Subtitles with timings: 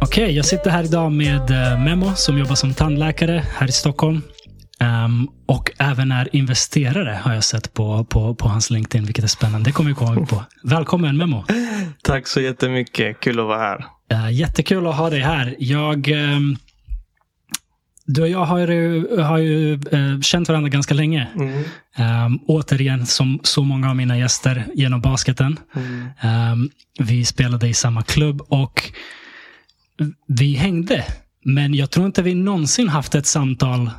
[0.00, 3.72] Okej, okay, jag sitter här idag med eh, Memo som jobbar som tandläkare här i
[3.72, 4.22] Stockholm.
[4.80, 9.28] Um, och även är investerare har jag sett på, på, på hans LinkedIn, vilket är
[9.28, 9.68] spännande.
[9.68, 10.44] Det kommer vi komma på.
[10.62, 11.44] Välkommen Memo!
[12.02, 13.20] Tack så jättemycket.
[13.20, 13.84] Kul att vara här.
[14.12, 15.56] Uh, jättekul att ha dig här.
[15.58, 16.56] Jag, um,
[18.06, 21.28] du och jag har ju, har ju uh, känt varandra ganska länge.
[21.34, 21.64] Mm.
[22.26, 25.58] Um, återigen, som så många av mina gäster, genom basketen.
[25.74, 26.70] Mm.
[26.98, 28.92] vi spelade i samma klubb och
[30.26, 31.04] vi hängde.
[31.44, 33.90] Men jag tror inte vi någonsin haft ett samtal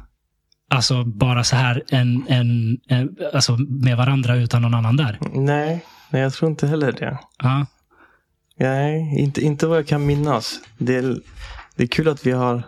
[0.73, 5.19] Alltså bara så här en, en, en, alltså med varandra utan någon annan där?
[5.33, 7.17] Nej, nej jag tror inte heller det.
[7.43, 7.66] Ja.
[8.59, 10.59] Nej, inte, inte vad jag kan minnas.
[10.77, 11.17] Det är,
[11.75, 12.63] det är kul att vi har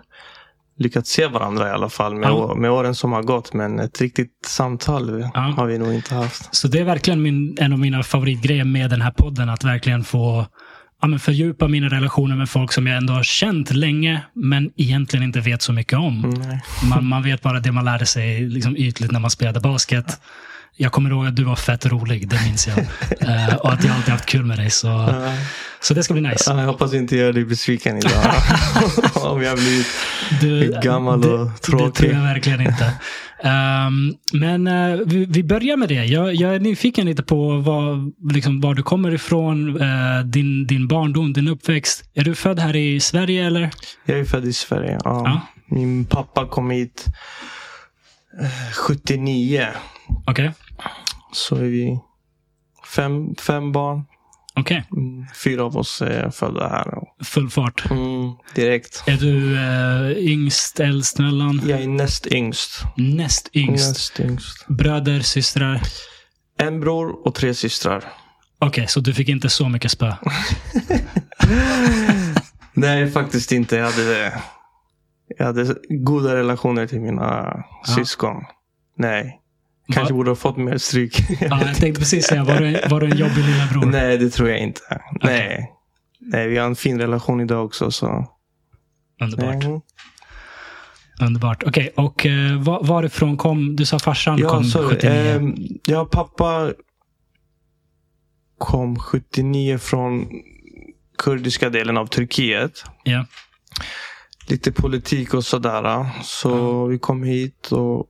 [0.78, 2.56] lyckats se varandra i alla fall med, ja.
[2.56, 3.54] med åren som har gått.
[3.54, 5.40] Men ett riktigt samtal ja.
[5.40, 6.56] har vi nog inte haft.
[6.56, 9.50] Så det är verkligen min, en av mina favoritgrejer med den här podden.
[9.50, 10.46] Att verkligen få
[11.02, 15.24] ja, men fördjupa mina relationer med folk som jag ändå har känt länge, men egentligen
[15.24, 16.26] inte vet så mycket om.
[16.26, 16.58] Mm.
[16.90, 20.20] Man, man vet bara det man lärde sig liksom ytligt när man spelade basket.
[20.78, 22.78] Jag kommer ihåg att du var fett rolig, det minns jag.
[22.78, 24.70] uh, och att jag alltid haft kul med dig.
[24.70, 25.34] Så, uh.
[25.82, 26.54] så det ska bli nice.
[26.54, 28.12] Uh, jag hoppas inte jag dig besviken idag.
[29.16, 29.58] Om jag
[30.40, 31.86] blir gammal och tråkig.
[31.86, 32.92] Det tror jag verkligen inte.
[33.44, 36.06] Um, men uh, vi, vi, börjar med det.
[36.06, 40.88] Jag, jag, är nyfiken lite på vad, liksom, var du kommer ifrån, uh, din, din
[40.88, 42.04] barndom, din uppväxt.
[42.14, 43.70] Är du född här i Sverige eller?
[44.06, 45.22] Jag är född i Sverige, ja.
[45.26, 45.42] ja.
[45.76, 47.06] Min pappa kom hit
[48.74, 49.68] 79.
[50.26, 50.32] Okej.
[50.32, 50.65] Okay.
[51.36, 52.00] Så är vi
[52.96, 54.04] fem, fem barn.
[54.60, 54.82] Okay.
[54.92, 56.86] Mm, fyra av oss är födda här.
[57.24, 57.92] Full fart?
[57.92, 59.04] Mm, direkt.
[59.08, 61.62] Är du äh, yngst, äldst, mellan?
[61.68, 62.84] Jag är näst yngst.
[62.98, 63.88] Näst yngst?
[63.88, 64.68] Näst yngst.
[64.68, 65.82] Bröder, systrar?
[66.58, 67.98] En bror och tre systrar.
[67.98, 70.14] Okej, okay, så du fick inte så mycket spö?
[72.74, 73.76] Nej, faktiskt inte.
[73.76, 74.42] Jag hade,
[75.38, 77.54] jag hade goda relationer till mina
[77.88, 77.96] ja.
[77.96, 78.36] syskon.
[78.98, 79.42] Nej.
[79.94, 81.18] Kanske borde ha fått mer stryk.
[81.42, 83.86] ja, jag tänkte precis säga, var du, var du en jobbig lillebror?
[83.86, 84.82] Nej, det tror jag inte.
[85.16, 85.32] Okay.
[85.32, 85.72] Nej.
[86.20, 87.92] Nej, vi har en fin relation idag också.
[87.92, 88.28] Så.
[89.22, 89.64] Underbart.
[89.64, 89.82] Mm.
[91.22, 91.64] Underbart.
[91.64, 92.26] Okej, okay, och
[92.66, 95.12] var, varifrån kom, du sa farsan ja, kom så, 79?
[95.12, 95.42] Eh,
[95.88, 96.74] ja, pappa
[98.58, 100.28] kom 79 från
[101.18, 102.84] kurdiska delen av Turkiet.
[103.04, 103.26] Ja.
[104.48, 106.06] Lite politik och sådär.
[106.24, 106.90] Så mm.
[106.90, 108.08] vi kom hit och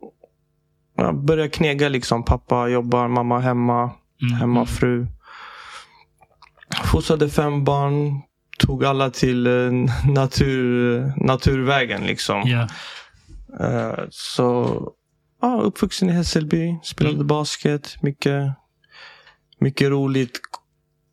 [0.95, 2.25] jag började knega liksom.
[2.25, 3.91] Pappa jobbar, mamma hemma,
[4.21, 4.33] mm.
[4.33, 5.07] hemmafru.
[6.83, 8.21] Fostrade fem barn.
[8.59, 9.71] Tog alla till eh,
[10.13, 12.47] natur, naturvägen liksom.
[12.47, 12.69] Yeah.
[13.61, 14.81] Uh, så
[15.41, 16.79] ja, uppvuxen i Hässelby.
[16.83, 17.27] Spelade mm.
[17.27, 17.97] basket.
[18.01, 18.53] Mycket,
[19.59, 20.39] mycket roligt.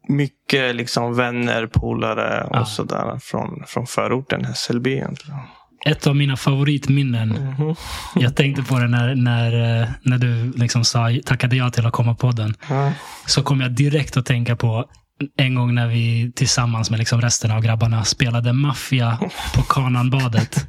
[0.09, 2.65] Mycket liksom vänner, polare och ah.
[2.65, 5.39] sådär från, från förorten Hässelby egentligen
[5.85, 7.37] ett av mina favoritminnen.
[7.37, 7.77] Mm -hmm.
[8.15, 11.93] Jag tänkte på det när, när, eh, när du liksom sa, tackade ja till att
[11.93, 12.55] komma på podden.
[12.71, 12.93] Mm.
[13.27, 14.89] Så kom jag direkt att tänka på
[15.37, 19.19] en gång när vi tillsammans med liksom resten av grabbarna spelade maffia
[19.55, 20.67] på Kananbadet.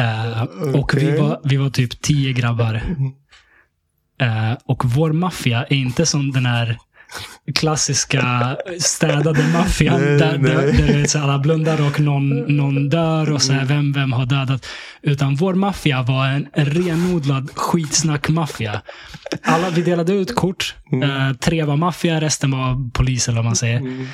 [0.00, 0.42] uh,
[0.74, 2.74] och vi var, vi var typ tio grabbar.
[4.22, 6.78] Uh, och vår maffia är inte som den här
[7.54, 10.00] klassiska städade maffian.
[10.00, 14.12] Där, där, där så alla blundar och någon, någon dör och så här, vem, vem
[14.12, 14.66] har dödat.
[15.02, 18.80] Utan vår maffia var en renodlad skitsnack-maffia.
[19.42, 20.74] Alla, vi delade ut kort.
[20.92, 21.10] Mm.
[21.10, 23.76] Uh, tre var maffia, resten var polis eller vad man säger.
[23.76, 24.08] Mm.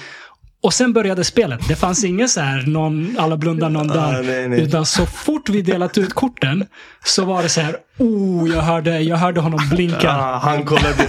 [0.60, 1.68] Och sen började spelet.
[1.68, 4.18] Det fanns inget så här, någon, alla blundar, någon dör.
[4.18, 4.60] Ah, nej, nej.
[4.60, 6.66] Utan så fort vi delat ut korten
[7.04, 10.10] så var det så här, oh, jag hörde, jag hörde honom blinka.
[10.10, 11.06] Ah, han, kollade,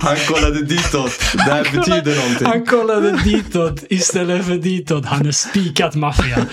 [0.00, 1.12] han kollade ditåt.
[1.32, 2.46] Det här kollade, betyder någonting.
[2.46, 5.06] Han kollade ditåt istället för ditåt.
[5.06, 6.46] Han är spikat maffia.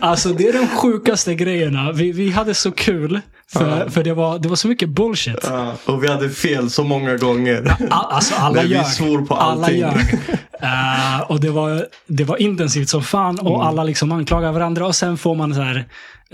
[0.00, 1.92] Alltså det är de sjukaste grejerna.
[1.92, 3.20] Vi, vi hade så kul.
[3.52, 3.88] För, uh.
[3.88, 5.50] för det, var, det var så mycket bullshit.
[5.50, 5.72] Uh.
[5.84, 7.76] Och vi hade fel så många gånger.
[7.90, 8.78] Ja, alltså alla ljög.
[8.78, 9.82] Vi svor på allting.
[9.82, 10.35] Alla ljög.
[10.66, 13.38] Uh, och det var, det var intensivt som fan.
[13.38, 13.60] Och mm.
[13.60, 14.86] alla liksom anklagar varandra.
[14.86, 15.76] Och sen får man så här.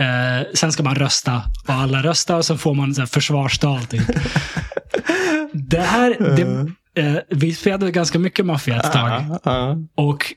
[0.01, 1.43] Uh, sen ska man rösta.
[1.67, 2.37] Och alla röstar.
[2.37, 4.07] Och sen får man så här försvarstal typ.
[5.53, 6.37] det här.
[6.37, 9.11] Det, Uh, vi spelade ganska mycket maffia ett tag.
[9.11, 9.77] Uh, uh.
[9.95, 10.35] Och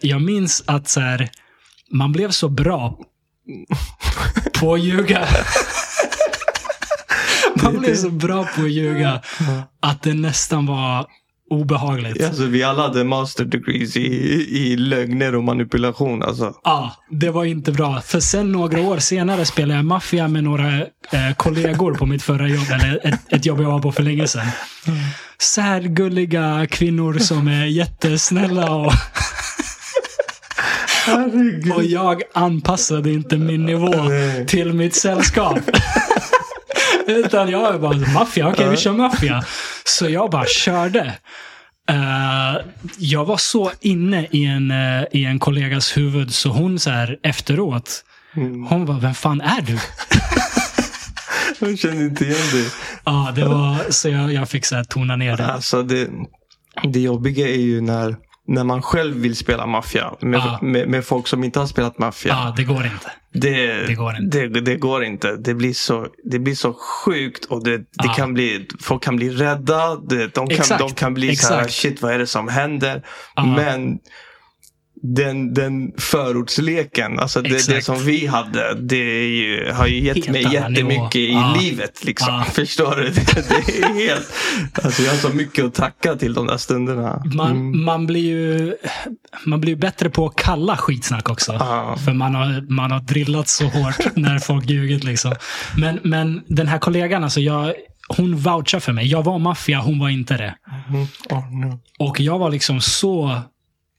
[0.00, 1.28] jag minns att så här,
[1.92, 2.98] man blev så bra
[4.60, 5.26] på att ljuga.
[7.62, 9.20] Man blev så bra på att ljuga
[9.80, 11.06] att det nästan var
[11.50, 12.24] obehagligt.
[12.24, 14.00] Alltså, vi alla hade master degrees i,
[14.50, 16.22] i lögner och manipulation.
[16.22, 16.54] Alltså.
[16.64, 18.00] Ja, det var inte bra.
[18.00, 20.76] För sen några år senare spelade jag maffia med några
[21.10, 22.66] eh, kollegor på mitt förra jobb.
[22.72, 24.46] Eller ett, ett jobb jag var på för länge sedan.
[25.38, 28.92] Så här gulliga kvinnor som är jättesnälla och,
[31.06, 31.72] Herregud.
[31.72, 33.94] och jag anpassade inte min nivå
[34.46, 35.58] till mitt sällskap.
[37.08, 39.44] Utan jag var bara, maffia, okej vi kör maffia.
[39.84, 41.14] Så jag bara körde.
[41.90, 42.56] Eh,
[42.98, 47.18] jag var så inne i en, eh, i en kollegas huvud så hon så här
[47.22, 48.04] efteråt,
[48.68, 49.78] hon bara, vem fan är du?
[51.60, 52.70] Jag känner inte igen dig.
[53.04, 55.46] Ja, det var, så jag, jag fick så här tona ner det.
[55.46, 56.08] Alltså det,
[56.92, 58.16] det jobbiga är ju när,
[58.48, 60.58] när man själv vill spela maffia med, Ja.
[60.62, 62.32] med, med folk som inte har spelat maffia.
[62.32, 63.10] Ja, det går inte.
[63.32, 64.38] Det, Det går inte.
[64.48, 65.36] Det, det går inte.
[65.36, 66.72] Det blir så, det blir så
[67.04, 68.12] sjukt och det, det Ja.
[68.14, 69.96] kan bli, folk kan bli rädda.
[69.96, 70.80] De, kan, Exakt.
[70.80, 71.74] de kan bli så här, Exakt.
[71.74, 73.02] shit vad är det som händer?
[73.36, 73.46] Ja.
[73.46, 73.98] Men
[75.02, 80.28] den, den förortsleken, alltså det, det som vi hade, det ju, har ju gett Helt
[80.30, 81.08] mig jättemycket nivå.
[81.14, 81.56] i Ja.
[81.60, 82.04] livet.
[82.04, 82.34] Liksom.
[82.34, 82.44] Ja.
[82.44, 83.02] Förstår du?
[83.10, 84.30] Det, det är helt,
[84.84, 87.22] alltså jag har så mycket att tacka till de där stunderna.
[87.34, 87.84] Man, Mm.
[87.84, 88.74] man, blir ju,
[89.46, 91.52] man blir ju bättre på att kalla skitsnack också.
[91.52, 91.96] Ja.
[92.04, 95.04] För man har, man har drillat så hårt när folk ljugit.
[95.04, 95.34] Liksom.
[95.76, 97.74] Men, men den här kollegan, alltså jag,
[98.16, 99.06] hon vouchar för mig.
[99.06, 100.54] Jag var maffia, hon var inte det.
[100.88, 101.06] Mm.
[101.30, 101.80] Oh, no.
[101.98, 103.40] Och jag var liksom så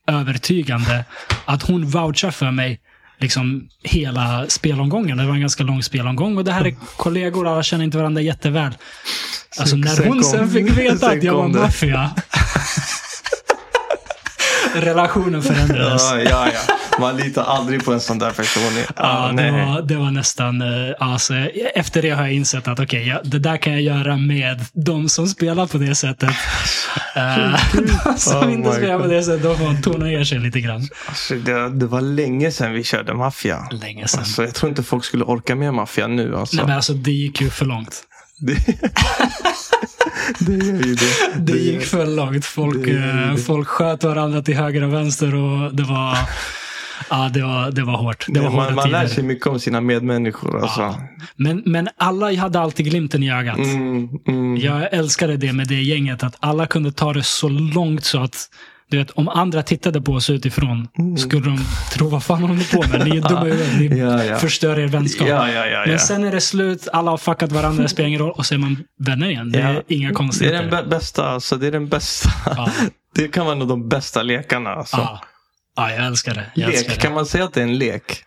[0.09, 1.05] övertygande
[1.45, 2.79] att hon vouchar för mig
[3.19, 5.17] liksom hela spelomgången.
[5.17, 8.21] Det var en ganska lång spelomgång och det här är kollegor, alla känner inte varandra
[8.21, 8.71] jätteväl.
[9.59, 12.11] Alltså Sen- när sen hon kom- sen fick veta sen att jag var kom maffia.
[14.75, 16.01] Relationen förändrades.
[16.11, 16.75] Ja, ja, ja.
[16.99, 18.83] Man litar aldrig på en sån där person.
[18.95, 20.63] Ja, det, var, det var nästan...
[20.99, 21.33] Alltså,
[21.75, 25.09] efter det har jag insett att okej, ja, det där kan jag göra med de
[25.09, 26.29] som spelar på det sättet.
[27.15, 27.59] Eh,
[28.05, 29.11] de som Oh inte spelar på God.
[29.11, 30.87] det sättet, de får tona ner sig lite grann.
[31.05, 33.67] Alltså, det, det var länge sedan vi körde maffia.
[33.71, 34.19] Länge sedan.
[34.19, 36.35] Alltså, jag tror inte folk skulle orka med maffia nu.
[36.35, 36.55] Alltså.
[36.55, 38.03] Nej, men alltså, det gick ju för långt.
[40.39, 41.39] det, gör ju det.
[41.39, 42.45] Det gick för långt.
[42.45, 43.37] Folk, det det.
[43.37, 46.17] folk sköt varandra till höger och vänster och det var...
[47.09, 48.25] Ja, det var, det var hårt.
[48.27, 50.61] Det var man, man lär sig mycket om sina medmänniskor.
[50.61, 50.81] Alltså.
[50.81, 50.95] Ja.
[51.35, 53.57] Men, men alla hade alltid glimten i ögat.
[53.57, 54.57] Mm, mm.
[54.57, 58.35] Jag älskade det med det gänget, att alla kunde ta det så långt så att
[58.91, 60.87] du vet, om andra tittade på oss utifrån
[61.17, 61.59] skulle de
[61.93, 63.07] tro vad fan håller ni på med?
[63.09, 63.79] Ni är dumma i huvudet.
[63.79, 63.97] Ni Mm.
[63.97, 64.37] Ja, ja.
[64.37, 65.27] förstör er vänskap.
[65.27, 65.45] Ja,
[65.87, 68.53] Men sen är det slut, alla har fuckat varandra, det spelar ingen roll och så
[68.53, 69.51] är man vänner igen.
[69.51, 70.63] Det är inga Det är konstigheter.
[70.63, 71.29] den bä- bästa.
[71.29, 72.29] Alltså, det är den bästa.
[73.15, 74.69] Det kan vara en av de bästa lekarna.
[74.69, 75.19] Alltså.
[75.79, 75.89] Ja.
[75.89, 76.45] ja, jag älskar det.
[76.53, 77.05] Jag, älskar Lek, det.
[77.07, 78.23] kan man säga att det är en lek?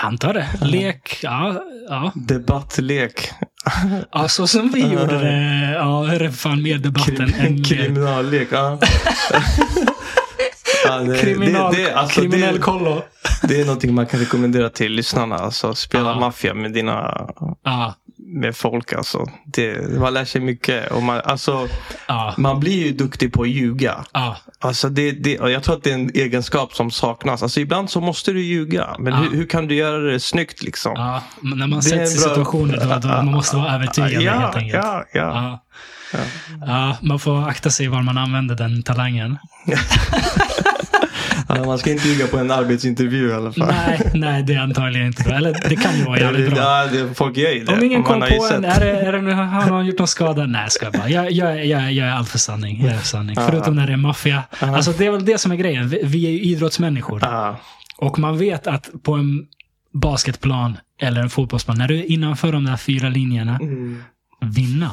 [0.00, 0.48] jag antar det.
[0.62, 1.62] Lek, ja.
[1.88, 2.12] ja.
[2.14, 3.30] Debattlek.
[4.12, 5.70] ja så som vi gjorde det.
[5.74, 7.66] Ja, är det fan mer debatten än Krim, lek.
[7.66, 8.48] kriminallek.
[8.50, 8.78] Ja.
[10.84, 13.02] ja, det, Kriminal, det, det, alltså, kriminell kollo.
[13.42, 15.36] det är någonting man kan rekommendera till lyssnarna.
[15.36, 16.20] Alltså, spela Ja.
[16.20, 17.26] maffia med dina
[17.64, 17.94] Ja,
[18.34, 18.92] med folk.
[18.92, 19.26] Alltså.
[19.44, 20.90] Det, man lär sig mycket.
[20.92, 21.68] Och man, alltså,
[22.08, 24.04] ja, man blir ju duktig på att ljuga.
[24.12, 24.36] ja.
[24.58, 27.42] Alltså det, det, och jag tror att det är en egenskap som saknas.
[27.42, 28.96] Alltså ibland så måste du ljuga.
[28.98, 29.18] Men Ja.
[29.18, 31.20] hur, hur kan du göra det snyggt liksom?
[31.40, 34.56] Men när man Det sätts i situationer då, då man måste vara övertygande ja, helt
[34.56, 34.84] enkelt.
[34.84, 35.60] ja, ja.
[36.12, 36.18] Ja.
[36.66, 39.38] Ja, man får akta sig var man använder den talangen.
[41.48, 43.66] Man ska inte ljuga på en arbetsintervju i alla fall.
[43.68, 45.34] Nej, nej, det är antagligen inte bra.
[45.36, 46.58] Eller det kan ju vara jävligt bra.
[46.58, 47.72] Ja, det, folk gör ju det.
[47.72, 50.46] Om ingen kom på en, är det, är det, har någon gjort någon skada?
[50.46, 51.08] Nej, ska jag bara.
[51.08, 52.82] Jag, jag, jag, jag är allt för sanning.
[52.84, 53.36] Jag är för sanning.
[53.36, 54.42] Förutom när det är maffia.
[54.60, 55.88] Alltså, det är väl det som är grejen.
[55.88, 57.18] Vi, vi är ju idrottsmänniskor.
[57.22, 57.60] Ja,
[57.96, 59.46] Och man vet att på en
[59.92, 64.02] basketplan eller en fotbollsplan, när du är innanför de där fyra linjerna, Mm.
[64.40, 64.90] vinna.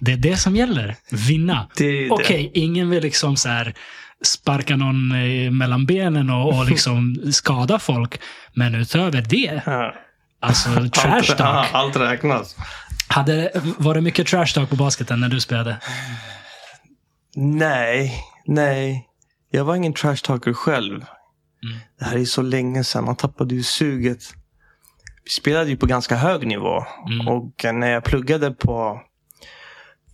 [0.00, 0.96] Det är det som gäller.
[1.28, 1.68] Vinna.
[2.10, 3.74] Okej, ingen vill liksom så här
[4.24, 8.20] sparka någon eh, mellan benen och, och liksom skada folk.
[8.54, 9.94] Men utöver det, ja.
[10.40, 11.66] alltså trash Allt, talk.
[11.72, 12.56] allt räknas.
[13.08, 15.80] Hade, var det mycket trash talk på basketen när du spelade?
[17.36, 18.14] Nej,
[18.46, 19.08] nej.
[19.50, 20.94] Jag var ingen trash talker själv.
[20.94, 21.78] Mm.
[21.98, 23.04] Det här är så länge sedan.
[23.04, 24.22] Man tappade ju suget.
[25.24, 26.84] Vi spelade ju på ganska hög nivå.
[27.08, 27.28] Mm.
[27.28, 29.00] Och när jag pluggade på,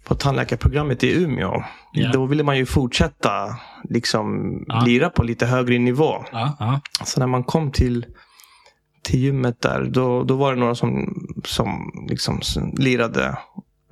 [0.05, 1.65] på tandläkarprogrammet i Umeå.
[1.93, 2.11] Ja.
[2.13, 3.57] Då ville man ju fortsätta
[3.91, 4.81] liksom Ja.
[4.87, 6.25] lira på lite högre nivå.
[6.33, 6.81] Ja, ja.
[7.05, 8.07] Så när man kom till,
[9.03, 9.85] till gymmet där.
[9.91, 12.41] Då, då var det några som, som liksom
[12.79, 13.39] lirade.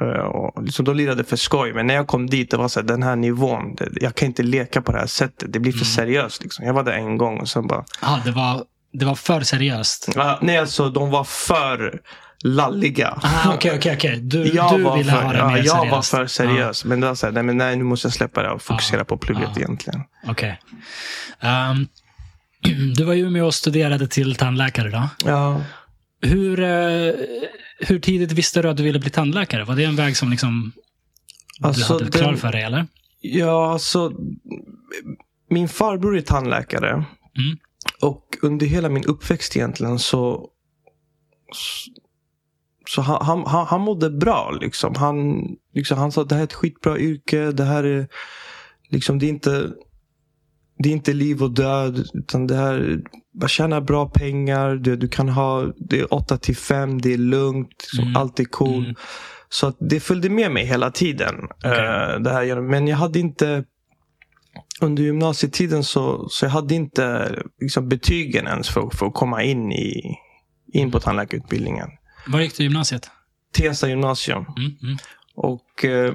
[0.01, 1.73] eh, Och liksom de lirade för skoj.
[1.73, 3.75] Men när jag kom dit, det var så här, den här nivån.
[3.75, 5.53] Det, jag kan inte leka på det här sättet.
[5.53, 5.85] Det blir för Mm.
[5.85, 6.43] seriöst.
[6.43, 6.67] Liksom.
[6.67, 7.85] Jag var där en gång och sen bara.
[8.03, 10.09] ja det, var, det var för seriöst.
[10.41, 12.01] Nej, alltså de var för
[12.43, 13.19] lalliga.
[13.23, 14.21] Ah, Okej, okej, okej.
[14.21, 15.91] Du, Jag du ville för, ha det ja, mer jag seriöst.
[15.91, 16.85] var för seriös.
[16.85, 19.05] Men det var så här, nej, men nej, nu måste jag släppa det och fokusera
[19.05, 19.61] på plugget ja.
[19.61, 20.01] egentligen.
[20.01, 20.61] Ah, Okej.
[21.41, 21.87] Ehm,
[22.97, 25.09] du var ju med och studerade till tandläkare då.
[25.25, 25.61] Ja.
[26.21, 27.13] Hur, eh,
[27.79, 29.65] hur tidigt visste du att du ville bli tandläkare?
[29.65, 30.73] Var det en väg som liksom
[31.59, 32.87] du Alltså, hade klar för dig, eller?
[33.21, 34.13] Ja, så
[35.51, 36.91] min farbror är tandläkare.
[36.91, 37.59] Mm.
[38.01, 40.49] Och under hela min uppväxt egentligen så
[42.89, 44.51] så han, han, han, han mådde bra.
[44.61, 44.95] Liksom.
[44.97, 47.53] Han, liksom, han sa att det här är ett skitbra yrke.
[47.53, 48.09] Det här är
[48.91, 49.71] liksom, det är inte
[50.79, 52.05] det är inte liv och död.
[52.15, 53.01] Utan det här,
[53.41, 54.75] man tjänar bra pengar.
[54.75, 57.01] Du, du kan ha, det är 8 till 5.
[57.01, 57.69] Det är lugnt.
[57.83, 58.17] Liksom, Mm.
[58.17, 58.85] Allt är cool.
[58.85, 58.95] Mm.
[59.49, 61.35] Så att det följde med mig hela tiden.
[61.65, 63.65] eh, det här, men jag hade inte
[64.81, 69.73] under gymnasietiden så, så jag hade inte liksom, betygen ens för, för att komma in,
[69.73, 70.17] i,
[70.73, 71.89] in på tandläkarutbildningen.
[72.27, 73.11] Var gick du gymnasiet?
[73.55, 74.45] Tensta gymnasium.
[74.57, 74.97] Mm, mm.
[75.35, 76.15] Och, eh,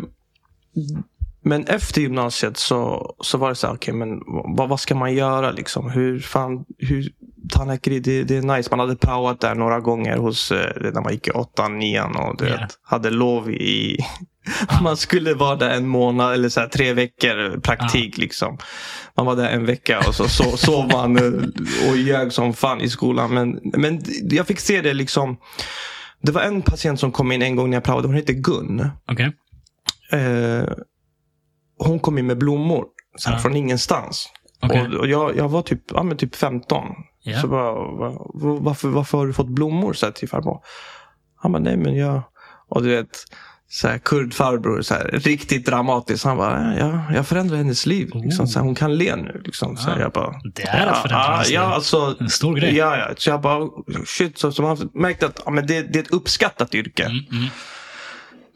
[1.43, 4.09] men efter gymnasiet så, så var det så här, okej men
[4.57, 5.89] vad, vad ska man göra liksom?
[5.89, 7.11] Hur fan, hur,
[7.53, 8.69] tandläkare, det, det är nice.
[8.69, 12.37] Man hade praoat där några gånger hos, eh, när man gick i åttan, nian och
[12.37, 12.57] du Ja.
[12.57, 13.97] vet, hade lov i
[14.81, 18.17] man skulle vara där en månad eller så här, tre veckor praktik.
[18.17, 18.57] Liksom.
[19.17, 21.17] Man var där en vecka och så, så sov man
[21.89, 23.33] och ljög som fan i skolan.
[23.33, 25.37] Men, men jag fick se det liksom.
[26.21, 28.07] Det var en patient som kom in en gång när jag praoade.
[28.07, 28.89] Hon hette Gun.
[29.11, 29.31] Okej.
[30.11, 30.69] Eh,
[31.79, 32.85] hon kom in med blommor
[33.17, 33.41] så här, Ja.
[33.41, 34.29] från ingenstans.
[34.61, 34.87] Okej.
[34.87, 36.83] Och, och jag, jag var typ, ja, men typ 15.
[37.23, 37.41] Ja.
[37.41, 39.93] Så bara, va, va- varför, varför har du fått blommor?
[39.93, 40.61] Så här, till farbror.
[41.35, 42.21] Han bara, nej men jag...
[42.69, 43.17] Och du vet,
[43.69, 46.23] så här, kurdfarbror, så här, riktigt dramatiskt.
[46.25, 48.09] Han bara, ja, jag förändrar hennes liv.
[48.13, 49.41] Liksom, så här, hon kan le nu.
[49.45, 49.77] Liksom.
[49.77, 50.01] Så här, Ah.
[50.01, 51.73] jag bara, Det är att förändra ja, hennes ja, liv.
[51.73, 52.75] alltså, En stor grej.
[52.75, 53.09] Ja, ja.
[53.17, 53.67] Så jag bara,
[54.05, 54.37] shit.
[54.37, 57.03] Så, så man märkte att ja, men det, det är ett uppskattat yrke.
[57.05, 57.45] Mm, mm.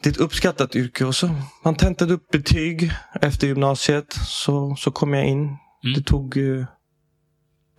[0.03, 1.05] Det är ett uppskattat yrke.
[1.05, 1.29] Och så,
[1.63, 2.91] man tentade upp betyg
[3.21, 4.13] efter gymnasiet.
[4.13, 5.39] Så, så kom jag in.
[5.39, 5.57] Mm.
[5.95, 6.65] Det tog, eh,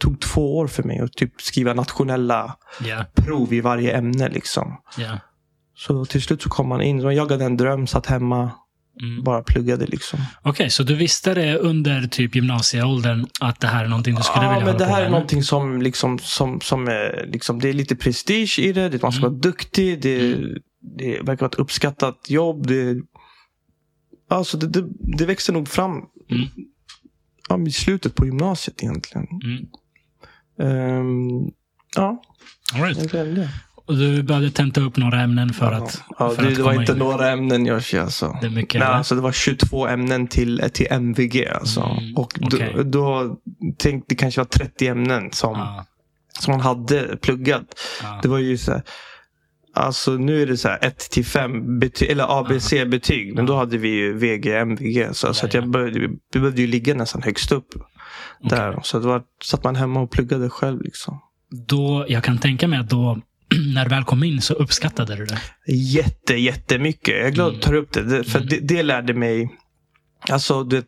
[0.00, 4.28] tog två år för mig att typ skriva nationella Ja, prov i varje ämne.
[4.28, 4.76] Liksom.
[4.98, 5.18] ja.
[5.86, 7.02] Så till slut så kom man in.
[7.02, 8.50] Man jagade en dröm, satt hemma,
[9.02, 9.24] Mm.
[9.24, 9.86] bara pluggade.
[9.86, 10.18] Liksom.
[10.42, 14.44] Okej, så du visste det under typ gymnasieåldern att det här är någonting du skulle
[14.46, 17.72] Ja, vilja men det här är någonting som, liksom, som, som är, liksom, det är
[17.72, 18.88] lite prestige i det.
[18.88, 19.32] det man ska Mm.
[19.32, 20.00] vara duktig.
[20.02, 20.36] Det,
[20.98, 22.66] det verkar vara ett uppskattat jobb.
[22.66, 22.96] Det,
[24.30, 25.92] alltså det, det, det växer nog fram
[26.30, 26.48] Mm.
[27.48, 29.26] ja, i slutet på gymnasiet egentligen.
[29.44, 29.66] Mm.
[30.58, 31.50] Ehm,
[31.96, 32.22] ja,
[32.74, 32.96] All right.
[32.98, 33.48] egentligen det.
[33.86, 36.72] Och du började tenta upp några ämnen för att, ja, för det, att det var
[36.80, 36.98] inte in.
[36.98, 37.98] några ämnen Joshi.
[37.98, 38.38] Alltså.
[38.40, 38.96] Det är mycket, Nej, eller?
[38.96, 41.46] alltså, det var 22 ämnen till, till MVG.
[41.54, 41.80] Alltså.
[41.80, 42.72] Mm, Och okej.
[42.76, 43.36] då, då
[43.78, 45.84] tänkte det kanske var 30 ämnen som, Ja,
[46.40, 47.64] som man hade pluggat.
[48.02, 48.18] ja.
[48.22, 48.82] Det var ju så här,
[49.74, 53.34] Alltså nu är det så här 1 till 5 betyg, eller ABC-betyg.
[53.34, 55.08] Men då hade vi ju VG, MVG.
[55.12, 56.08] Så, så att Ja, jag började, vi
[56.40, 57.68] behövde ju ligga nästan högst upp.
[58.50, 58.80] Där.
[58.82, 60.82] Så det var, satt man hemma och pluggade själv.
[60.82, 61.20] Liksom.
[61.68, 63.20] Då, jag kan tänka mig att då,
[63.74, 65.38] när du väl kom in så uppskattade du det.
[65.72, 67.14] Jätte, jättemycket.
[67.16, 68.24] Jag är glad att du tar upp det.
[68.24, 68.48] för Mm.
[68.50, 69.48] det, det lärde mig,
[70.30, 70.84] alltså det,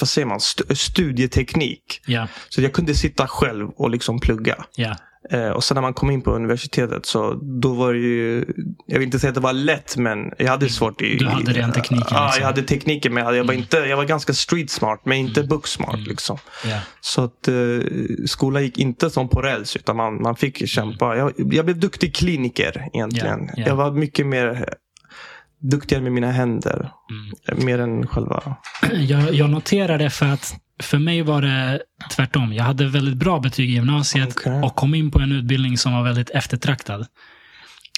[0.00, 2.00] vad säger man, St- studieteknik.
[2.06, 4.64] Ja, Så jag kunde sitta själv och liksom plugga.
[4.76, 4.96] ja.
[5.30, 8.44] Eh, och sen när man kom in på universitetet så då var det ju,
[8.86, 11.16] jag vill inte säga att det var lätt men jag hade svårt i...
[11.16, 12.40] Du hade den tekniken, Ja, liksom.
[12.40, 13.62] jag hade tekniken men jag, hade, jag, var Mm.
[13.62, 15.94] inte, jag var ganska street smart men inte book smart.
[15.94, 16.06] Mm.
[16.06, 16.38] Liksom.
[16.64, 16.80] ja.
[17.00, 17.54] Så att eh,
[18.26, 21.16] skolan gick inte som på räls utan man, man fick ju kämpa.
[21.16, 23.44] Jag, jag blev duktig kliniker egentligen.
[23.46, 23.64] Ja, ja.
[23.66, 24.74] Jag var mycket mer
[25.60, 26.90] duktigare med mina händer.
[27.50, 27.64] Mm.
[27.66, 28.56] Mer än själva...
[28.92, 31.82] Jag, jag noterar det för att för mig var det
[32.16, 32.52] tvärtom.
[32.52, 34.60] Jag hade väldigt bra betyg i gymnasiet Okej.
[34.62, 37.06] och kom in på en utbildning som var väldigt eftertraktad.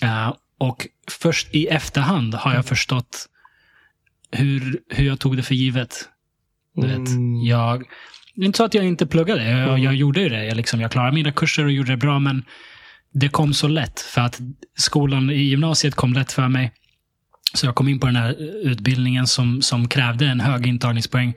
[0.02, 3.26] Eh, och först i efterhand har jag förstått
[4.32, 6.08] hur, hur jag tog det för givet.
[6.74, 7.36] Du vet, Mm.
[7.42, 7.84] jag,
[8.34, 9.50] det är inte så att jag inte pluggade.
[9.50, 9.82] Jag, Mm.
[9.82, 10.44] jag gjorde ju det.
[10.44, 12.44] Jag, liksom, jag klarade mina kurser och gjorde det bra, men
[13.12, 14.00] det kom så lätt.
[14.00, 14.40] För att
[14.78, 16.72] skolan i gymnasiet kom lätt för mig.
[17.54, 21.34] Så jag kom in på den här utbildningen som, som krävde en hög intagningspoäng.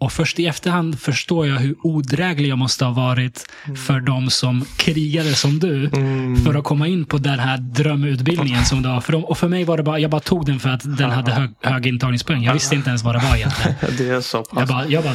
[0.00, 3.46] Och först i efterhand förstår jag hur odräglig jag måste ha varit
[3.86, 5.86] för de som krigade som du.
[5.86, 6.36] Mm.
[6.36, 9.24] För att komma in på den här drömutbildningen som det var för dem.
[9.24, 11.50] Och för mig var det bara, jag bara tog den för att den hade hög,
[11.62, 12.42] hög intagningspoäng.
[12.44, 13.74] Jag visste inte ens vad det var egentligen.
[13.98, 14.58] Det är så pass.
[14.58, 15.14] Jag, bara, jag, bara,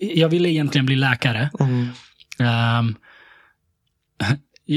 [0.00, 1.50] jag ville egentligen bli läkare.
[1.60, 1.88] Mm.
[2.38, 2.94] Ehm,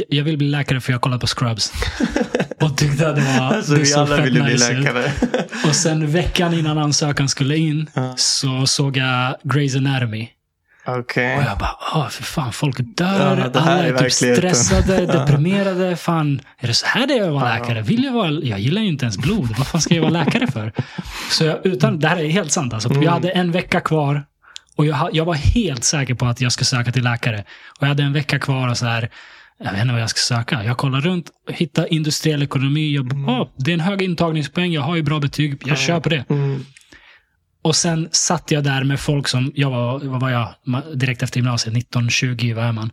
[0.09, 1.71] jag- vill bli läkare för jag kollade på Scrubs.
[2.65, 5.11] Och tyckte att det var Alltså det vi alla ville bli nice läkare.
[5.67, 8.13] Och sen veckan innan ansökan skulle in Ja.
[8.17, 10.29] så såg jag Grey's Anatomy.
[10.85, 11.37] Okej.
[11.37, 15.95] Och jag bara, åh för fan, folk dör, Ja, alla är typ stressade, deprimerade.
[15.95, 17.81] Fan, är det så här det är att vara läkare?
[17.81, 19.55] Vill jag, vara, jag gillar ju inte ens blod.
[19.57, 20.73] Vad fan ska jag vara läkare för?
[21.31, 22.73] Så jag, utan, det här är helt sant.
[22.73, 24.23] Alltså, Jag hade en vecka kvar
[24.75, 27.39] och jag, jag var helt säker på att jag skulle söka till läkare.
[27.77, 29.09] Och jag hade en vecka kvar och så här,
[29.63, 30.63] jag vet inte vad jag ska söka.
[30.63, 32.95] Jag kollar runt, hittar industriell ekonomi.
[32.95, 35.61] Jag, bara, "Ah, det är en hög intagningspoäng, jag har ju bra betyg.
[35.65, 36.25] Jag kör på det.
[36.29, 36.65] Mm.
[37.61, 40.53] Och sen satt jag där med folk som, jag var, vad var jag,
[40.99, 42.91] direkt efter gymnasiet, 19-20, vad är man?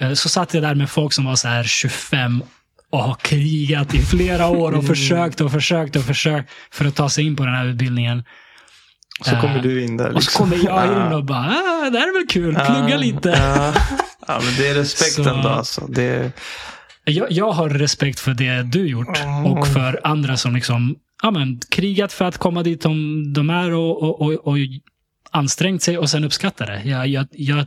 [0.00, 2.42] Eh, Så satt jag där med folk som var så här 25
[2.90, 7.08] och har krigat i flera år och försökt och försökt och försökt för att ta
[7.08, 8.24] sig in på den här utbildningen.
[9.20, 10.14] Så kommer Eh, du in där.
[10.14, 13.28] Och så kommer jag in och bara, ah, det här är väl kul, plugga lite.
[14.26, 14.40] Ja.
[14.44, 15.86] men det är respekten Så- då alltså.
[15.88, 16.32] Det,
[17.04, 19.46] Jag, jag har respekt för det du gjort Mm.
[19.46, 23.72] och för andra som liksom ja, men, krigat för att komma dit de, de är
[23.72, 24.56] och, och, och, och
[25.30, 26.82] ansträngt sig och sen uppskattar det.
[26.84, 27.66] Jag, jag, jag,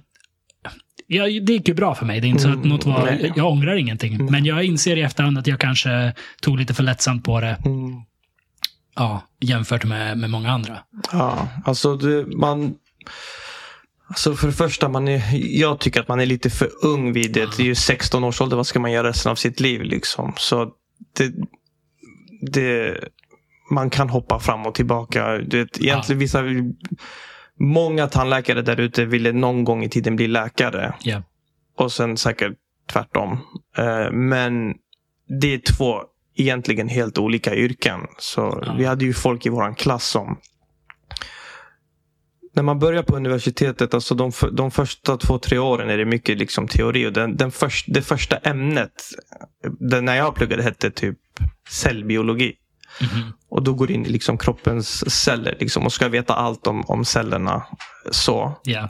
[1.08, 2.22] jag, det gick ju bra för mig.
[2.22, 4.26] Det är inte så att Mm, något var, jag, ångrar ingenting.
[4.32, 7.94] Men jag inser i efterhand att jag kanske tog lite för lättsamt på det mm.
[8.96, 10.78] Ja, jämfört med, med många andra.
[11.12, 12.76] Ja, alltså det, man...
[14.08, 15.22] Alltså för det första, man är,
[15.60, 17.58] jag tycker att man är lite för ung vid det.
[17.58, 20.34] Det är ju 16 års ålder, vad ska man göra resten av sitt liv liksom?
[20.38, 20.72] Så
[21.18, 21.34] det,
[22.52, 22.98] det,
[23.72, 25.38] man kan hoppa fram och tillbaka.
[25.38, 26.44] Det, egentligen vissa,
[27.60, 30.94] många tandläkare där ute ville någon gång i tiden bli läkare.
[31.04, 31.22] Ja.
[31.78, 32.54] Och sen säkert
[32.92, 33.40] tvärtom.
[33.78, 34.74] Eh, Men
[35.42, 36.02] det är två
[36.36, 38.00] egentligen helt olika yrken.
[38.18, 38.76] Så Ja.
[38.78, 40.38] vi hade ju folk i våran klass som
[42.56, 46.38] när man börjar på universitetet, alltså de, de första två, tre åren är det mycket
[46.38, 47.06] liksom teori.
[47.08, 48.92] Och den, den först, det första ämnet,
[49.80, 51.18] den, när jag pluggade, hette typ
[51.70, 52.54] cellbiologi.
[53.02, 53.32] Mhm.
[53.50, 56.82] Och då går du in i liksom kroppens celler liksom, och ska veta allt om,
[56.88, 57.66] om cellerna.
[58.12, 58.60] Så.
[58.64, 58.90] Ja.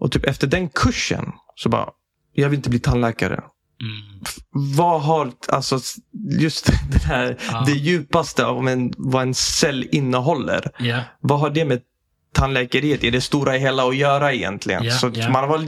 [0.00, 1.88] Och typ efter den kursen så bara,
[2.32, 3.42] jag vill inte bli tandläkare.
[3.80, 4.20] Mm.
[4.76, 5.78] Vad har, alltså
[6.40, 7.62] just det här, Ja.
[7.66, 10.70] det djupaste av en, vad en cell innehåller.
[10.78, 11.00] Ja.
[11.20, 11.80] Vad har det med
[12.34, 14.84] tandläkeriet i det stora hela att göra egentligen?
[14.84, 15.30] Ja, så ja.
[15.30, 15.66] man var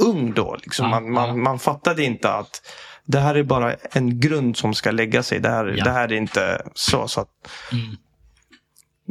[0.00, 0.56] ung då.
[0.62, 0.84] Liksom.
[0.84, 1.34] Ja, man, man, ja.
[1.36, 2.62] man fattade inte att
[3.06, 5.40] det här är bara en grund som ska lägga sig.
[5.40, 7.08] Det här, det här är inte så.
[7.08, 7.28] så att,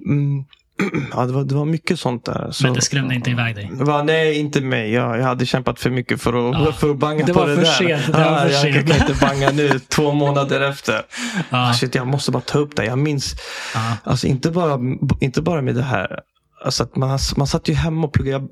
[0.06, 0.46] Mm.
[1.14, 2.52] ja, det, var, det var mycket sånt där.
[2.52, 3.70] Så, Men det skrämde inte iväg dig?
[3.74, 4.92] Va, nej, inte mig.
[4.92, 6.72] Jag, jag hade kämpat för mycket för att, Ja.
[6.72, 7.64] för att banga Det på det där.
[7.66, 8.88] sent, det var Ja, för jag sent.
[8.92, 11.02] kan inte banga nu två månader efter.
[11.50, 11.74] Ja.
[11.74, 12.86] Shit, jag måste bara ta upp det.
[12.86, 13.36] Jag minns,
[13.76, 13.94] Ja.
[14.04, 14.80] alltså inte bara,
[15.20, 16.20] inte bara med det här.
[16.66, 18.32] Alltså att man, man satt ju hemma och pluggade.
[18.38, 18.50] Jag,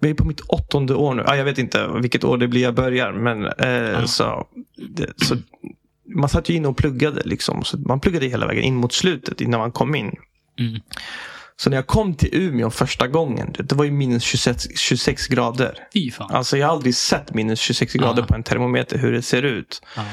[0.00, 1.22] jag är på mitt åttonde år nu.
[1.26, 3.12] Ah, jag vet inte vilket år det blir jag börjar.
[3.12, 4.46] Men eh, så,
[4.90, 5.36] det, så
[6.14, 7.22] man satt ju inne och pluggade.
[7.24, 7.64] Liksom.
[7.64, 10.12] Så man pluggade hela vägen in mot slutet innan man kom in.
[10.58, 10.80] Mm.
[11.56, 13.54] Så när jag kom till Umeå första gången.
[13.58, 15.74] Det, var ju minus 26, 26 grader.
[15.92, 16.30] Fy fan.
[16.30, 18.26] Alltså jag har aldrig sett minus 26 grader Ja.
[18.26, 19.82] på en termometer hur det ser ut.
[19.96, 20.04] Ja.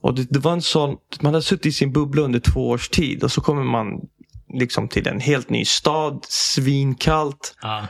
[0.00, 2.88] Och det, det var en sån, man hade suttit i sin bubbla under två års
[2.88, 3.86] tid och så kommer man
[4.54, 7.54] liksom till en helt ny stad, svinkallt.
[7.62, 7.86] Ja.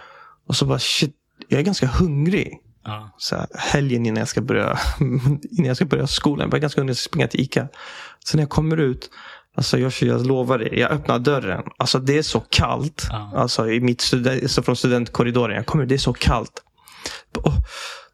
[0.48, 1.14] Och så bara shit,
[1.48, 2.58] jag är ganska hungrig.
[2.84, 3.14] Ja.
[3.18, 4.78] Så här, helgen innan jag ska börja,
[5.50, 6.44] innan jag ska börja skolan.
[6.46, 7.68] Jag var ganska hungrig, jag ska springa till Ica.
[8.24, 9.10] Så när jag kommer ut,
[9.58, 11.62] alltså jag, jag lovar det, jag öppnar dörren.
[11.76, 13.06] Alltså det är så kallt.
[13.10, 13.32] Ja.
[13.36, 15.56] Alltså i mitt student, alltså från studentkorridoren.
[15.56, 16.62] Jag kommer det är så kallt.
[17.44, 17.52] Och,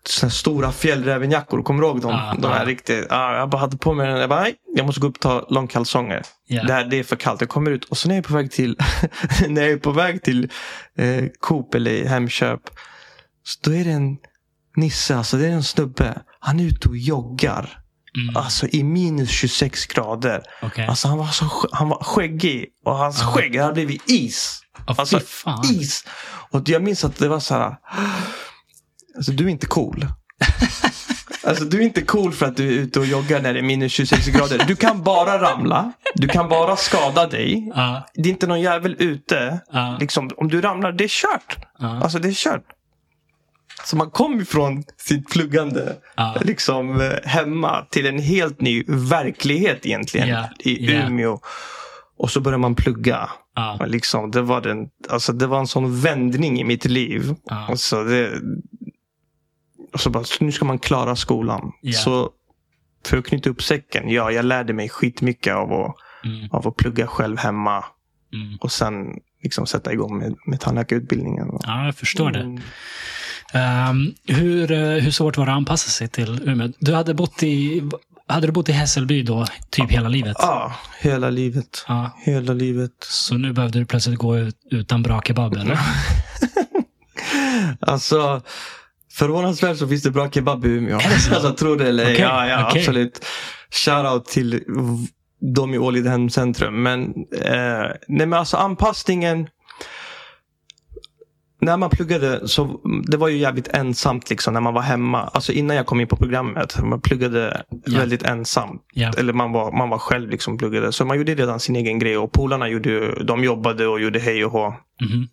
[0.06, 2.10] såna stora fjällrävenjackor, kommer du ihåg dem?
[2.10, 2.68] Ja, de här ja.
[2.68, 4.20] riktigt, ja, jag bara hade på mig den.
[4.20, 6.22] Jag bara, nej, jag måste gå upp och ta långkalsonger.
[6.46, 6.64] Ja.
[6.64, 7.40] Det, här, det är för kallt.
[7.40, 8.76] Jag kommer ut och så när jag är på väg till,
[9.48, 10.50] när jag är på väg till
[10.98, 12.60] eh, Coop eller Hemköp.
[13.42, 14.16] Så då är det en
[14.76, 16.22] Nisse, alltså det är en snubbe.
[16.40, 17.83] Han är ute och joggar.
[18.22, 18.36] Mm.
[18.36, 20.42] Alltså i minus 26 grader.
[20.62, 20.86] Okej.
[20.86, 22.66] Alltså han var, så, han var skäggig.
[22.84, 23.26] Och hans Ja.
[23.26, 24.60] skägg hade blivit is.
[24.88, 25.20] Fy Alltså
[25.72, 26.04] is.
[26.50, 27.76] Och jag minns att det var så här.
[29.16, 30.06] Alltså du är inte cool.
[31.46, 33.62] Alltså du är inte cool för att du är ute och joggar när det är
[33.62, 34.64] minus 26 grader.
[34.66, 35.92] Du kan bara ramla.
[36.14, 37.72] Du kan bara skada dig.
[37.74, 38.06] Ja.
[38.14, 39.60] Det är inte någon jävel ute.
[39.72, 39.96] Ja.
[40.00, 41.56] Liksom, om du ramlar, det är kört.
[41.78, 42.00] Ja.
[42.02, 42.64] Alltså det är kört.
[43.84, 46.36] Så man kom ifrån sitt pluggande Ja.
[46.44, 50.28] liksom, eh, hemma till en helt ny verklighet egentligen.
[50.28, 51.06] Ja, I ja.
[51.06, 51.38] Umeå.
[52.16, 53.30] Och så började man plugga.
[53.80, 57.34] Och Liksom, det, var den, alltså, det var en sån vändning i mitt liv.
[57.44, 57.66] Ja.
[57.68, 58.30] Alltså, det,
[59.92, 61.72] och så bara, nu ska man klara skolan.
[61.80, 61.92] Ja.
[61.98, 62.30] Så
[63.06, 64.08] för att knyta upp säcken.
[64.10, 65.94] Ja, jag lärde mig skitmycket av att,
[66.24, 66.48] Mm.
[66.52, 67.84] av att plugga själv hemma.
[68.34, 68.56] Mm.
[68.60, 69.06] Och sen
[69.42, 71.48] liksom sätta igång med, med tandläkarutbildningen.
[71.62, 72.60] Ja, jag förstår det.
[73.54, 76.68] Ehm, hur, eh, hur svårt var det att anpassa sig till Umeå?
[76.78, 77.82] Du hade bott i,
[78.28, 80.36] hade du bott i Hässelby då, typ hela livet?
[80.40, 81.84] Ja, hela livet.
[81.88, 82.10] Ja.
[82.24, 82.90] Hela livet.
[83.08, 85.78] Så nu behövde du plötsligt gå ut utan bra kebab, eller?
[87.80, 88.42] Alltså,
[89.12, 90.94] förvånansvärt så finns det bra kebab i Umeå.
[91.34, 92.04] Alltså, tror det eller.
[92.04, 92.80] Okej, Ja, ja okej.
[92.80, 93.24] absolut.
[93.70, 95.06] Shoutout till v-
[95.54, 96.82] de i Ålidhem centrum.
[96.82, 97.00] Men,
[97.42, 99.48] eh, nej, men alltså anpassningen.
[101.64, 105.22] När man pluggade så det var ju jävligt ensamt liksom när man var hemma.
[105.22, 106.78] Alltså innan jag kom in på programmet.
[106.82, 107.98] Man pluggade Ja.
[107.98, 108.78] väldigt ensam.
[108.92, 109.12] Ja.
[109.18, 110.92] Eller man var, man var själv liksom pluggade.
[110.92, 112.18] Så man gjorde redan sin egen grej.
[112.18, 114.74] Och polarna gjorde, de jobbade och gjorde hej och hå.
[115.00, 115.28] Mhm.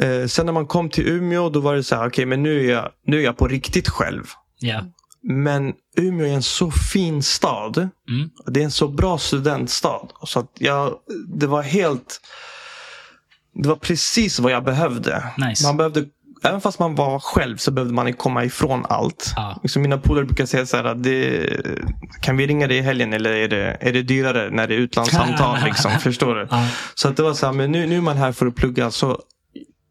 [0.00, 2.60] Eh, sen när man kom till Umeå då var det så här, okej men nu
[2.66, 4.24] är, jag, nu är jag på riktigt själv.
[4.58, 4.80] Ja.
[5.22, 7.76] Men Umeå är en så fin stad.
[7.78, 8.30] Mm.
[8.46, 10.08] Det är en så bra studentstad.
[10.26, 10.94] Så att jag,
[11.34, 12.20] det var helt...
[13.54, 15.24] Det var precis vad jag behövde.
[15.36, 15.66] Nice.
[15.66, 16.04] Man behövde
[16.44, 19.32] Även fast man var själv så behövde man komma ifrån allt.
[19.36, 19.60] Ja.
[19.62, 21.46] Liksom mina polare brukar säga så här att det,
[22.20, 24.78] Kan vi ringa dig i helgen eller är det, är det dyrare när det är
[24.78, 25.58] utlandssamtal?
[25.64, 26.48] liksom, förstår du?
[26.50, 26.68] Ja.
[26.94, 28.90] Så att det var så här, men nu, nu är man här för att plugga.
[28.90, 29.18] Så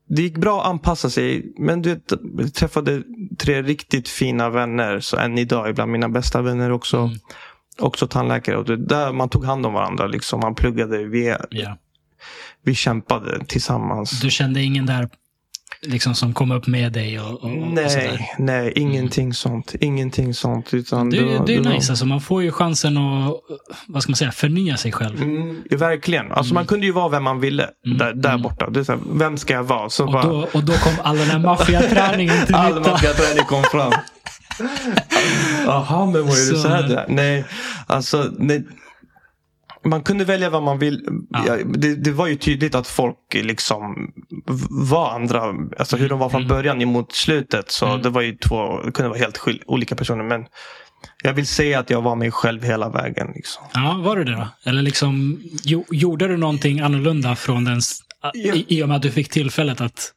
[0.10, 1.54] det gick bra att anpassa sig.
[1.58, 3.04] Men du vet, jag träffade
[3.40, 5.00] tre riktigt fina vänner.
[5.00, 6.98] Så än idag är bland mina bästa vänner också.
[6.98, 7.18] Mm.
[7.80, 8.58] Också tandläkare.
[8.58, 10.08] Och det, där man tog hand om varandra.
[10.08, 10.40] Liksom.
[10.40, 11.04] Man pluggade.
[11.04, 11.78] Vi, Ja.
[12.66, 14.20] Vi kämpade tillsammans.
[14.22, 15.10] Du kände ingen där
[15.82, 18.18] liksom, som kom upp med dig och, och, och sådär?
[18.18, 19.76] nej, nej, ingenting sånt.
[19.80, 20.74] Ingenting sånt.
[20.74, 21.92] Utan Det, var- det är var- nice.
[21.92, 23.34] Alltså, man får ju chansen att
[23.88, 25.22] vad ska man säga, förnya sig själv.
[25.22, 26.32] Mm, verkligen.
[26.32, 28.70] Alltså Man kunde ju vara vem man ville där, där borta.
[28.70, 29.90] Det är så här, vem ska jag vara?
[29.90, 32.92] Så Och bara, då, och då kom all den här maffiaträningen till All nytta.
[32.92, 33.92] maffiaträning kom fram.
[35.66, 37.06] Jaha, men vad är det Så- här?
[37.10, 37.46] Nej,
[37.88, 38.32] alltså.
[38.38, 38.64] Nej.
[39.84, 41.08] Man kunde välja vad man vill.
[41.30, 41.58] Ja.
[41.66, 44.12] Det, det var ju tydligt att folk liksom
[44.70, 45.54] var andra.
[45.80, 47.72] Alltså hur de var från början emot slutet.
[47.72, 48.02] Så Mm.
[48.02, 50.24] det var ju två, det kunde vara helt olika personer.
[50.24, 50.46] Men
[51.24, 53.28] jag vill säga att jag var mig själv hela vägen.
[53.36, 53.64] Liksom.
[53.74, 54.48] Ja, var du det då?
[54.70, 57.80] Eller liksom, jo, gjorde du någonting annorlunda från den,
[58.36, 60.12] i, i och med att du fick tillfället att...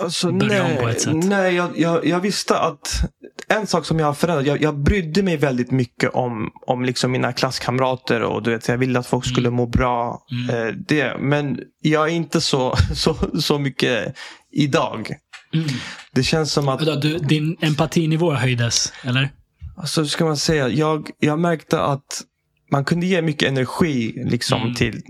[0.00, 1.14] Alltså, nej, på ett sätt.
[1.14, 3.02] nej jag, jag, jag visste att
[3.48, 7.12] en sak som jag har förändrat, jag, jag brydde mig väldigt mycket om, om liksom
[7.12, 10.24] mina klasskamrater och du vet, jag ville att folk skulle må bra.
[10.30, 10.66] Mm.
[10.68, 14.16] Eh, det, men jag är inte så, så, så mycket
[14.52, 15.10] idag.
[15.54, 15.66] Mm.
[16.12, 19.30] Det känns som att, Du, din empatinivå höjdes, eller?
[19.76, 22.22] alltså, hur ska man säga, jag, jag märkte att
[22.72, 24.74] man kunde ge mycket energi liksom Mm.
[24.74, 25.02] till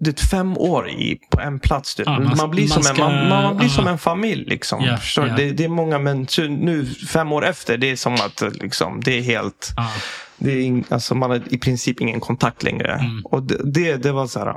[0.00, 1.94] det är fem år i, på en plats.
[1.94, 2.02] Du.
[2.06, 4.44] Ja, man, man- blir, man som, ska- en, man, man, blir som en familj.
[4.44, 4.82] Liksom.
[4.82, 4.96] Du?
[5.16, 5.36] ja.
[5.36, 9.18] Det, det är många, men nu fem år efter, det är som att liksom, det
[9.18, 9.72] är helt...
[9.76, 9.92] Ja.
[10.38, 12.92] Det är in, alltså, man har i princip ingen kontakt längre.
[12.92, 13.22] Mm.
[13.24, 14.54] Och det, det, det var så här...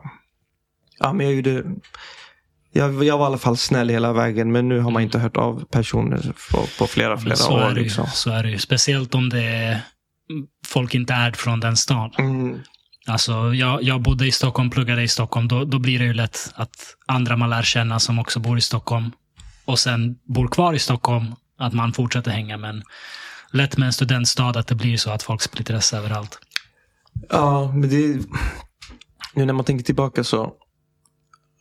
[0.99, 1.63] Ja, men jag gjorde...
[2.71, 5.37] Jag, jag var i alla fall snäll hela vägen, men nu har man inte hört
[5.37, 7.71] av personer på, på flera, flera så, år.
[7.71, 8.07] Liksom.
[8.13, 8.57] så är det ju.
[8.57, 9.81] Speciellt om det är
[10.67, 12.11] folk inte är från den stan.
[12.17, 12.59] Mm.
[13.07, 15.47] Alltså, jag, jag bodde i Stockholm, pluggade i Stockholm.
[15.47, 18.61] Då, då blir det ju lätt att andra man lär känna som också bor i
[18.61, 19.11] Stockholm
[19.65, 22.57] och sen bor kvar i Stockholm, att man fortsätter hänga.
[22.57, 22.83] Men
[23.51, 26.39] lätt med en studentstad att det blir så att folk splittras överallt.
[27.29, 28.21] Ja, men det...
[29.33, 30.53] Nu när man tänker tillbaka så...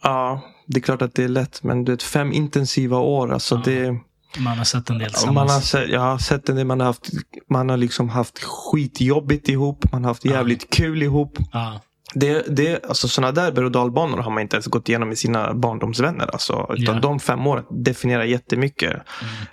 [0.03, 3.33] Ja, det är klart att det är lätt, men du vet, fem intensiva år.
[3.33, 4.01] Alltså Ja, det,
[4.39, 5.53] Man har sett en del man tillsammans.
[5.53, 7.09] har sett, jag har sett det, man har, haft,
[7.51, 9.93] man har liksom haft skitjobbigt ihop.
[9.93, 11.39] Man har haft jävligt kul ihop.
[11.53, 11.81] Ja,
[12.15, 15.19] Det, det, alltså sådana där berg och dalbanor har man inte ens gått igenom med
[15.19, 16.27] sina barndomsvänner.
[16.33, 17.01] Alltså, utan Ja.
[17.01, 18.93] de fem åren definierar jättemycket.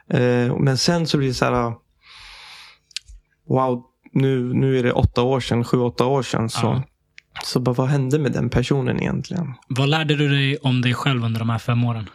[0.09, 1.73] Eh, men sen så blir det så här.
[3.49, 3.83] Wow,
[4.13, 6.49] nu, nu är det åtta år sedan, sju, åtta år sedan.
[6.49, 6.83] Så, Ja.
[7.43, 9.53] så bara, vad hände med den personen egentligen?
[9.67, 12.09] Vad lärde du dig om dig själv under de här fem åren?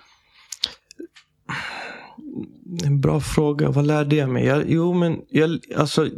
[2.85, 3.70] En bra fråga.
[3.70, 4.44] Vad lärde jag mig?
[4.44, 6.09] Jag, jo, men jag, alltså.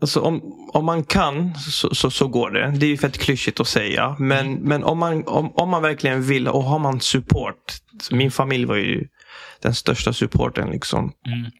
[0.00, 2.74] Alltså om, om man kan så, så, så går det.
[2.78, 4.16] Det är ju fett klyschigt att säga.
[4.18, 7.74] Men, men om, man, om, om man verkligen vill och har man support.
[8.10, 9.08] Min familj var ju
[9.62, 10.70] den största supporten.
[10.70, 11.12] Liksom.
[11.26, 11.50] Mm.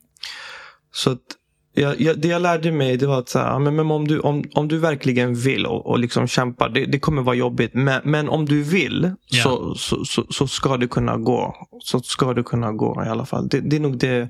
[0.92, 1.20] Så att
[1.80, 4.20] jag, jag, det jag lärde mig det var att så här, men, men om, du,
[4.20, 6.68] om, om du verkligen vill och, och liksom kämpar.
[6.68, 7.74] Det, det kommer vara jobbigt.
[7.74, 9.42] Men, men om du vill Ja.
[9.42, 11.54] så, så, så, så ska det kunna gå.
[11.84, 13.48] Så ska det kunna gå i alla fall.
[13.48, 14.28] Det, det är nog det.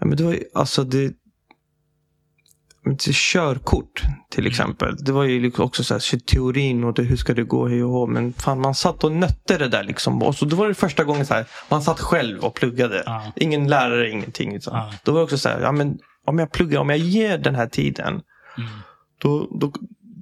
[0.00, 1.12] Ja, men det var alltså det.
[2.98, 4.96] till Körkort till exempel.
[4.96, 7.68] Det var ju liksom också så här, teorin och det, hur ska det gå?
[7.68, 8.06] Hej och hå.
[8.06, 9.84] Men fan, man satt och nötte det där.
[9.84, 10.22] Liksom.
[10.22, 13.02] Och så, det var det första gången så här, man satt själv och pluggade.
[13.06, 13.32] Ja.
[13.36, 14.54] Ingen lärare, ingenting.
[14.54, 14.74] Utan.
[14.74, 14.92] Ja.
[15.04, 17.54] Då var det också så här, ja, men om jag pluggar, om jag ger den
[17.54, 18.20] här tiden.
[18.58, 18.70] Mm.
[19.18, 19.72] Då, då,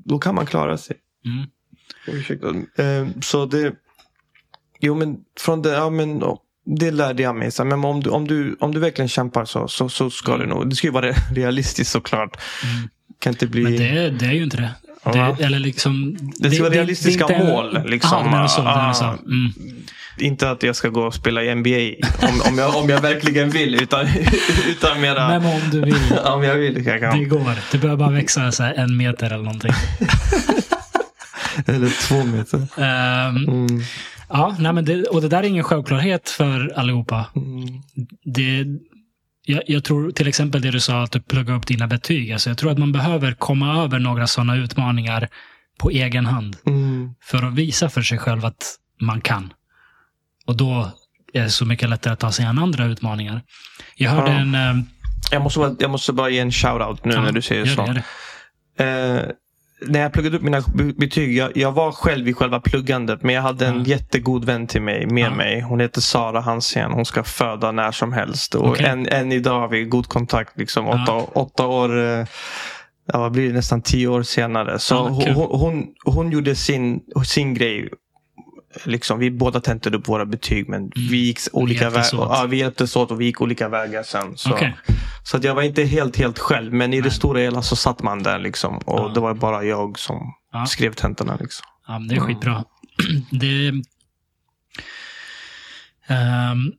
[0.04, 0.96] då kan man klara sig.
[1.24, 1.46] Mm.
[2.06, 2.48] Ursäkta.
[2.82, 3.74] Eh, så det...
[4.80, 6.22] Jo men från det, ja men
[6.64, 7.50] det lärde jag mig.
[7.50, 10.46] Så, men om du, om, du, om du verkligen kämpar så, så, så ska det
[10.46, 10.70] nog.
[10.70, 12.36] Det ska ju vara realistiskt såklart.
[12.64, 12.88] Mm.
[13.18, 13.62] Kan inte bli...
[13.62, 14.74] Men det, det är ju inte det.
[15.12, 18.18] det eller liksom, Det ska vara realistiska en- mål, liksom.
[18.18, 19.04] Aha, det så, det är så.
[19.04, 19.18] Ah.
[19.26, 19.52] Mm.
[20.18, 23.50] Inte att jag ska gå och spela i NBA om, om, jag, om jag verkligen
[23.50, 23.82] vill.
[23.82, 24.06] Utan,
[24.68, 25.28] utan mera...
[25.28, 26.18] Men om du vill.
[26.24, 26.86] om jag vill.
[26.86, 27.18] Jag kan.
[27.18, 27.72] Det går.
[27.72, 29.72] Du behöver bara växa så en meter eller någonting.
[31.66, 32.58] eller två meter.
[32.58, 33.82] Um, Mm.
[34.28, 37.26] Ja, nej, men det, och det där är ingen självklarhet för allihopa.
[37.36, 37.66] Mm.
[38.24, 38.66] Det,
[39.46, 42.32] jag, jag tror till exempel det du sa att du pluggar upp dina betyg.
[42.32, 45.28] Alltså jag tror att man behöver komma över några sådana utmaningar
[45.78, 46.56] på egen hand.
[46.66, 47.14] Mm.
[47.22, 49.52] För att visa för sig själv att man kan.
[50.52, 50.90] Och då
[51.32, 53.42] är det så mycket lättare att ta sig an andra utmaningar.
[53.96, 54.38] Jag hörde Ja.
[54.38, 54.54] en...
[54.54, 54.84] eh,
[55.30, 57.86] Jag, måste bara, jag måste bara ge en shout-out nu ja, när du säger så.
[57.86, 58.02] det,
[58.76, 58.84] det.
[58.84, 59.22] Eh,
[59.88, 63.22] när jag pluggade upp mina be- betyg, jag, jag var själv i själva pluggandet.
[63.22, 63.84] Men jag hade en Ja.
[63.84, 65.34] jättegod vän till mig, med Ja.
[65.34, 65.60] mig.
[65.60, 66.90] Hon heter Sara Hansen.
[66.92, 68.54] Hon ska föda när som helst.
[68.54, 68.86] Och Okej.
[68.86, 70.58] än, än idag har vi god kontakt.
[70.58, 71.02] Liksom, Ja.
[71.02, 72.26] åtta, åtta år, eh,
[73.12, 74.78] ja, vad blir det, nästan tio år senare.
[74.78, 77.88] Så hon, hon, hon gjorde sin, sin grej.
[78.84, 82.06] Liksom, vi båda tentade upp våra betyg men vi gick olika vägar.
[82.12, 84.36] Ja, vi hjälptes åt och vi gick olika vägar sen.
[84.36, 84.52] Så.
[84.52, 84.76] Okej.
[85.24, 86.72] Så att jag var inte helt, helt själv.
[86.72, 87.10] Men i det Nej.
[87.10, 88.76] stora hela så satt man där liksom.
[88.78, 89.08] Och Ja.
[89.14, 90.66] det var bara jag som Ja.
[90.66, 91.36] skrev tentorna.
[91.40, 91.64] Liksom.
[91.86, 92.64] Ja, men det är skitbra.
[93.30, 93.72] det,
[96.08, 96.72] Ehm,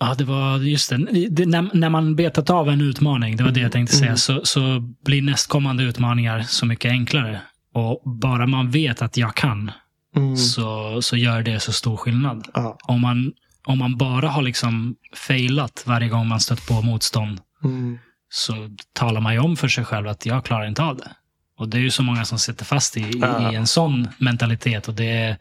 [0.00, 0.96] ja, det var just det.
[1.30, 4.16] det när, när man betat av en utmaning, det var det jag tänkte säga, Mm.
[4.16, 7.40] så, så blir nästkommande utmaningar så mycket enklare.
[7.74, 9.70] Och bara man vet att jag kan,
[10.16, 10.36] Mm.
[10.36, 12.48] så, så gör det så stor skillnad.
[12.54, 12.76] Ja.
[12.84, 13.32] Om man,
[13.66, 17.98] om man bara har liksom failat varje gång man stött på motstånd, Mm.
[18.30, 18.54] så
[18.92, 21.10] talar man ju om för sig själv att jag klarar inte av det.
[21.58, 23.52] Och det är ju så många som sitter fast i, i, Ja.
[23.52, 25.36] i en sån mentalitet och det är,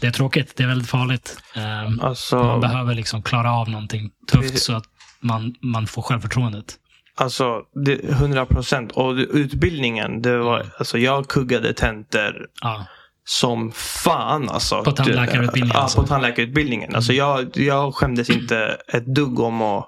[0.00, 0.56] det är tråkigt.
[0.56, 1.42] Det är väldigt farligt.
[1.54, 4.64] Ehm, Alltså, Man behöver liksom klara av någonting tufft Precis.
[4.64, 4.84] så att
[5.20, 6.74] man, man får självförtroendet.
[7.14, 8.92] alltså det, 100 procent.
[8.92, 10.70] Och det- utbildningen, det var, Mm.
[10.78, 12.86] alltså jag kuggade tentor Ja,
[13.30, 14.48] som fan.
[14.48, 14.82] Alltså.
[14.84, 16.00] På tandläkarutbildningen Ja, alltså?
[16.00, 16.94] på tandläkarutbildningen.
[16.94, 19.86] Alltså jag, jag skämdes inte ett dugg om att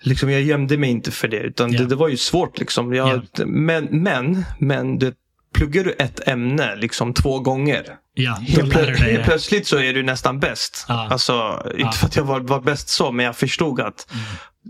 [0.00, 1.36] Liksom jag gömde mig inte för det.
[1.40, 1.78] Utan Ja.
[1.78, 2.58] det, det var ju svårt.
[2.58, 2.94] Liksom.
[2.94, 5.14] Jag, Men, men, men det,
[5.54, 7.84] pluggar du ett ämne liksom två gånger.
[8.16, 10.84] då Helt, du plö- helt plötsligt så är du nästan bäst.
[10.88, 11.08] Ja.
[11.10, 14.24] Alltså, inte för att jag var, var bäst så, men jag förstod att Mm.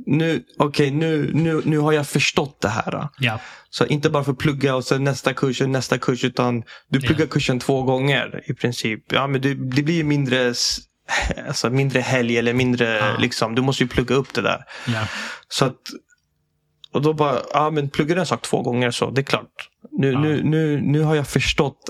[0.06, 3.08] Nu, okej, nu, nu, nu har jag förstått det här.
[3.18, 6.62] Ja, Så inte bara för att plugga och sen nästa kurs och nästa kurs, utan
[6.88, 9.12] du pluggar kursen två gånger i princip.
[9.12, 10.54] Ja, men det, det blir ju mindre,
[11.48, 13.16] alltså, mindre helg eller mindre, Ja.
[13.18, 14.64] liksom, du måste ju plugga upp det där.
[14.86, 15.06] ja,
[15.48, 15.78] Så att,
[16.92, 19.68] och då bara, ja men pluggar du en sak två gånger så det är klart.
[19.90, 20.18] Nu, Ja.
[20.20, 21.80] nu, nu, nu har jag förstått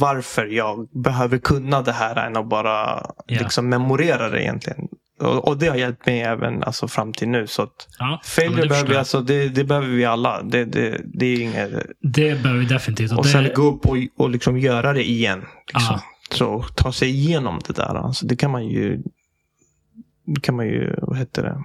[0.00, 3.38] varför jag behöver kunna det här än att bara Ja.
[3.40, 4.78] liksom memorera det egentligen.
[5.22, 7.46] Och, och det har hjälpt mig även alltså, fram till nu.
[7.46, 8.20] Så att ja.
[8.24, 10.42] failure behöver vi, alltså, det, det behöver vi alla.
[10.42, 13.12] Det, det, det är inget, det behöver vi definitivt.
[13.12, 15.44] Och och det, sen gå upp och, och liksom göra det igen.
[15.74, 15.98] Liksom.
[16.30, 17.94] Så ta sig igenom det där.
[17.94, 19.02] Alltså, det kan man ju,
[20.42, 21.64] kan man ju, vad heter det,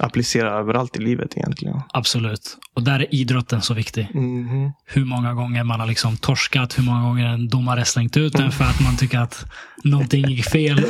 [0.00, 1.80] applicera överallt i livet egentligen.
[1.88, 2.56] Absolut.
[2.74, 4.08] Och där är idrotten så viktig.
[4.14, 4.72] Mhm.
[4.84, 8.42] hur många gånger man har liksom torskat, hur många gånger en domare slängt ut Mm.
[8.42, 9.44] den för att man tycker att
[9.90, 10.86] någonting gick fel.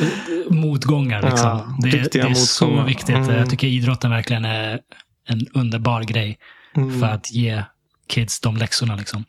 [0.50, 1.22] Motgångar.
[1.22, 1.48] Liksom.
[1.48, 2.87] Ja, det, det är så motgångar.
[2.87, 3.16] viktigt.
[3.16, 3.37] Mm.
[3.37, 4.80] Jag tycker idrotten verkligen är
[5.28, 6.38] en underbar grej
[6.76, 7.00] Mm.
[7.00, 7.62] för att ge
[8.09, 8.96] kids de läxorna.
[8.96, 9.24] Liksom.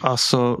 [0.00, 0.58] Alltså,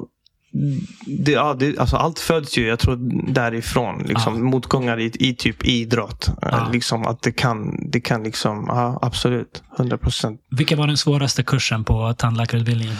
[1.06, 2.96] det, ja, det, alltså, allt föds ju, jag tror,
[3.32, 4.02] därifrån.
[4.08, 4.40] Liksom, Ja.
[4.40, 6.28] Motgångar i, i typ idrott.
[6.28, 6.68] Eh, Ja.
[6.72, 9.62] Liksom, att det kan, det kan liksom, ja, absolut.
[9.78, 10.40] 100 procent.
[10.50, 12.96] Vilken var den svåraste kursen på tandläkarutbildningen?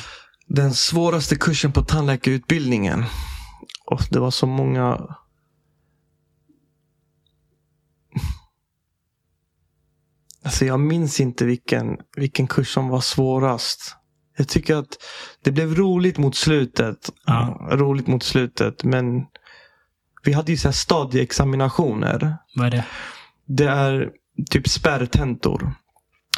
[0.46, 3.04] Den svåraste kursen på tandläkarutbildningen.
[3.84, 5.16] Och det var så många...
[10.44, 13.96] Alltså jag minns inte vilken, vilken kurs som var svårast.
[14.36, 14.96] Jag tycker att
[15.42, 17.10] det blev roligt mot slutet.
[17.26, 17.68] Ja.
[17.70, 18.84] Roligt mot slutet.
[18.84, 19.26] Men
[20.24, 22.36] vi hade ju så här stadieexaminationer.
[22.54, 22.84] Vad är det?
[23.46, 24.10] Det är
[24.50, 25.74] typ spärrtentor.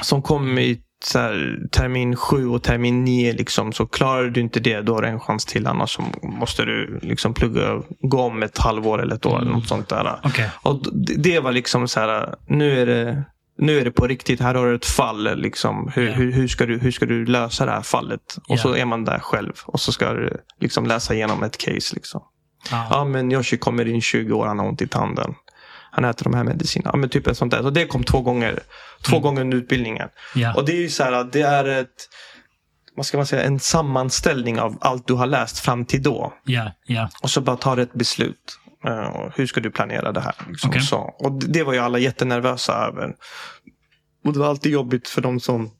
[0.02, 3.32] Som kommer i så här, termin 7 och termin 9.
[3.32, 3.72] Liksom.
[3.72, 5.66] Så klarar du inte det, då har du en chans till.
[5.66, 9.40] Annars så måste du liksom plugga, gå om ett halvår eller ett år.
[9.40, 10.20] Eller något sånt där.
[10.24, 10.50] Okej.
[10.62, 10.82] Och
[11.18, 13.24] det var liksom så här, nu är det,
[13.58, 14.40] nu är det på riktigt.
[14.40, 15.36] Här har du ett fall.
[15.38, 15.90] Liksom.
[15.94, 16.12] Hur, Ja.
[16.12, 18.20] hur, hur, ska du, hur ska du lösa det här fallet?
[18.36, 18.56] Och Ja.
[18.58, 19.52] så är man där själv.
[19.66, 21.94] Och så ska du liksom läsa igenom ett case.
[21.94, 22.20] Liksom.
[22.70, 22.86] Ja.
[22.90, 25.34] Ja, men Yoshi kommer in 20 år, han har ont i tanden.
[25.96, 26.90] Han äter de här medicinerna.
[26.92, 27.62] Ja, men typ ett sånt där.
[27.62, 28.60] Så det kom två gånger.
[29.02, 29.22] Två Mm.
[29.22, 30.08] gånger under utbildningen.
[30.34, 30.54] Ja.
[30.54, 32.08] Och det är ju så här att det är ett,
[32.96, 36.34] vad ska man säga, en sammanställning av allt du har läst fram till då.
[36.44, 36.72] Ja.
[36.86, 37.08] Ja.
[37.22, 38.58] Och så bara tar ett beslut.
[38.86, 40.34] Eh, hur ska du planera det här?
[40.48, 40.70] Liksom.
[40.70, 40.82] Okej.
[40.82, 40.96] Så.
[40.98, 43.14] Och det det var ju alla jättenervösa över.
[44.24, 45.70] Och det var alltid jobbigt för de som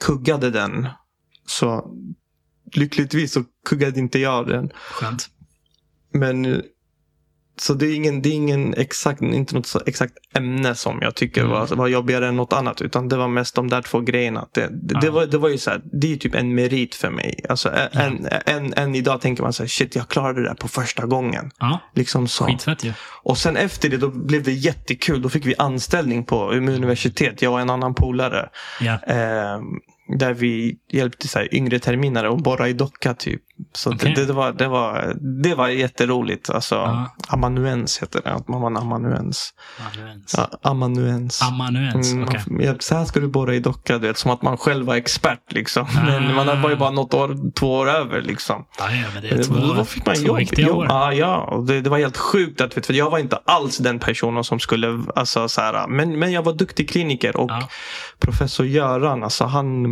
[0.00, 0.88] kuggade den.
[1.46, 1.90] Så
[2.72, 4.70] lyckligtvis så kuggade inte jag den.
[4.90, 5.28] Skönt.
[6.12, 6.58] Men eh,
[7.56, 11.40] så det är, ingen, det är ingen exakt, inte något exakt ämne som jag tycker
[11.40, 11.52] Mm.
[11.52, 12.82] var, var jobbigare än något annat.
[12.82, 14.48] Utan det var mest de där två grejerna.
[14.52, 15.12] Det, det, det, Ja.
[15.12, 17.40] var, det var ju så här, det är typ en merit för mig.
[17.48, 20.68] Alltså, en, en, en, idag tänker man så här, shit jag klarade det där på
[20.68, 21.50] första gången.
[21.58, 22.44] Ja, Liksom så.
[22.44, 22.92] skitfett ju.
[23.22, 25.22] Och sen efter det då blev det jättekul.
[25.22, 27.42] Då fick vi anställning på Umeå universitet.
[27.42, 28.48] Jag och en annan polare.
[28.80, 28.92] Ja.
[29.06, 29.60] Eh,
[30.18, 33.42] där vi hjälpte så här, yngre terminare att borra i docka typ.
[33.74, 34.12] Så Okej.
[34.16, 36.50] det, det, var, det, var, det var jätteroligt.
[36.50, 37.14] Alltså, Ja.
[37.28, 38.30] amanuens heter det.
[38.32, 39.50] Att man var en amanuens.
[39.94, 40.34] Amanuens.
[40.36, 41.42] Ja, amanuens.
[41.42, 43.98] Amanuens, Mm, man- ja, Så här ska du borra i docka.
[43.98, 45.52] Du vet, som att man själv var expert.
[45.52, 45.86] Liksom.
[46.06, 48.22] Men man var ju bara något år, två år över.
[48.22, 48.64] Liksom.
[48.78, 50.40] Ja, men det är två, Då fick man jobb.
[50.58, 50.84] jobb.
[50.88, 51.64] Ja, ja.
[51.66, 52.60] Det, det var helt sjukt.
[52.60, 55.02] Att, vet, för jag var inte alls den personen som skulle...
[55.16, 57.36] Alltså, så här, men, men jag var duktig kliniker.
[57.36, 57.68] Och Ja.
[58.18, 59.86] professor Göran, alltså han...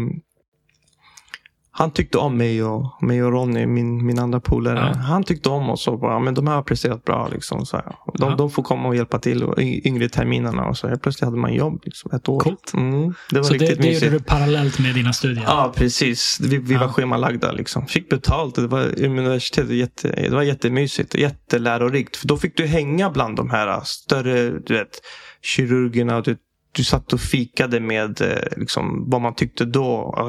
[1.74, 4.92] Han tyckte om mig och, mig och Ronny, min, min andra polare.
[4.94, 5.00] Ja.
[5.00, 7.28] Han tyckte om oss och bara, men de här har presterat bra.
[7.32, 7.84] Liksom, så här.
[8.18, 8.36] De, Ja.
[8.36, 10.64] de får komma och hjälpa till och yngre terminerna.
[10.66, 11.80] Och så helt plötsligt hade man jobb.
[11.84, 12.40] Liksom, ett år.
[12.40, 12.72] Coolt.
[12.74, 14.04] Mm, det var Så det, riktigt det mysigt.
[14.04, 15.44] gjorde du parallellt med dina studier?
[15.46, 16.38] Ja, precis.
[16.42, 16.88] Vi, vi var Ja.
[16.92, 17.52] schemalagda.
[17.52, 17.86] Liksom.
[17.86, 18.54] Fick betalt.
[18.54, 19.68] Det var Umeå universitet.
[19.68, 22.16] Det, jätte, det var jättemysigt och jättelärorikt.
[22.16, 25.00] För då fick du hänga bland de här större du vet,
[25.42, 26.20] kirurgerna.
[26.20, 26.36] Du,
[26.72, 29.86] du satt och fikade med eh, liksom, vad man tyckte då.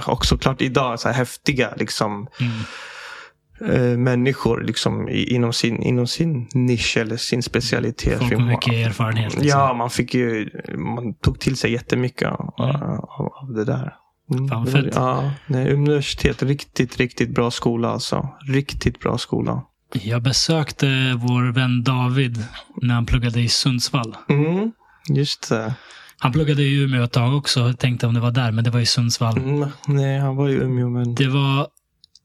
[0.07, 2.51] Och såklart idag, så här häftiga liksom, Mm.
[3.91, 8.19] eh, människor liksom, i, inom, sin, inom sin nisch eller sin specialitet.
[8.19, 9.33] Folk med mycket erfarenhet.
[9.33, 9.47] Liksom.
[9.59, 12.35] Ja, man fick ju, man tog till sig jättemycket Mm.
[12.59, 13.93] av, av det där.
[14.31, 14.85] Mm, Fan, fett.
[14.95, 18.29] Ja, nej, universitet, riktigt, riktigt bra skola alltså.
[18.47, 19.63] Riktigt bra skola.
[19.93, 20.85] Jag besökte
[21.17, 22.43] vår vän David
[22.81, 24.15] när han pluggade i Sundsvall.
[24.29, 24.71] Mm,
[25.09, 25.73] just det.
[26.17, 27.73] Han pluggade i Umeå ett tag också.
[27.73, 29.37] Tänkte om det var där, men det var i Sundsvall.
[29.37, 31.15] Mm, nej, han var i Umeå men...
[31.15, 31.67] Det var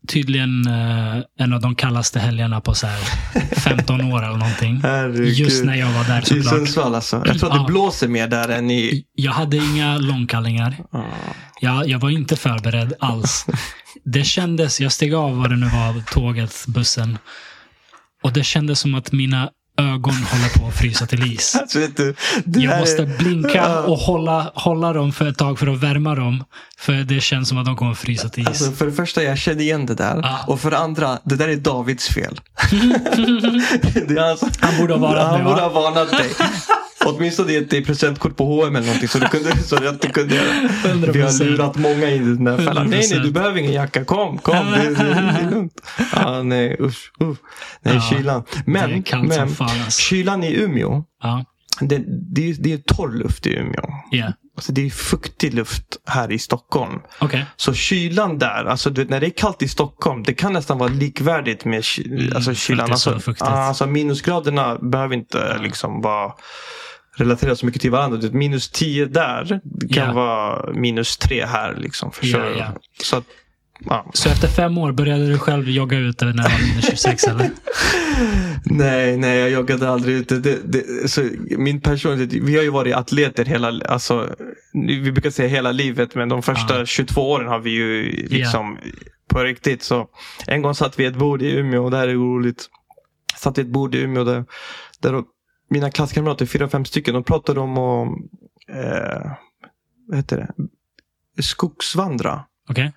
[0.08, 2.98] tydligen eh, en av de kallaste helgerna på så här
[3.60, 4.80] 15 år eller någonting.
[4.82, 5.34] Herregud.
[5.34, 6.44] Just när jag var där I såklart.
[6.54, 7.22] Sundsvall alltså.
[7.26, 7.62] Jag tror att Ja.
[7.62, 9.04] det blåser mer där än i...
[9.14, 10.76] Jag hade inga långkallingar.
[10.92, 11.04] Ja.
[11.60, 13.46] Jag, jag var inte förberedd alls.
[14.04, 17.18] Det kändes, jag steg av vad det nu var, tåget, bussen.
[18.22, 21.56] Och det kändes som att mina ögon håller på att frysa till is.
[21.60, 21.78] Alltså,
[22.44, 26.14] du, Jag måste är- blinka och hålla, hålla dem för ett tag för att värma
[26.14, 26.44] dem.
[26.78, 28.48] För det känns som att de kommer att frysa till is.
[28.48, 30.20] Alltså, för det första, jag känner igen det där.
[30.22, 30.38] Ja.
[30.46, 32.40] Och för det andra, det där är Davids fel.
[34.08, 34.44] det är hans...
[34.60, 35.68] Han borde ha varnat Han mig, borde va?
[35.68, 36.30] ha varnat dig.
[37.16, 40.34] Åtminstone gett dig presentkort på H&M eller någonting så du kunde, så att du kunde
[40.34, 40.46] göra.
[41.12, 41.44] Vi har 100%.
[41.44, 42.90] lurat många in i den där fällan.
[42.90, 43.22] Nej, nej, 100%.
[43.22, 44.04] du behöver ingen jacka.
[44.04, 44.56] Kom, kom.
[44.70, 45.10] Det, det, det
[45.44, 45.80] är lugnt.
[46.12, 47.12] Ja, nej, usch.
[47.22, 47.38] usch.
[47.82, 48.42] Nej, Ja, kylan.
[48.66, 50.00] Men, men alltså.
[50.00, 51.44] kylan i Umeå, Ja,
[51.80, 53.84] det, det, är- det är torr luft i Umeå.
[54.14, 54.32] yeah.
[54.56, 56.98] Alltså, det är fuktig luft här i Stockholm.
[57.18, 57.44] Okej.
[57.56, 60.78] Så kylan där, alltså du vet, när det är kallt i Stockholm, det kan nästan
[60.78, 62.90] vara likvärdigt med ky- Mm, alltså, kylan.
[62.90, 66.32] Alltså, alltså minusgraderna behöver inte liksom vara
[67.18, 68.28] relaterade så mycket till varandra.
[68.32, 69.44] Minus 10 där
[69.92, 70.12] kan Ja.
[70.12, 71.74] vara minus 3 här.
[71.78, 72.58] Liksom, Ja, du?
[72.58, 72.66] ja.
[73.02, 73.24] Så att,
[73.80, 74.10] ja.
[74.14, 77.50] Så efter fem år började du själv jogga ute när du var minus 26 eller?
[78.64, 80.34] Nej, nej, jag joggade aldrig ute.
[80.38, 81.28] Det, det, så
[81.58, 84.28] min personlighet, vi har ju varit atleter hela, alltså,
[84.74, 86.86] vi brukar säga hela livet, men de första Ja.
[86.86, 88.78] 22 åren har vi ju liksom
[89.30, 89.82] på riktigt.
[89.82, 90.06] Så
[90.46, 92.66] en gång satt vi ett bord i Umeå, och det här är roligt.
[93.36, 94.44] Satt i ett bord i Umeå där,
[95.02, 95.22] där
[95.70, 98.08] mina klasskamrater, fyra, fem stycken, de pratade om att,
[98.76, 99.32] eh,
[100.08, 100.36] vad heter
[101.36, 102.44] det, skogsvandra.
[102.70, 102.92] Okej.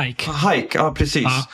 [0.00, 0.30] Hike.
[0.32, 1.22] Hike, ja precis.
[1.22, 1.46] Ja.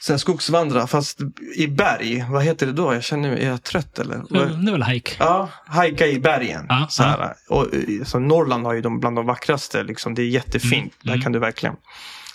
[0.00, 1.18] Så här, skogsvandra, fast
[1.56, 2.26] i berg.
[2.30, 2.94] Vad heter det då?
[2.94, 4.14] Jag känner är jag trött eller?
[4.14, 5.12] Mm, Det är väl hike?
[5.18, 6.66] Ja, hajka i bergen.
[6.68, 7.34] Ja, så här.
[7.48, 9.82] Och, eh, så Norrland har ju de, bland de vackraste.
[9.82, 10.14] Liksom.
[10.14, 10.72] Det är jättefint.
[10.82, 11.22] Mm, Där mm.
[11.22, 11.76] kan du verkligen.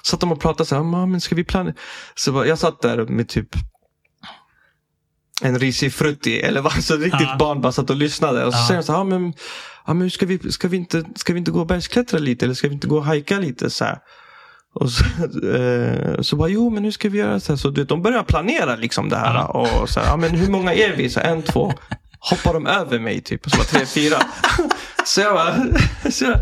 [0.04, 1.76] Satt de och pratade så här, "Ja, men ska vi planera?
[2.16, 3.50] Så jag satt där med typ
[5.42, 7.36] en risig frutti eller vad, så riktigt Ja.
[7.40, 8.46] barn bara satt och lyssnade.
[8.46, 8.68] Och så Ja.
[8.68, 9.34] säger de så här, ja, men,
[9.88, 12.56] ja, men ska, vi, ska, vi inte, ska vi inte gå och bergsklättra lite eller
[12.56, 13.70] ska vi inte gå och hajka lite?
[13.70, 13.98] Så här.
[14.76, 15.04] Och så,
[15.56, 17.58] eh, så bara, jo men nu ska vi göra så här.
[17.58, 19.34] Så du vet, de börjar planera liksom det här.
[19.34, 19.48] Ja.
[19.82, 21.10] Och så här, ja men hur många är vi?
[21.10, 21.74] Så här, en, två.
[22.20, 23.46] Hoppar de över mig typ?
[23.46, 24.18] Och så var tre, fyra.
[25.06, 25.56] så jag bara,
[26.12, 26.40] så jag,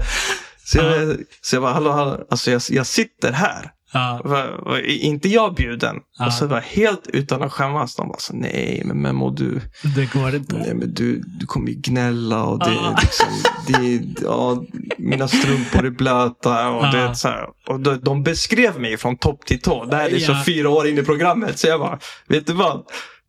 [0.66, 2.28] så jag, så jag bara, hallå, hallå.
[2.32, 3.72] Alltså jag, jag sitter här.
[3.94, 4.22] Ja.
[4.24, 5.96] Var, var inte jag bjuden?
[6.20, 6.26] Ja.
[6.26, 7.96] Och så var helt utan att skämmas.
[7.96, 9.62] De bara så, nej men Memo du,
[9.96, 10.56] Det går inte.
[10.56, 12.98] nej, men du, du kommer ju gnälla och det, Ja.
[13.02, 13.28] liksom,
[13.68, 14.64] det, ja,
[14.98, 16.70] mina strumpor är blöta.
[16.70, 16.92] Och, Ja.
[16.92, 19.86] det, så här, och de, de beskrev mig från topp till tå.
[19.86, 21.60] Det här är så fyra år in i programmet.
[21.60, 22.84] Så jag bara, vet du vad?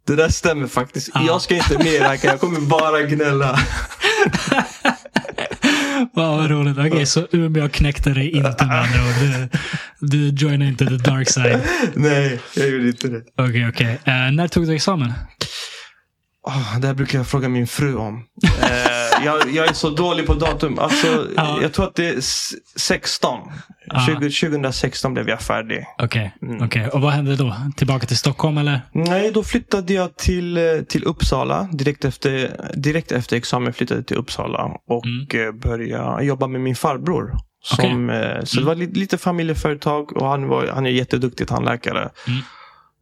[0.06, 1.10] Det där stämmer faktiskt.
[1.14, 1.22] Ja.
[1.26, 3.58] Jag ska inte med här, jag kommer bara gnälla.
[6.14, 6.78] Wow, vad roligt.
[6.78, 9.48] Okej, så Umeå knäckte dig inte med andra ord.
[10.00, 11.60] Du, du joinade inte the dark side.
[11.94, 13.22] nej, jag gjorde inte det.
[13.38, 13.98] Okej, okej.
[14.04, 15.12] Eh, när tog du examen?
[16.46, 18.24] Oh, det här brukar jag fråga min fru om.
[19.24, 20.78] jag, jag, är så dålig på datum.
[20.78, 21.58] Alltså, Ja.
[21.62, 23.38] Jag tror att det är s- 16.
[23.86, 24.06] Ja.
[24.06, 25.84] 20, 2016 blev jag färdig.
[25.98, 26.34] Okej.
[26.42, 26.62] Mm.
[26.62, 26.88] okej.
[26.88, 27.56] Och vad hände då?
[27.76, 28.80] Tillbaka till Stockholm eller?
[28.92, 31.68] Nej, då flyttade jag till, eh, till Uppsala.
[31.72, 34.70] Direkt efter, direkt efter examen flyttade jag till Uppsala.
[34.88, 35.46] Och Mm.
[35.48, 37.32] eh, började jobba med min farbror.
[37.64, 42.08] Som, eh, så det var li, lite familjeföretag och han, var, han är jätteduktig tandläkare.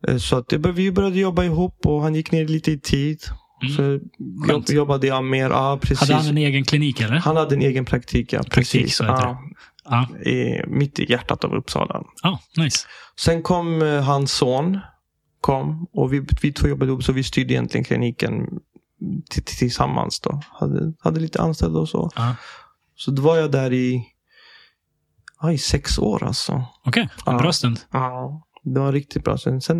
[0.06, 0.18] Mm.
[0.20, 3.18] Så att vi började jobba ihop och han gick ner lite i tid.
[3.62, 3.74] Mm.
[3.76, 4.00] Så
[4.52, 5.50] jobb, jobbade jag mer.
[5.50, 6.00] Ja, precis.
[6.00, 7.16] Hade han en egen klinik eller?
[7.16, 8.38] Han hade en egen praktik, ja.
[8.38, 8.96] Praktik, Precis.
[8.96, 9.38] så heter ja,
[9.84, 10.30] Ja.
[10.30, 12.02] i, mitt i hjärtat av Uppsala.
[12.22, 12.86] Ja, nice.
[13.20, 14.78] Sen kom eh, hans son.
[15.40, 18.46] Kom och vi, vi två jobbade ihop så vi styrde egentligen kliniken
[19.34, 20.20] t- t- tillsammans.
[20.20, 20.40] Då.
[20.52, 22.10] Hade, hade lite anställda och så.
[22.16, 22.34] Ja.
[22.96, 24.04] Så då var jag där i,
[25.40, 26.64] ja, i sex år alltså.
[26.86, 27.38] Okej, en Ja.
[27.38, 27.80] bra stund.
[27.92, 29.38] Ja, det var riktigt bra.
[29.38, 29.78] Sen, sen,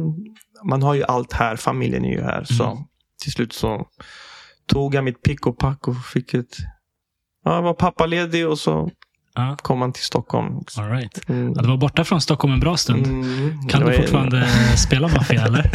[0.65, 2.45] man har ju allt här, familjen är ju här.
[2.45, 2.85] Så Mm.
[3.21, 3.87] Till slut så
[4.67, 6.57] tog jag mitt pick och pack och fick ett...
[7.45, 8.91] Ja, jag var pappaledig och så
[9.35, 10.55] Ja, kom man till Stockholm.
[10.79, 11.29] all right.
[11.29, 11.53] Mm.
[11.57, 13.07] Ja, du var borta från Stockholm en bra stund.
[13.07, 13.69] Mm.
[13.69, 15.71] Kan du fortfarande spela maffia eller?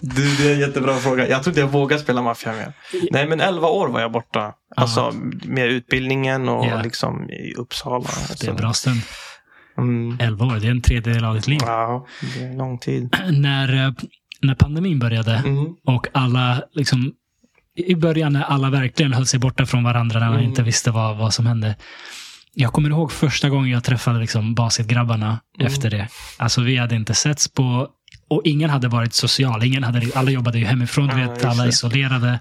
[0.00, 1.28] Du, det är en jättebra fråga.
[1.28, 2.72] Jag tror inte jag vågar spela maffia mer.
[3.10, 4.52] Nej, men 11 år var jag borta.
[4.76, 5.12] Alltså
[5.44, 6.82] med utbildningen och Ja.
[6.82, 8.08] liksom i Uppsala.
[8.40, 9.00] Det är en bra stund.
[9.78, 10.16] Mm.
[10.20, 11.58] 11 år, det är en tredjedel av ditt liv.
[11.62, 13.16] Ja, det är lång tid.
[13.32, 13.92] När, eh,
[14.42, 15.66] när pandemin började Mm.
[15.86, 17.12] och alla liksom
[17.76, 20.48] i början när alla verkligen höll sig borta från varandra när man Mm.
[20.48, 21.76] inte visste vad, vad som hände.
[22.54, 25.66] Jag kommer ihåg första gången jag träffade liksom basketgrabbarna Mm.
[25.66, 26.08] efter det.
[26.36, 27.88] Alltså vi hade inte setts på
[28.28, 29.64] och ingen hade varit social.
[29.64, 32.40] Ingen hade, alla jobbade ju hemifrån, Ja, vet, alla isolerade.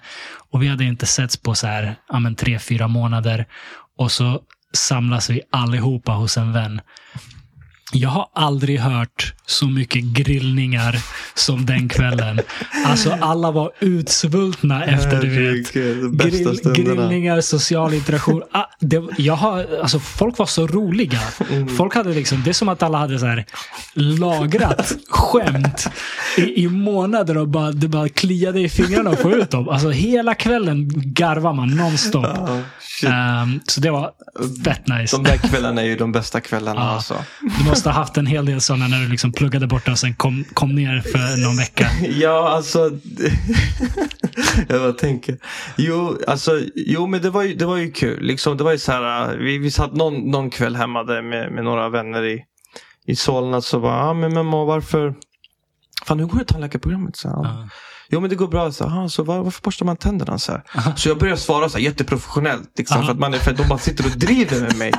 [0.52, 3.46] Och vi hade inte setts på så här, ja, men tre, fyra månader.
[3.98, 4.42] Och så
[4.74, 6.82] samlas vi allihopa hos en vän.
[7.94, 11.00] Jag har aldrig hört så mycket grillningar
[11.34, 12.40] som den kvällen.
[12.86, 15.74] Alltså alla var utsvultna efter du vet.
[15.74, 18.44] Grill, grillningar, social interaktion.
[18.52, 21.20] Ah, det, jag har, alltså, folk var så roliga.
[21.52, 21.68] Mm.
[21.68, 23.46] Folk hade liksom, det är som att alla hade så här,
[23.94, 25.88] lagrat skämt
[26.38, 29.70] i, i månader och bara, det bara kliade i fingrarna att få ut dem.
[29.70, 32.26] Alltså, hela kvällen garvar man nonstop.
[32.80, 33.10] Shit.
[33.10, 34.12] Ehm, så det var
[34.66, 35.16] fett nice.
[35.16, 36.82] De där kvällarna är ju de bästa kvällarna.
[36.82, 36.88] Ja.
[36.88, 37.16] Alltså.
[37.78, 40.46] Måste ha haft en hel del sådana när du liksom pluggade borta och sen kom,
[40.54, 41.88] kom ner för någon vecka.
[42.10, 42.80] Ja, alltså.
[44.68, 45.38] jag bara tänker.
[45.78, 48.24] Jo, alltså, jo men det var ju, det var ju kul.
[48.24, 51.52] Liksom, det var ju så här, vi, vi satt någon, någon kväll hemma där med,
[51.52, 52.44] med några vänner i,
[53.06, 53.62] i Solna.
[53.62, 55.16] Så bara, ah, men mamma varför?
[56.06, 57.16] Fan hur går det tandläkarprogrammet?
[57.16, 57.70] Så, Ja.
[58.10, 58.72] Jo men det går bra.
[58.72, 60.40] Så, aha, så var, varför borstar man tänderna?
[60.40, 60.64] Så, här?
[60.96, 62.70] så jag börjar svara så här, jätteprofessionellt.
[62.78, 64.94] Liksom, för att man för att de bara sitter och driver med mig.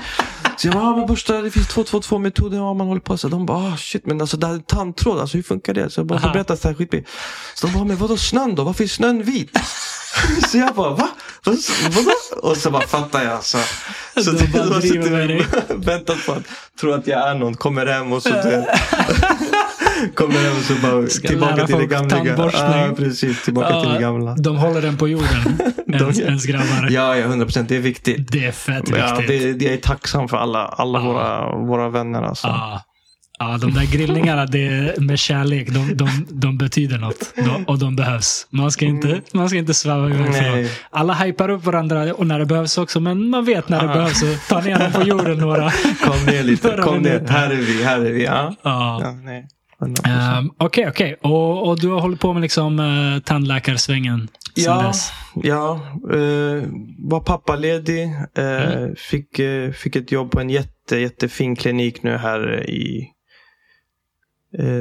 [0.56, 2.56] Så jag bara, ah, men borsta, det finns två, två, två metoder.
[2.56, 3.28] Ja, man håller på så.
[3.28, 5.20] De bara, ah, shit, men alltså det här är tandtråd.
[5.20, 5.90] Alltså hur funkar det?
[5.90, 7.08] Så jag bara, berätta så här skitbit.
[7.54, 8.64] Så de bara, men vadå snön då?
[8.64, 9.50] Varför är snön vit?
[10.48, 11.08] så jag bara, va?
[11.44, 11.56] Vad-
[11.90, 12.10] Vadå?
[12.42, 13.44] Och så bara fattar jag.
[13.44, 13.58] Så,
[14.24, 15.36] så De bara sitter
[15.70, 16.42] och väntat på att
[16.80, 17.54] tro att jag är någon.
[17.54, 18.30] Kommer hem och så
[20.14, 22.50] Kommer hem så bara tillbaka till det gamla.
[22.52, 23.44] Ja, precis.
[23.44, 24.34] Tillbaka till det gamla.
[24.34, 25.58] de håller den på jorden,
[25.92, 26.88] ens, ens grabbar.
[26.90, 27.68] Ja, ja, 100 procent.
[27.68, 28.32] Det är viktigt.
[28.32, 29.42] Det är fett Ja, viktigt.
[29.42, 31.04] det, det jag är tacksam för alla, alla Ja.
[31.04, 32.22] våra, våra vänner.
[32.22, 32.46] Alltså.
[32.46, 32.82] Ja.
[33.38, 37.32] ja, de där grillningarna det, med kärlek, de, de, de betyder något.
[37.36, 38.46] De, och de behövs.
[38.50, 40.66] Man ska inte, man ska inte sväva iväg för.
[40.90, 43.92] Alla hypar upp varandra och när det behövs också, men man vet när det Ja.
[43.94, 44.20] behövs.
[44.20, 45.70] Så ta ner dem på jorden några.
[46.04, 46.68] Kom ner lite.
[46.68, 47.24] Några Kom ner.
[47.28, 47.82] Här är vi.
[47.84, 48.24] Här är vi.
[48.24, 48.54] Ja.
[48.62, 49.00] Ja.
[49.02, 49.12] Ja,
[49.80, 49.94] nej.
[50.04, 50.38] 100%.
[50.38, 51.14] Ehm, Okej, okej.
[51.22, 55.10] Och, och du har hållit på med liksom, uh, tandläkarsvängen Ja, dess?
[55.34, 55.80] ja
[56.12, 56.62] eh,
[56.98, 58.02] var pappaledig.
[58.34, 58.94] Eh, Mm.
[58.96, 63.08] fick, eh, fick ett jobb på en jätte, jättefin klinik nu här i,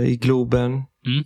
[0.08, 0.72] i Globen.
[0.72, 1.24] Mm.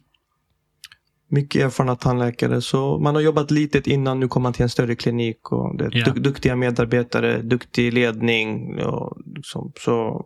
[1.30, 2.62] Mycket erfarna tandläkare.
[2.62, 5.52] Så man har jobbat litet innan, nu kommer man till en större klinik.
[5.52, 8.80] Och det är du, duktiga medarbetare, duktig ledning.
[8.82, 10.26] Och liksom, så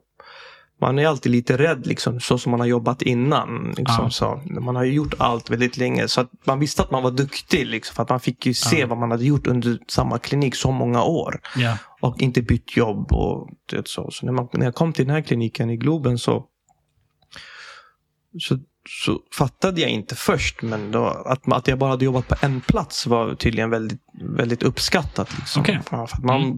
[0.82, 3.74] man är alltid lite rädd, liksom, så som man har jobbat innan.
[3.78, 4.10] Liksom, Ja.
[4.10, 4.42] så.
[4.46, 6.08] Man har ju gjort allt väldigt länge.
[6.08, 7.66] Så man visste att man var duktig.
[7.66, 8.88] Liksom, för att man fick ju se Ja.
[8.88, 11.40] vad man hade gjort under samma klinik så många år.
[11.58, 11.78] Ja.
[12.02, 13.12] Och inte bytt jobb.
[13.12, 14.12] och det, så.
[14.12, 16.46] så när, man, när jag kom till den här kliniken i Globen så,
[18.40, 18.58] så,
[18.90, 20.62] så fattade jag inte först.
[20.62, 24.64] Men då, att, att jag bara hade jobbat på en plats var tydligen väldigt, väldigt
[24.64, 25.38] uppskattat.
[25.38, 25.62] Liksom.
[25.62, 25.80] Okej.
[25.92, 26.56] Ja, för man, i,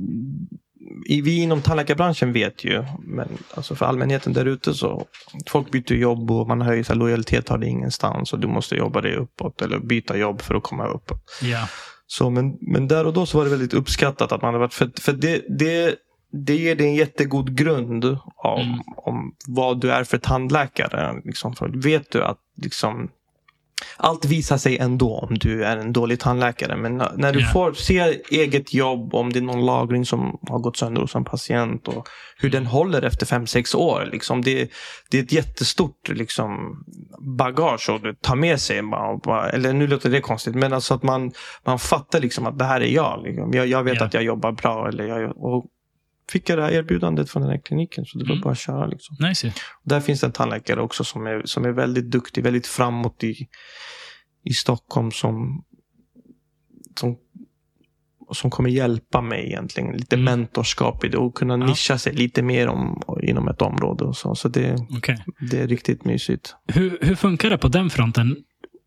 [1.07, 5.05] vi inom tandläkarbranschen vet ju, men alltså för allmänheten där ute så
[5.47, 9.01] folk byter jobb och man höjer sig lojalitet har det ingenstans och du måste jobba
[9.01, 11.23] dig uppåt eller byta jobb för att komma uppåt.
[11.41, 11.67] Ja.
[12.07, 14.73] Så, men, men där och då så var det väldigt uppskattat att man hade varit,
[14.73, 15.95] för, för det, det,
[16.31, 18.05] det ger dig en jättegod grund
[18.35, 18.79] om, Mm.
[18.97, 21.21] om vad du är för tandläkare.
[21.25, 23.09] Liksom, för vet du att liksom,
[23.97, 26.75] allt visar sig ändå om du är en dålig tandläkare.
[26.77, 27.47] Men när- du Ja.
[27.53, 31.23] får se eget jobb, om det är någon lagring som har gått sönder hos en
[31.25, 32.07] patient och
[32.39, 34.09] hur den håller efter fem sex år.
[34.11, 34.69] Liksom, det,
[35.11, 36.83] det är ett jättestort liksom,
[37.37, 38.81] bagage att ta med sig.
[39.23, 41.31] Bara, eller nu låter det konstigt, men alltså att man,
[41.65, 43.23] man fattar liksom att det här är jag.
[43.23, 43.53] Liksom.
[43.53, 44.05] Jag, jag vet Ja.
[44.05, 44.87] att jag jobbar bra.
[44.87, 45.65] Eller jag, och
[46.31, 48.41] fick jag det här erbjudandet från den här kliniken så det var Mm.
[48.43, 48.85] bara att köra.
[48.87, 49.15] Liksom.
[49.19, 49.53] Nice.
[49.83, 53.47] Där finns en tandläkare också som är, som är väldigt duktig, väldigt framåt i,
[54.43, 55.63] i Stockholm som,
[56.99, 57.17] som,
[58.33, 59.91] som kommer hjälpa mig egentligen.
[59.97, 60.25] Lite Mm.
[60.25, 61.65] mentorskap i det och kunna Ja.
[61.65, 64.03] nischa sig lite mer om, inom ett område.
[64.03, 65.23] Och så så det, Okej.
[65.51, 66.55] det är riktigt mysigt.
[66.67, 68.35] Hur, hur funkar det på den fronten?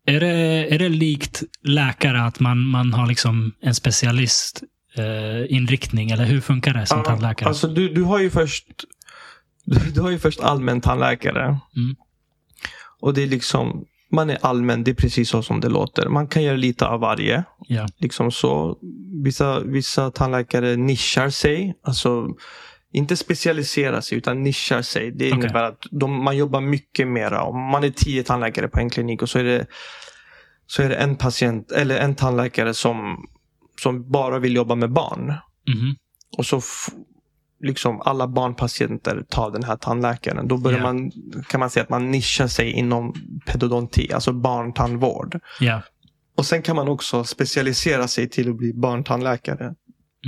[0.05, 0.27] Är det,
[0.73, 4.63] är det likt läkare att man, man har liksom en specialist
[4.97, 7.49] eh, inriktning eller hur funkar det som Ja, tandläkare?
[7.49, 8.65] Alltså du, du har ju först
[9.65, 11.43] du, du har ju först allmän tandläkare.
[11.75, 11.95] Mm.
[12.99, 16.09] Och det är liksom, man är allmän, det är precis så som det låter.
[16.09, 17.43] Man kan göra lite av varje.
[17.67, 17.87] ja.
[17.97, 18.77] liksom så.
[19.23, 21.73] Vissa, vissa tandläkare nischar sig.
[21.83, 22.27] Alltså
[22.93, 25.11] inte specialiserar sig utan nischar sig.
[25.11, 27.43] Det innebär att de, man jobbar mycket mera.
[27.43, 29.65] Om man är tio tandläkare på en klinik och så är det,
[30.67, 33.25] så är det en patient eller en tandläkare som,
[33.83, 35.33] som bara vill jobba med barn.
[35.67, 35.95] Mhm.
[36.37, 36.61] Och så
[37.63, 40.47] liksom alla barnpatienter tar den här tandläkaren.
[40.47, 40.83] Då börjar Ja.
[40.83, 41.11] man,
[41.47, 43.13] kan man säga att man nischar sig inom
[43.45, 45.39] pedodonti, alltså barntandvård.
[45.59, 45.81] ja.
[46.37, 49.63] Och sen kan man också specialisera sig till att bli barntandläkare.
[49.63, 49.75] Mm.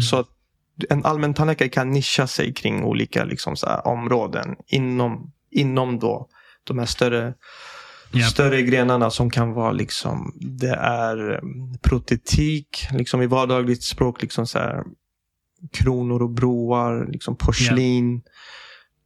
[0.10, 0.28] Så att
[0.90, 6.28] en allmän tandläkare kan nischa sig kring olika liksom, här, områden inom, inom då,
[6.64, 7.34] de här större,
[8.14, 8.26] Ja.
[8.28, 14.48] större grenarna som kan vara liksom, det är mm, protetik, liksom i vardagligt språk, liksom
[14.48, 14.84] så här,
[15.74, 18.22] kronor och broar, liksom porslin.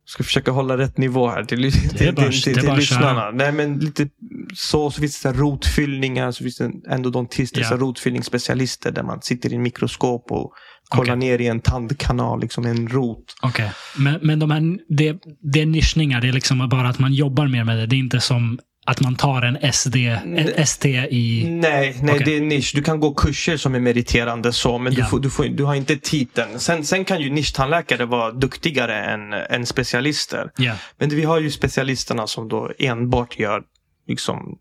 [0.06, 3.32] Ska försöka hålla rätt nivå här till, till, bara- till, till, till lyssnarna.
[3.32, 4.10] Nej, men lite
[4.56, 7.68] så, så finns det rotfyllningar, så finns det endodontister, Ja.
[7.68, 10.52] så här rotfyllningsspecialister där man sitter i en mikroskop och
[10.90, 11.30] kollar Okej.
[11.30, 13.36] ner i en tandkanal, liksom en rot.
[13.42, 13.72] Okej.
[13.98, 15.18] Men, men de här, det,
[15.54, 17.86] det är nischningar, det är liksom bara att man jobbar mer med det.
[17.86, 19.96] Det är inte som att man tar en SD,
[20.38, 21.48] ett ST i...
[21.50, 22.26] Nej, nej Okej.
[22.26, 22.72] det är nisch.
[22.76, 25.00] Du kan gå kurser som är meriterande så, men Ja.
[25.00, 26.60] du, får, du, får, du har inte titeln.
[26.60, 30.52] Sen, sen kan ju nischtandläkare vara duktigare än, än specialister.
[30.58, 30.74] Ja.
[30.98, 33.64] Men vi har ju specialisterna som då enbart gör
[34.08, 34.58] liksom,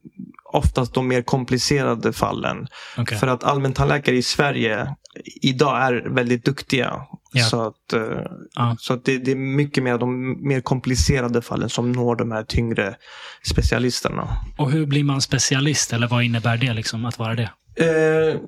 [0.53, 2.67] oftast de mer komplicerade fallen.
[2.97, 3.19] Okej.
[3.19, 4.95] För att allmäntandläkare i Sverige
[5.43, 7.07] idag är väldigt duktiga.
[7.37, 7.45] Ja.
[7.45, 8.21] Så att, eh,
[8.55, 8.77] Ja.
[8.79, 12.45] så att det, det är mycket mer de mer komplicerade fallen som når de här
[12.45, 12.97] tyngre
[13.43, 14.29] specialisterna.
[14.59, 15.93] Och hur blir man specialist?
[15.93, 17.51] Eller vad innebär det liksom, att vara det?
[17.77, 18.41] Eh,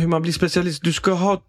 [0.00, 0.82] hur man blir specialist?
[0.82, 1.42] Du ska ha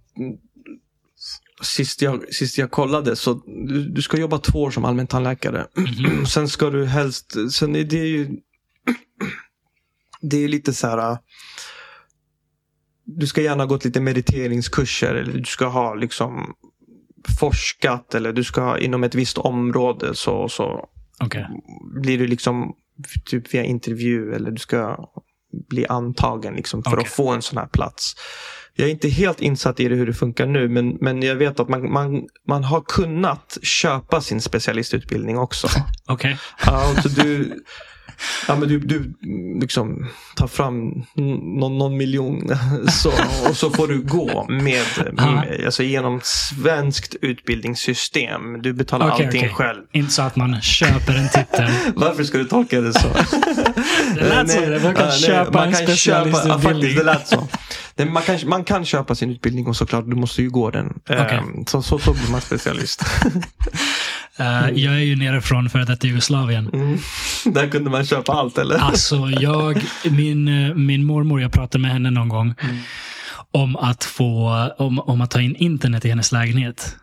[1.61, 3.34] Sist jag, sist jag kollade så
[3.68, 5.68] du, du ska jobba två år som allmäntandläkare.
[5.76, 6.26] Mhm.
[6.26, 8.28] Sen ska du helst, sen är det ju
[10.22, 11.18] Det är lite så här
[13.05, 16.53] Du ska gärna ha gått lite meriteringskurser eller du ska ha liksom
[17.39, 20.89] forskat eller du ska ha inom ett visst område så, så
[21.19, 21.47] Okej.
[22.01, 22.73] blir du liksom
[23.25, 25.09] typ via intervju eller du ska
[25.69, 27.03] bli antagen liksom för Okej.
[27.03, 28.15] att få en sån här plats.
[28.75, 31.59] Jag är inte helt insatt i det hur det funkar nu men, men jag vet
[31.59, 35.67] att man, man, man har kunnat köpa sin specialistutbildning också.
[36.07, 36.37] Okej.
[37.03, 37.63] Så du,
[38.47, 39.13] ja, men du, du
[39.61, 42.49] liksom tar fram någon, någon miljon
[42.91, 43.11] så,
[43.49, 44.83] och så får du gå med,
[45.13, 48.61] med alltså genom svenskt utbildningssystem.
[48.61, 49.53] Du betalar Okej, allting okej.
[49.53, 49.81] själv.
[49.91, 51.69] Inte så att man köper en titel.
[51.95, 53.07] Varför ska du tolka det så?
[54.15, 54.59] Det lät så.
[54.59, 56.51] Nej, Man kan nej, köpa man en kan köpa- specialistutbildning.
[56.51, 57.47] Ja, faktiskt, det lät så.
[57.95, 60.93] Nej, man, kan, man kan köpa sin utbildning och såklart, du måste ju gå den.
[61.09, 61.17] Okej.
[61.17, 63.03] Ehm, Så, så, så blir man specialist.
[64.38, 66.69] Eh, jag är ju nere från före detta Jugoslavien.
[66.73, 66.97] Mm.
[67.53, 68.77] Där kunde man köpa allt, eller?
[68.77, 70.45] Alltså, jag, min,
[70.86, 72.75] min mormor, jag pratade med henne någon gång Mm.
[73.51, 76.95] om, att få, om, om att ta in internet i hennes lägenhet.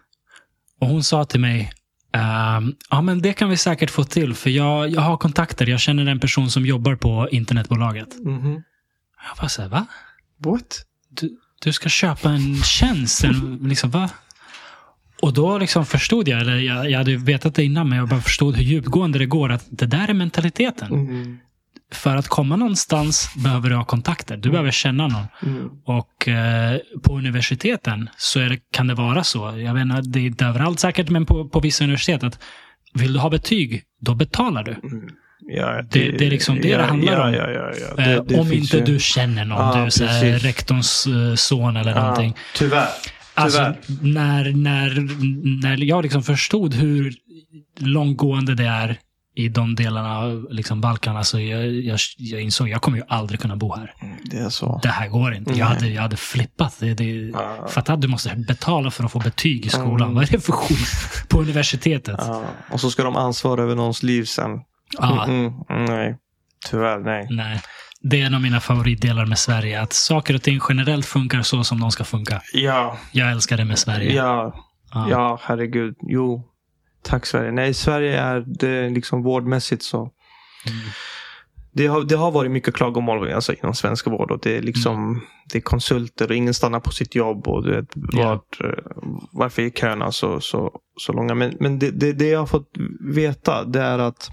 [0.81, 1.73] Och hon sa till mig,
[2.15, 5.67] ehm, ja men det kan vi säkert få till, för jag, jag har kontakter.
[5.67, 8.09] Jag känner en person som jobbar på internetbolaget.
[8.25, 8.53] Mhm.
[9.29, 9.87] Jag bara så här, va?
[10.45, 10.83] What?
[11.11, 11.31] Du,
[11.65, 13.25] du ska köpa en tjänst?
[13.25, 14.11] En, liksom, va?
[15.23, 18.21] Och då liksom förstod jag, eller jag, jag hade vetat det innan, men jag bara
[18.21, 19.53] förstod hur djupgående det går.
[19.53, 20.93] Att det där är mentaliteten.
[20.93, 21.39] Mm.
[21.93, 24.37] För att komma någonstans behöver du ha kontakter.
[24.37, 25.25] Du behöver känna någon.
[25.43, 25.69] Mm.
[25.85, 29.39] Och eh, på universiteten så är det, kan det vara så.
[29.59, 32.39] Jag vet inte, det är inte överallt säkert, men på, på vissa universitet att
[32.95, 34.73] vill du ha betyg, då betalar du.
[34.73, 35.09] Mm.
[35.53, 37.35] Ja, Det- det är liksom det ja, det handlar ja, om.
[37.35, 38.03] Ja, ja, ja.
[38.03, 41.77] Eh, Det, det om inte ju- du känner någon, Ja, du är rektorns eh, son
[41.77, 42.35] eller Ja, någonting.
[42.57, 42.89] tyvärr.
[43.43, 44.91] Alltså, när, när,
[45.63, 47.15] när jag liksom förstod hur
[47.79, 48.99] långgående det är
[49.35, 53.41] i de delarna av liksom Balkan, alltså jag, jag, jag insåg jag kommer ju aldrig
[53.41, 53.95] kunna bo här.
[54.25, 54.81] Det är så.
[54.83, 55.53] Det här går inte.
[55.59, 56.77] Jag hade, jag hade flippat.
[56.81, 57.69] Det, det, Ja.
[57.69, 60.03] Fatta att du måste betala för att få betyg i skolan.
[60.03, 60.15] Mm.
[60.15, 61.29] Vad är det för skit?
[61.29, 62.17] På universitetet.
[62.19, 62.45] Ja.
[62.71, 64.51] Och så ska de ansvara över någons liv sen.
[64.99, 66.17] Ja, Mm, mm, nej.
[66.71, 67.27] Tyvärr, nej.
[67.31, 67.61] nej.
[68.03, 69.81] Det är en av mina favoritdelar med Sverige.
[69.83, 72.43] Att saker och ting generellt funkar så som de ska funka.
[72.53, 74.13] Ja, Jag älskar det med Sverige.
[74.15, 74.55] ja,
[74.95, 75.07] Ja.
[75.11, 75.95] ja, herregud.
[76.03, 76.43] Jo,
[77.03, 77.53] tack Sverige.
[77.53, 79.99] Nej, Sverige är det liksom vårdmässigt så.
[80.01, 80.79] Mm.
[81.73, 84.31] Det har, det har varit mycket klagomål alltså, inom svensk vård.
[84.31, 85.21] Och det, är liksom,
[85.53, 87.49] det är konsulter och ingen stannar på sitt jobb.
[87.49, 88.33] Och du vet, Ja.
[88.65, 88.71] eh,
[89.33, 91.35] varför är köerna så, så, så långa?
[91.35, 92.71] Men, men det, det, det jag har fått
[93.15, 94.31] veta det är att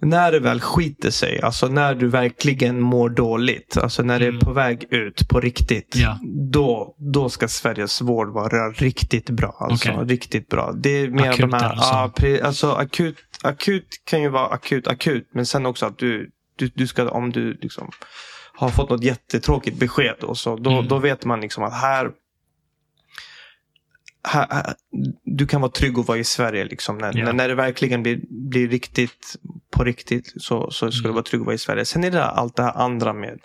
[0.00, 4.36] när det väl skiter sig, alltså när du verkligen mår dåligt, alltså när det Mm.
[4.36, 6.18] är på väg ut på riktigt, Ja.
[6.52, 9.56] då, då ska Sveriges vård vara riktigt bra.
[9.60, 10.04] Alltså, Okej.
[10.04, 10.72] Riktigt bra.
[10.72, 11.94] Det är mer Akut de här, alltså.
[11.94, 16.30] ja, pre, alltså akut, akut kan ju vara akut, akut, men sen också att du,
[16.56, 17.90] du, du ska, om du liksom
[18.54, 20.88] har fått något jättetråkigt besked, och så, då, Mm.
[20.88, 22.10] då vet man liksom att här
[24.26, 24.74] här,
[25.24, 26.64] du kan vara trygg och vara i Sverige.
[26.64, 26.98] Liksom.
[26.98, 27.32] När, Ja.
[27.32, 28.20] när, det verkligen blir,
[28.50, 29.36] blir riktigt
[29.76, 31.08] på riktigt så, så ska Mm.
[31.10, 31.84] du vara trygg och vara i Sverige.
[31.84, 33.38] Sen är det allt det här andra med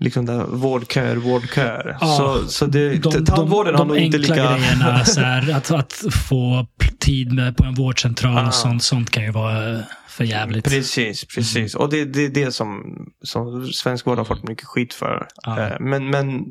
[0.00, 1.96] liksom där vårdköer, vårdköer.
[2.00, 4.56] Ja, så, så det, De, de, tandvården de har nog inte enkla lika...
[4.56, 6.66] grejerna, så här, att, att få
[6.98, 8.46] tid med på en vårdcentral Ah.
[8.46, 9.78] och sånt, sånt kan ju vara
[10.08, 10.64] för jävligt.
[10.64, 11.74] Precis, precis.
[11.74, 15.26] Och det är det, det som, som svensk vård har fått mycket skit för.
[15.42, 15.60] Ja.
[15.60, 16.44] Eh, Men, men,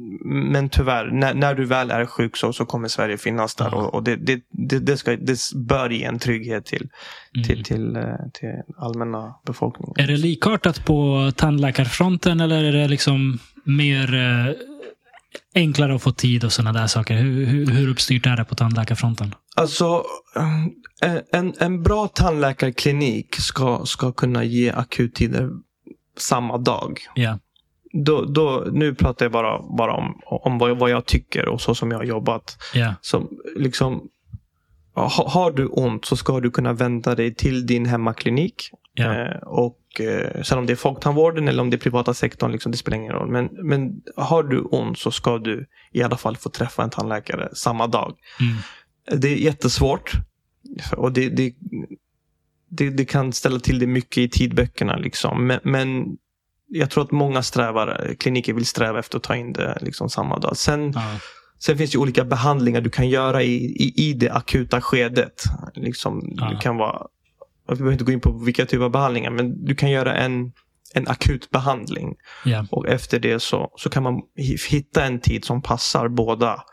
[0.51, 3.69] men tyvärr, när, när du väl är sjuk så, så kommer Sverige finnas där.
[3.71, 3.77] Ja.
[3.77, 6.89] Och, och det, det, det, det, ska, det bör ge en trygghet till,
[7.35, 7.47] Mm.
[7.47, 8.03] till, till, eh,
[8.33, 9.93] till allmänna befolkningen.
[9.97, 14.53] Är det likartat på tandläkarfronten eller är det liksom mer eh,
[15.55, 17.15] enklare att få tid och sådana där saker?
[17.15, 19.35] Hur, hur, hur uppstyrt är det på tandläkarfronten?
[19.55, 20.03] Alltså,
[21.01, 25.49] eh, en, en bra tandläkarklinik ska, ska kunna ge akuttider
[26.17, 26.99] samma dag.
[27.15, 27.39] Ja.
[27.93, 31.61] Då, då, nu pratar jag bara, bara om, om vad, jag, vad jag tycker och
[31.61, 32.57] så som jag har jobbat.
[32.73, 32.93] Ja.
[33.01, 34.09] som liksom
[34.95, 38.71] ha, har du ont så ska du kunna vända dig till din hemmaklinik.
[38.93, 39.15] Ja.
[39.15, 42.71] Eh, och eh, Sen om det är folktandvården eller om det är privata sektorn, liksom,
[42.71, 43.31] det spelar ingen roll.
[43.31, 47.49] Men, men har du ont så ska du i alla fall få träffa en tandläkare
[47.53, 48.15] samma dag.
[48.39, 48.57] Mm.
[49.11, 50.11] Det är jättesvårt.
[50.97, 51.53] Och det, det,
[52.69, 54.95] det, det kan ställa till det mycket i tidböckerna.
[54.97, 55.47] Liksom.
[55.47, 56.17] Men, men
[56.67, 60.39] jag tror att många strävar, kliniker vill sträva efter att ta in det liksom samma
[60.39, 60.57] dag.
[60.57, 61.19] Sen, Ja.
[61.59, 65.43] Sen finns det olika behandlingar du kan göra i, i, i det akuta skedet.
[65.75, 66.49] Liksom, Ja.
[66.51, 67.07] Du kan vara,
[67.69, 70.51] vi behöver inte gå in på vilka typer av behandlingar, men du kan göra en,
[70.93, 72.15] en akut behandling.
[72.45, 72.65] Ja.
[72.71, 76.63] Och efter det så, så kan man hi- hitta en tid som passar båda.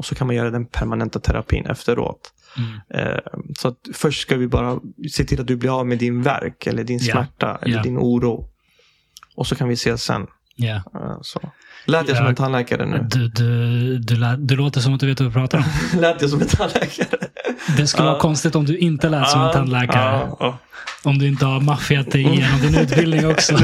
[0.00, 2.32] Och så kan man göra den permanenta terapin efteråt.
[2.56, 3.06] Mm.
[3.08, 3.18] Eh,
[3.58, 4.78] så att först ska vi bara
[5.12, 7.82] se till att du blir av med din värk eller din smärta eller Ja.
[7.82, 8.48] din oro.
[9.36, 10.26] Och så kan vi se sen.
[10.94, 11.40] Eh, så.
[11.84, 13.06] Lät jag som en tandläkare nu?
[13.10, 15.64] Du, du, du, lä- du låter som att du vet vad du pratar om.
[16.00, 17.18] Lät jag som en tandläkare?
[17.76, 18.10] Det skulle Ja.
[18.12, 20.28] vara konstigt om du inte lät som en tandläkare.
[20.40, 20.58] ja.
[21.02, 23.54] Om du inte har maffiat dig igenom din utbildning också.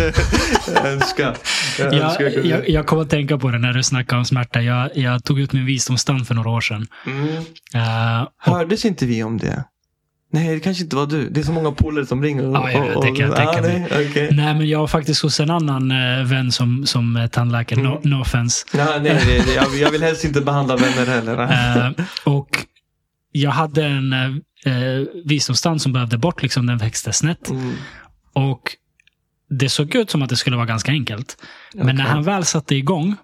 [0.74, 1.36] jag önskar.
[1.78, 4.62] Jag önskar jag jag, jag kommer att tänka på det när du snackar om smärta.
[4.62, 6.86] Jag, jag tog ut min visdomstand för några år sedan.
[7.06, 7.28] Mm.
[7.74, 9.64] Eh, och, Hördes inte vi om det?
[10.32, 11.28] Nej, det kanske inte var du.
[11.30, 12.46] Det är så många polare som ringer.
[12.46, 14.28] Och, Ja, ja, och, det kan jag tänka ah, nej, okej.
[14.32, 17.82] nej, men jag var faktiskt hos en annan eh, vän som, som tandläkare.
[17.82, 18.00] No, Mm.
[18.10, 18.66] no offense.
[18.74, 21.36] Ja, nej, nej, nej, jag, jag vill helst inte behandla vänner heller.
[21.98, 22.48] Eh, och
[23.32, 26.42] jag hade en eh, visdomstand som behövde bort.
[26.42, 27.50] Liksom, den växte snett.
[27.50, 27.72] Mm.
[28.32, 28.62] Och
[29.50, 31.36] det såg ut som att det skulle vara ganska enkelt.
[31.74, 32.12] Men när Okej.
[32.12, 33.16] han väl satte igång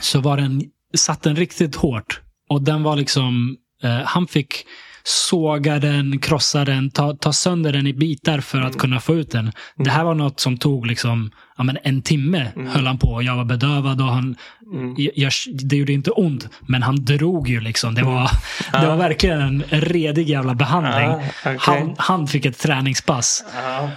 [0.00, 0.62] så var den,
[0.96, 2.20] satt den riktigt hårt.
[2.48, 4.64] Och den var liksom, eh, han fick
[5.02, 9.30] såga den, krossa den, ta, ta sönder den i bitar för att kunna få ut
[9.30, 9.52] den.
[9.76, 13.22] Det här var något som tog liksom, ja, men en timme höll han på.
[13.22, 14.36] Jag var bedövad och han,
[14.72, 14.94] Mm.
[14.98, 15.32] jag, jag,
[15.68, 17.94] det gjorde inte ont, men han drog ju liksom.
[17.94, 18.30] Det var,
[18.80, 21.08] det var verkligen en redig jävla behandling.
[21.08, 21.56] Ah, okej.
[21.60, 23.44] han, han fick ett träningspass.
[23.54, 23.90] Ja.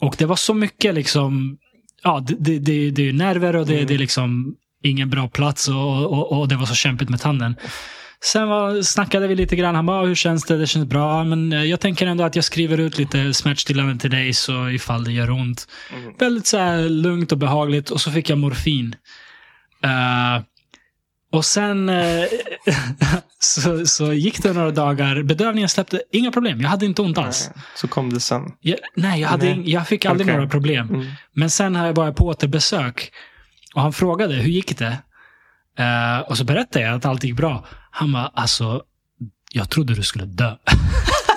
[0.00, 1.56] Och det var så mycket liksom,
[2.02, 5.68] ja, det, det, det, det är nerver och det, det är liksom ingen bra plats
[5.68, 7.56] och, och, och det var så kämpigt med tanden.
[8.26, 9.74] Sen var, snackade vi lite grann.
[9.74, 10.56] Han bara, "Ah, hur känns det?
[10.56, 11.24] Det känns bra.
[11.24, 15.04] Men eh, jag tänker ändå att jag skriver ut lite smärtstillande till dig så ifall
[15.04, 15.68] det gör ont.
[15.92, 16.12] Mm.
[16.18, 17.90] Väldigt så här lugnt och behagligt.
[17.90, 18.96] Och så fick jag morfin.
[19.84, 20.42] Eh,
[21.32, 22.24] och sen eh,
[23.38, 25.22] så, så gick det några dagar.
[25.22, 26.02] Bedövningen släppte.
[26.12, 26.60] Inga problem.
[26.60, 27.50] Jag hade inte ont alls.
[27.74, 28.42] Så kom det sen.
[28.60, 29.70] Jag, nej, jag, hade Nej.
[29.70, 30.36] jag fick aldrig Okej.
[30.36, 30.88] några problem.
[30.88, 31.06] Mm.
[31.32, 33.12] Men sen har jag varit på återbesök.
[33.74, 34.96] Och han frågade, hur gick det?
[35.78, 37.64] Eh, och så berättade jag att allt gick bra.
[37.90, 38.82] Han bara, alltså,
[39.52, 40.52] jag trodde du skulle dö.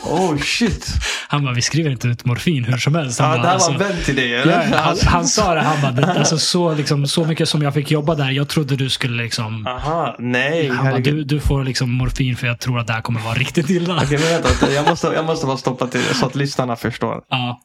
[0.04, 0.88] Oh shit.
[1.28, 3.20] Han bara, vi skriver inte ut morfin hur som helst.
[3.20, 4.78] Han Ja, bara, det här alltså, var en vän till dig Ja, eller?
[4.78, 8.16] han, han sa det, han bara, alltså, så, liksom, så mycket som jag fick jobba
[8.16, 9.68] där, jag trodde du skulle liksom...
[9.68, 10.70] Aha, nej.
[10.70, 13.34] Han bara, du, du får liksom morfin för jag tror att det här kommer vara
[13.34, 13.96] riktigt illa.
[14.04, 14.72] Okej, men vänta.
[14.72, 17.22] Jag måste, jag måste bara stoppa till så att lyssnarna förstår.
[17.30, 17.60] Ja,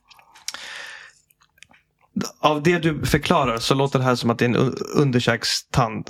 [2.41, 6.07] Av det du förklarar så låter det här som att det är en un- underkäkstand.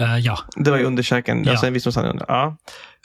[0.00, 0.38] Eh, ja.
[0.56, 1.50] Det var ju underkäken, Ja.
[1.50, 2.22] alltså en visdomstand.
[2.28, 2.56] Ja.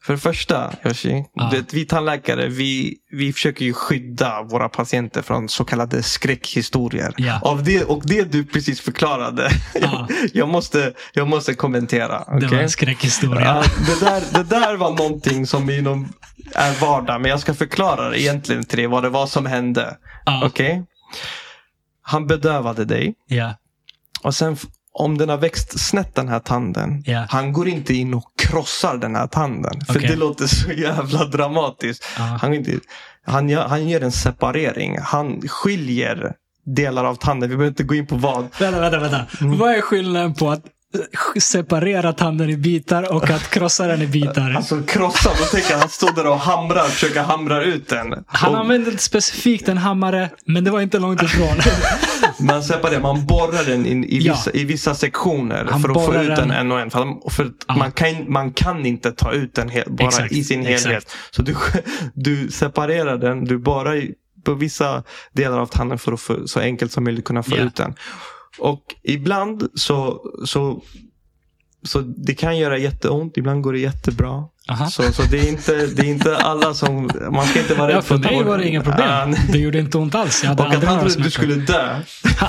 [0.03, 1.49] För det första, Yoshi, Ja.
[1.51, 7.13] det, vi tandläkare, vi, vi försöker ju skydda våra patienter från så kallade skräckhistorier.
[7.17, 7.39] Ja.
[7.43, 9.49] Av det, och det du precis förklarade,
[9.81, 10.07] Ja.
[10.09, 12.39] jag, jag, måste, jag måste kommentera.
[12.39, 13.63] Det var en skräckhistoria.
[13.87, 16.13] Det, där, det där var någonting som inom
[16.55, 19.97] är vardag, men jag ska förklara det egentligen till dig, vad det var som hände.
[20.25, 20.41] Ja.
[20.45, 20.85] Okej?
[22.01, 23.13] Han bedövade dig.
[23.27, 23.53] Ja.
[24.23, 24.57] Och sen
[24.99, 27.03] om den har växt snett den här tanden.
[27.05, 27.25] Ja.
[27.29, 29.81] Han går inte in och krossar den här tanden.
[29.87, 30.09] För Okej.
[30.09, 32.05] det låter så jävla dramatiskt.
[32.17, 32.23] Ja.
[32.23, 32.79] Han, inte,
[33.25, 34.97] han, gör, han gör en separering.
[35.01, 36.33] Han skiljer
[36.65, 37.49] delar av tanden.
[37.49, 38.47] Vi behöver inte gå in på vad.
[38.59, 39.25] Vänta, vänta, vänta.
[39.41, 40.63] Vad är skillnaden på att
[40.93, 44.53] eh, separera tanden i bitar och att krossa den i bitar?
[44.57, 48.23] Alltså krossa, då tänker jag han står där och hamrar, försöker hamra ut den.
[48.27, 51.57] Han och använde specifikt en hammare, men det var inte långt ifrån.
[52.47, 54.33] man separerar, man borrar den in, i, Ja.
[54.33, 56.89] vissa, i vissa sektioner Han för att få ut den den- en och en.
[56.91, 57.75] För, för Ja.
[57.75, 60.85] man, kan, man kan inte ta ut den he, bara Exakt, i sin exakt.
[60.85, 61.15] helhet.
[61.31, 61.55] Så du,
[62.13, 64.03] du separerar den, du borrar
[64.45, 67.63] på vissa delar av tanden för att få, så enkelt som möjligt kunna få Ja.
[67.63, 67.93] ut den.
[68.57, 70.81] Och ibland så, så,
[71.83, 74.45] så det kan göra jätteont, ibland går det jättebra.
[74.69, 74.85] Aha.
[74.85, 78.03] Så, så det, är inte, det är inte alla som, man ska inte vara rädd
[78.03, 79.29] för att ta mig var det inga problem.
[79.29, 79.39] nej.
[79.51, 80.43] Det gjorde inte ont alls.
[80.43, 81.29] Jag hade Och att han trodde du smärtor.
[81.29, 81.99] skulle dö.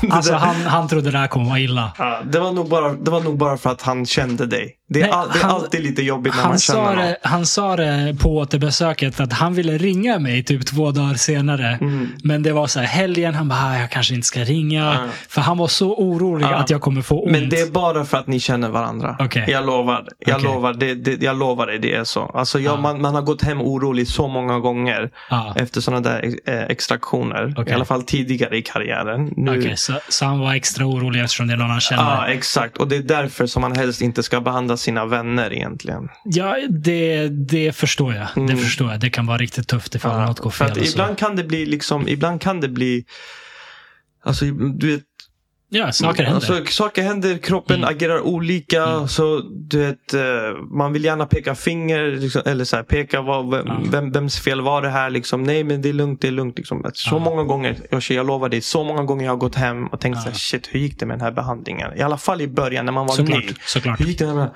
[0.11, 1.93] Alltså, han, han trodde det här kommer vara illa.
[1.99, 4.77] Ja, det, var nog bara, det var nog bara för att han kände dig.
[4.89, 7.03] Det är, Nej, all, det är han- alltid lite jobbigt när Han man känner sa,
[7.03, 11.79] det, han sa det på återbesöket att han ville ringa mig typ två dagar senare.
[11.81, 12.09] Mm.
[12.25, 14.85] Men det var så här helgen, han bara, "Ah, jag kanske inte ska ringa.
[14.85, 14.97] Ja.
[15.29, 16.55] För han var så orolig Ja.
[16.55, 17.33] att jag kommer få ont.
[17.33, 19.17] Men det är bara för att ni känner varandra.
[19.19, 19.45] Okej.
[19.49, 20.07] Jag lovar.
[20.19, 20.49] Jag, Okej.
[20.55, 22.21] lovar det, det, jag lovar dig, det är så.
[22.25, 22.81] Alltså jag, Ja.
[22.81, 25.55] man, man har gått hem orolig så många gånger Ja.
[25.57, 27.55] efter sådana där eh, extraktioner.
[27.57, 27.73] Okej.
[27.73, 29.33] I alla fall tidigare i karriären.
[29.37, 32.03] Nu, Okej, så, så han var extra orolig eftersom det är någon han känner.
[32.03, 32.77] Ja, exakt.
[32.77, 36.09] Och det är därför som man helst inte ska behandla sina vänner egentligen.
[36.25, 38.27] Ja, det, det förstår jag.
[38.35, 38.57] Det Mm.
[38.59, 39.01] förstår jag.
[39.01, 40.85] Det kan vara riktigt tufft ifall Ja, något går för fel.
[40.93, 43.05] ibland kan det bli liksom, ibland kan det bli
[44.25, 45.03] Alltså, du vet,
[45.73, 46.35] Ja, saker händer.
[46.55, 47.89] Alltså, saker händer, kroppen Mm.
[47.89, 48.85] agerar olika.
[48.87, 49.09] Mm.
[49.09, 50.21] Så, du vet, eh,
[50.71, 53.81] man vill gärna peka finger, liksom, eller så här, peka vad, vem, Ja.
[53.91, 55.11] vem, vems fel var det här.
[55.11, 55.43] Liksom.
[55.43, 56.59] Nej, men det är lugnt, det är lugnt.
[56.59, 56.91] Liksom.
[56.95, 60.01] Så många gånger, Yoshi, jag lovar dig, så många gånger jag har gått hem och
[60.01, 61.99] tänkt så här, shit, hur gick det med den här behandlingen?
[61.99, 63.45] I alla fall i början när man var Såklart.
[63.45, 63.55] ny.
[63.67, 64.01] såklart.
[64.01, 64.51] Hur gick det med?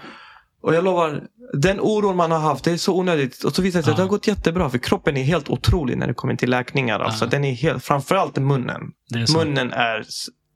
[0.62, 3.45] Och jag lovar, den oron man har haft, det är så onödigt.
[3.45, 4.71] Och så visar det sig att det har gått jättebra.
[4.71, 7.01] För kroppen är helt otrolig när det kommer till läkningar.
[7.01, 7.27] Alltså.
[7.27, 8.81] Den är helt, framförallt munnen.
[9.15, 9.37] Är.
[9.39, 10.05] Munnen är,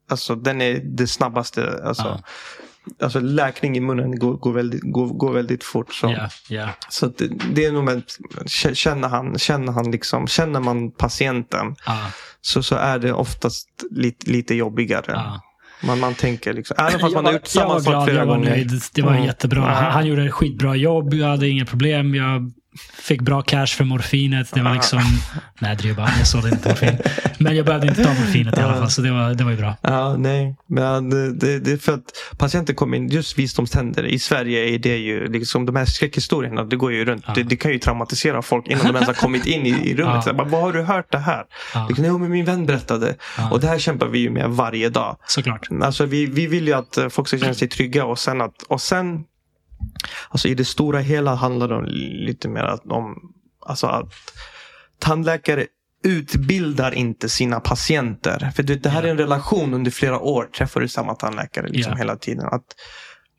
[0.09, 1.81] alltså den är det snabbaste.
[1.85, 3.05] Alltså, Ja.
[3.05, 5.95] alltså läkning i munnen går, går, väldigt, går, går väldigt fort.
[5.95, 6.69] Så, Ja, ja.
[6.89, 8.03] så det, det är nog med,
[8.75, 14.31] känner han, känner han liksom, känner man patienten Ja, så, så är det oftast lite,
[14.31, 15.05] lite jobbigare.
[15.13, 15.41] ja.
[15.83, 17.91] Man, man tänker liksom, även fast Jag man var, har gjort jag samma var sak
[17.93, 18.51] glad, flera jag var gånger.
[18.51, 18.71] nöjd.
[18.95, 19.25] Det var Mm.
[19.25, 19.61] jättebra.
[19.61, 19.67] Ja.
[19.73, 21.15] Han, han gjorde ett skitbra jobb.
[21.15, 22.15] Jag hade inga problem.
[22.15, 22.53] Jag
[22.99, 24.55] fick bra cash för morfinet.
[24.55, 25.03] Det var liksom...
[25.61, 26.99] Nej, är bara, jag sålde inte morfin.
[27.39, 29.57] Men jag behövde inte ta morfinet i alla fall, så det var, det var ju
[29.57, 29.77] bra.
[29.83, 30.57] Ja, nej.
[30.66, 34.07] Men det, det, är för att patienter kommer in, just visdomständer.
[34.07, 36.64] I Sverige är det ju liksom de här skräckhistorierna.
[36.64, 37.25] Det går ju runt.
[37.27, 37.33] Ja.
[37.35, 40.14] Det, det kan ju traumatisera folk innan de ens har kommit in i, i rummet.
[40.19, 40.23] Ja.
[40.23, 41.45] Så bara, Vad har du hört det här?
[41.75, 43.14] Ja, Liksom, jo, men min vän berättade.
[43.39, 43.51] Ja.
[43.51, 45.16] Och det här kämpar vi ju med varje dag.
[45.27, 45.69] såklart.
[45.83, 48.62] Alltså, vi, vi vill ju att eh, folk ska känna sig trygga och sen att
[48.62, 49.25] och sen
[50.29, 51.85] Alltså i det stora hela handlar det om
[52.26, 53.14] lite mer om
[53.66, 54.12] alltså att
[54.99, 55.66] tandläkare
[56.05, 58.51] utbildar inte sina patienter.
[58.57, 60.45] För det här är en relation under flera år.
[60.45, 61.99] Träffar du samma tandläkare liksom Ja.
[61.99, 62.47] hela tiden.
[62.47, 62.64] Att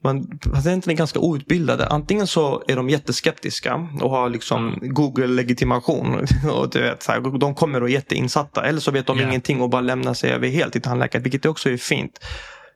[0.03, 1.87] man, patienterna är ganska outbildade.
[1.87, 6.25] Antingen så är de jätteskeptiska och har liksom Google-legitimation.
[6.51, 8.65] Och du vet, så här, de kommer och är jätteinsatta.
[8.65, 9.27] Eller så vet de Ja.
[9.27, 11.21] ingenting och bara lämnar sig över helt till tandläkare.
[11.21, 12.19] Vilket också är fint.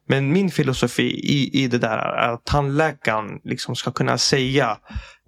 [0.07, 4.77] Men min filosofi i, i det där är att tandläkaren liksom ska kunna säga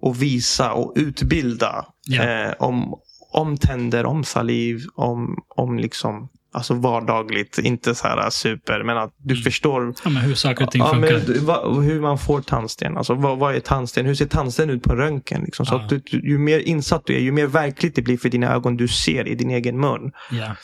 [0.02, 2.22] och visa och utbilda Ja.
[2.22, 2.94] eh, om,
[3.32, 9.14] om tänder, om saliv, om, om liksom Alltså vardagligt, inte så här super, men att
[9.18, 9.42] du Mm.
[9.44, 11.22] förstår Ja, men hur saker och ting ja, funkar.
[11.28, 12.96] men, va, hur man får tandsten.
[12.96, 14.06] Alltså, vad, vad är tandsten?
[14.06, 15.42] Hur ser tandsten ut på röntgen?
[15.44, 15.66] Liksom?
[15.66, 15.80] Så Ja.
[15.82, 18.76] att du- ju mer insatt du är, ju mer verkligt det blir för dina ögon
[18.76, 20.12] du ser i din egen mun.
[20.30, 20.56] Ja.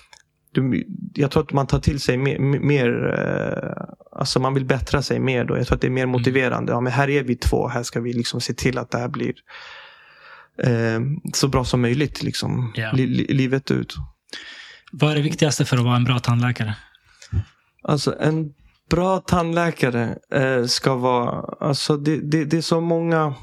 [0.55, 3.85] Du, jag tror att man tar till sig mer, mer eh,
[4.19, 5.57] alltså man vill bättra sig mer då.
[5.57, 6.13] Jag tror att det är mer Mm.
[6.13, 6.73] motiverande.
[6.73, 9.09] Ja, men här är vi två, här ska vi liksom se till att det här
[9.09, 9.35] blir
[10.59, 11.01] eh,
[11.35, 12.93] så bra som möjligt liksom, Ja.
[12.93, 13.95] li, li, livet ut.
[14.93, 16.77] Vad är det viktigaste för att vara en bra tandläkare?
[17.83, 18.55] Alltså en
[18.91, 23.35] bra tandläkare eh, ska vara, alltså det, det, det är så många,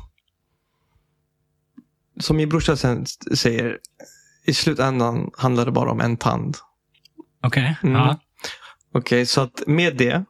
[2.19, 3.05] som min brorsa sen
[3.35, 3.77] säger,
[4.45, 6.57] i slutändan handlar det bara om en tand.
[7.43, 7.75] Okej.
[7.83, 7.95] Mm.
[7.95, 8.19] Ja.
[8.93, 10.23] Okej, så att med det,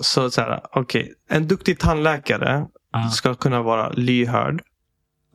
[0.00, 3.08] så, så här, okej, en duktig tandläkare Ja.
[3.10, 4.62] ska kunna vara lyhörd.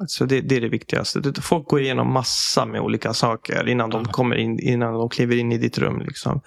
[0.07, 1.33] Så det, det är det viktigaste.
[1.41, 5.51] Folk går igenom massa med olika saker innan de kommer in, innan de kliver in
[5.51, 6.01] i ditt rum.
[6.07, 6.41] Liksom.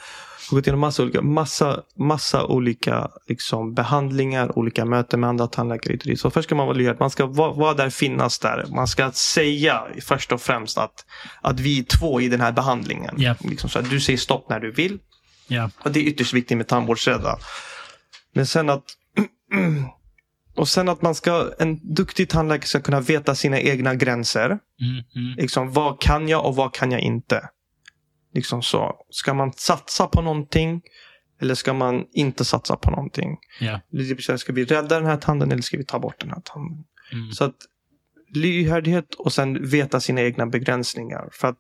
[0.51, 6.17] De går igenom massa olika, massa, massa olika liksom, behandlingar, olika möten med andra tandläkare.
[6.17, 6.97] Så först ska man vara lyhörd.
[7.01, 8.67] Man ska vara, vara där, finnas där.
[8.75, 11.05] Man ska säga först och främst att,
[11.41, 13.15] att vi är två i den här behandlingen.
[13.19, 13.35] Ja.
[13.41, 14.99] Liksom, så att du säger stopp när du vill.
[15.47, 15.71] Ja.
[15.79, 17.39] Och det är ytterst viktigt med tandvårdsrädda.
[18.35, 18.85] Men sen att
[20.55, 24.47] och sen att man ska, en duktig tandläkare ska kunna veta sina egna gränser.
[24.47, 24.59] Mm,
[25.17, 25.37] mm.
[25.37, 27.49] Liksom, vad kan jag och vad kan jag inte?
[28.35, 28.97] Liksom så.
[29.11, 30.83] Ska man satsa på någonting?
[31.41, 33.37] Eller ska man inte satsa på någonting?
[33.91, 36.41] Vill säga, Ska vi rädda den här tanden eller ska vi ta bort den här
[36.45, 36.85] tanden?
[37.13, 37.33] Mm.
[37.33, 37.57] Så att
[38.35, 41.29] lyhördhet och sen veta sina egna begränsningar.
[41.33, 41.59] För att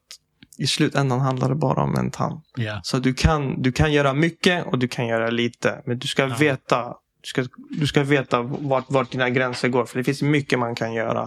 [0.58, 2.40] i slutändan handlar det bara om en tand.
[2.56, 2.80] Ja.
[2.84, 5.82] Så du kan, du kan göra mycket och du kan göra lite.
[5.86, 6.36] Men du ska Ja.
[6.36, 9.84] veta du ska, du ska veta vart, vart dina gränser går.
[9.86, 11.20] För det finns mycket man kan göra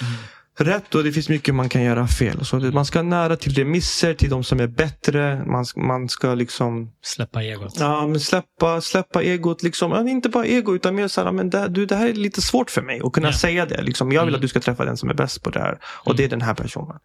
[0.00, 0.12] Mm.
[0.58, 2.44] rätt och det finns mycket man kan göra fel.
[2.44, 5.44] Så man ska nära till remisser, till de som är bättre.
[5.46, 7.76] Man, man ska liksom Släppa egot.
[7.80, 9.62] ja, men släppa, släppa egot.
[9.62, 10.08] Liksom.
[10.08, 12.70] Inte bara ego utan mer så här, men det, du, det här är lite svårt
[12.70, 13.32] för mig att kunna Ja.
[13.32, 13.82] säga det.
[13.82, 14.12] Liksom.
[14.12, 14.34] Jag vill Mm.
[14.34, 15.78] att du ska träffa den som är bäst på det här.
[15.84, 16.16] Och Mm.
[16.16, 16.96] det är den här personen.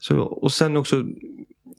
[0.00, 1.04] Så, och sen också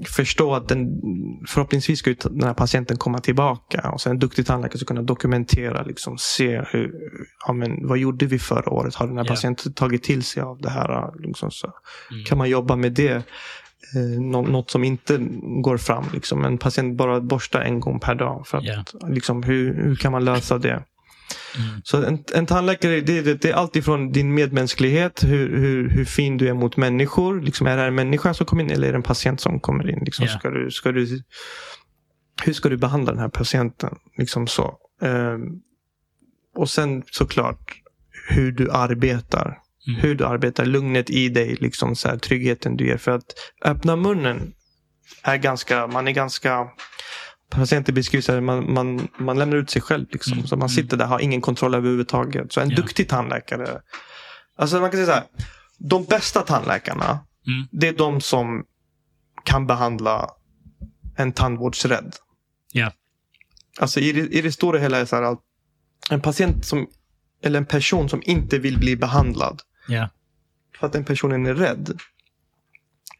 [0.08, 1.02] förstå att den,
[1.48, 3.90] förhoppningsvis ska den här patienten komma tillbaka.
[3.94, 6.94] Och sen en duktig tandläkare ska kunna dokumentera, liksom, se hur,
[7.48, 8.96] ja, men, vad gjorde vi förra året?
[8.96, 9.30] Har den här Ja.
[9.30, 11.12] patienten tagit till sig av det här?
[11.20, 11.68] Liksom, så.
[12.12, 12.24] Mm.
[12.24, 13.24] Kan man jobba med det?
[13.96, 15.18] Eh, nå- något som inte
[15.64, 16.06] går fram.
[16.14, 16.46] Liksom.
[16.46, 18.48] En patient bara borstar en gång per dag.
[18.48, 18.84] För att, Ja.
[19.08, 20.84] liksom, hur, hur kan man lösa det?
[21.58, 21.82] Mm.
[21.84, 26.06] Så en, en tandläkare, det, det, det är allt ifrån din medmänsklighet, hur, hur, hur
[26.06, 27.42] fin du är mot människor.
[27.42, 29.90] Liksom, är det en människa som kommer in eller är det en patient som kommer
[29.90, 30.00] in?
[30.06, 30.40] Liksom, Ja.
[30.40, 31.24] ska du, ska du,
[32.44, 33.96] hur ska du behandla den här patienten?
[34.18, 34.78] Liksom så.
[35.02, 35.42] Ehm,
[36.56, 37.74] och sen såklart
[38.30, 39.58] hur du arbetar.
[39.88, 40.02] Mm.
[40.02, 42.98] Hur du arbetar, lugnet i dig, liksom så här, tryggheten du ger.
[42.98, 43.34] För att
[43.66, 44.54] öppna munnen
[45.24, 46.68] är ganska, man är ganska
[47.50, 50.06] Patienter beskriver så här, man, man, man lämnar ut sig själv.
[50.12, 50.34] Liksom.
[50.34, 52.54] Mm, Så man sitter där har ingen kontroll överhuvudtaget.
[52.54, 52.76] Så en Ja.
[52.76, 53.82] duktig tandläkare.
[54.58, 55.24] Alltså man kan säga så här.
[55.78, 57.68] De bästa tandläkarna, Mm.
[57.72, 58.64] det är de som
[59.44, 60.30] kan behandla
[61.18, 62.16] en tandvårdsrädd.
[62.72, 62.92] Ja.
[63.80, 65.40] Alltså i det, i det stora hela är så här att
[66.10, 66.88] en patient som,
[67.44, 70.10] eller en person som inte vill bli behandlad Ja.
[70.80, 72.00] för att den personen är rädd.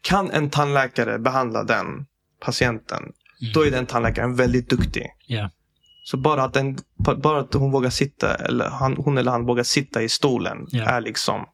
[0.02, 2.06] Kan en tandläkare behandla den
[2.40, 3.12] patienten,
[3.42, 3.52] Mm.
[3.52, 5.06] då är den tandläkaren väldigt duktig.
[5.26, 5.50] Ja.
[6.04, 6.78] Så bara att, den,
[7.22, 10.84] bara att hon vågar sitta, eller han, hon eller han vågar sitta i stolen Ja.
[10.84, 11.44] är liksom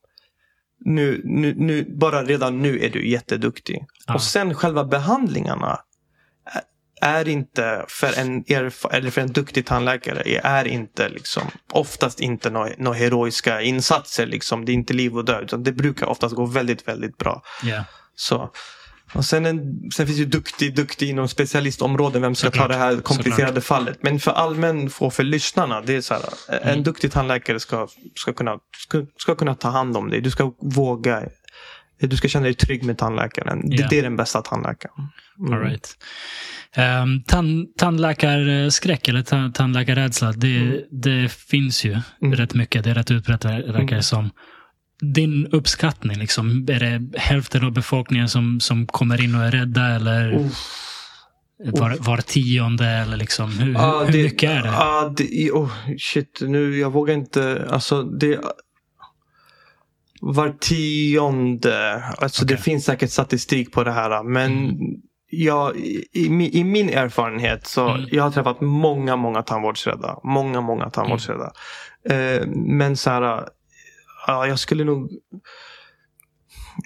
[0.84, 3.84] nu, nu, nu, bara redan nu är du jätteduktig.
[4.06, 4.14] Ja.
[4.14, 5.80] Och sen själva behandlingarna
[7.00, 12.50] är- inte för en, erf- eller för en duktig tandläkare är inte liksom oftast inte
[12.50, 14.26] några några heroiska insatser.
[14.26, 14.64] Liksom.
[14.64, 15.42] Det är inte liv och död.
[15.44, 17.42] Utan det brukar oftast gå väldigt, väldigt bra.
[17.62, 17.84] Ja.
[18.14, 18.50] Så.
[19.16, 22.22] Och sen, en, sen finns ju duktig, duktig inom specialistområden.
[22.22, 22.66] Vem ska Såklart.
[22.66, 23.98] ta det här komplicerade fallet?
[24.02, 25.80] Men för allmän och för lyssnarna.
[25.80, 26.82] Det är så här, En Mm.
[26.82, 30.20] duktig tandläkare ska, ska, kunna, ska, ska kunna ta hand om dig.
[30.20, 31.22] Du ska våga.
[32.00, 33.70] Du ska känna dig trygg med tandläkaren.
[33.70, 33.86] Det, Ja.
[33.90, 34.94] det är den bästa tandläkaren.
[35.38, 35.52] Mm.
[35.52, 35.88] All right.
[37.02, 40.78] Um, tand, tandläkarskräck eller ta- tandläkarrädsla, det, Mm.
[40.90, 42.36] det finns ju Mm.
[42.36, 42.84] rätt mycket.
[42.84, 44.02] Det är rätt utbrett ver- verkar det Mm.
[44.02, 44.30] som.
[45.00, 49.86] Din uppskattning, liksom, är det hälften av befolkningen som, som kommer in och är rädda
[49.86, 50.52] eller Uff.
[51.58, 52.86] var, var tionde?
[52.86, 54.68] Eller liksom, hur, Ja, hur mycket är det?
[54.68, 57.66] Ja, det oh, shit, nu, jag vågar inte.
[57.70, 58.40] Alltså, det...
[60.20, 62.04] Var tionde.
[62.18, 62.62] Alltså, Det Okej.
[62.64, 64.22] finns säkert statistik på det här.
[64.22, 64.76] Men Mm.
[65.30, 68.08] jag, i, i, i min erfarenhet så Mm.
[68.12, 70.18] jag har träffat många, många tandvårdsrädda.
[70.24, 71.52] Många, många tandvårdsrädda.
[72.10, 73.48] Eh, men så här,
[74.26, 75.10] ja, jag skulle nog...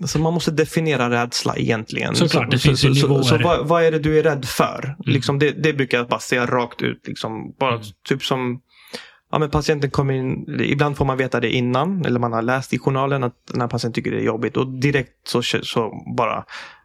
[0.01, 2.15] Alltså man måste definiera rädsla egentligen.
[2.15, 3.23] Såklart, det så, finns ju så, så, nivåer.
[3.23, 4.85] så vad, vad är det du är rädd för?
[4.85, 4.97] Mm.
[5.15, 7.07] Liksom det, det brukar jag bara säga rakt ut.
[7.07, 7.55] Liksom.
[7.59, 7.83] Bara Mm.
[8.09, 8.61] typ som
[9.31, 10.61] ja, men patienten kommer in.
[10.61, 12.05] Ibland får man veta det innan.
[12.05, 14.57] Eller man har läst i journalen att den här patienten tycker det är jobbigt.
[14.57, 16.45] Och direkt så, så bara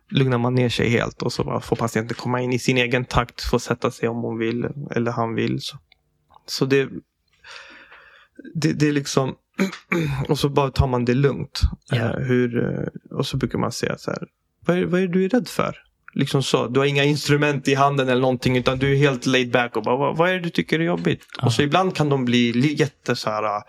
[0.10, 1.22] lugnar man ner sig helt.
[1.22, 3.44] Och så får patienten komma in i sin egen takt.
[3.44, 4.68] Få sätta sig om hon vill.
[4.92, 5.62] Eller han vill.
[5.62, 5.78] Så,
[6.46, 6.90] så det,
[8.54, 9.36] det, det är liksom
[10.30, 11.62] och så bara tar man det lugnt.
[11.94, 14.28] Eh, hur, eh, och så brukar man säga så här.
[14.66, 15.78] Vad är, vad är du är rädd för?
[16.14, 16.68] Liksom så.
[16.68, 19.84] Du har inga instrument i handen eller någonting utan du är helt laid back och
[19.84, 21.26] bara vad, vad är det du tycker är jobbigt?
[21.38, 21.46] Ja.
[21.46, 23.44] Och så ibland kan de bli li- jätte så här.
[23.44, 23.64] ah,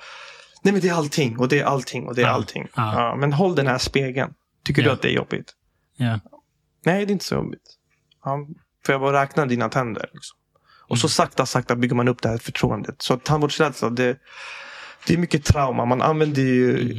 [0.63, 2.33] Nej men det är allting och det är allting och det är Ja.
[2.33, 2.69] allting.
[2.77, 4.31] Ja, men håll den här spegeln.
[4.65, 4.89] Tycker Ja.
[4.89, 5.53] du att det är jobbigt?
[5.97, 6.21] Ja.
[6.85, 7.75] Nej, det är inte så jobbigt.
[8.25, 8.47] Ja,
[8.87, 10.03] får jag bara räkna dina tänder?
[10.15, 10.37] Liksom.
[10.89, 13.03] Och så sakta, sakta bygger man upp det här förtroendet.
[13.03, 14.17] Så tandvårdsrädsla, det,
[15.07, 15.85] det är mycket trauma.
[15.85, 16.95] Man använder ju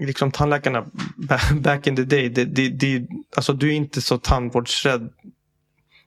[0.00, 0.86] liksom tandläkarna
[1.16, 2.28] ba- back in the day.
[2.28, 5.08] Det, det, det, alltså du är inte så tandvårdsrädd.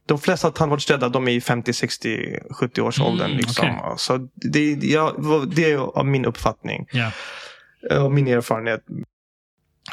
[0.05, 3.31] De flesta tandvårdsrädda de är i 50, 60, 70 års Mm, åldern.
[3.31, 3.65] Liksom.
[3.69, 3.93] okej.
[3.97, 5.15] Så det, ja,
[5.47, 7.11] det är av min uppfattning Ja.
[8.03, 8.83] och min erfarenhet.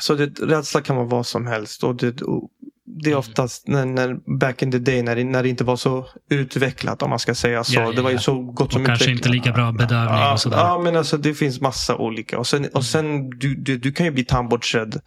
[0.01, 1.85] Så det, rädsla kan vara vad som helst.
[1.85, 2.51] Och det, och
[3.03, 3.19] det är Mm.
[3.19, 7.03] oftast när, när, back in the day när det, när det inte var så utvecklat
[7.03, 7.75] om man ska säga så.
[7.75, 10.33] Ja, ja, det var ju så gott som Och kanske inte lika bra bedövning Ja,
[10.33, 10.57] och sådär.
[10.59, 12.39] ja, men alltså det finns massa olika.
[12.39, 15.01] Och sen, och sen du, du, du kan ju bli tandvårdsrädd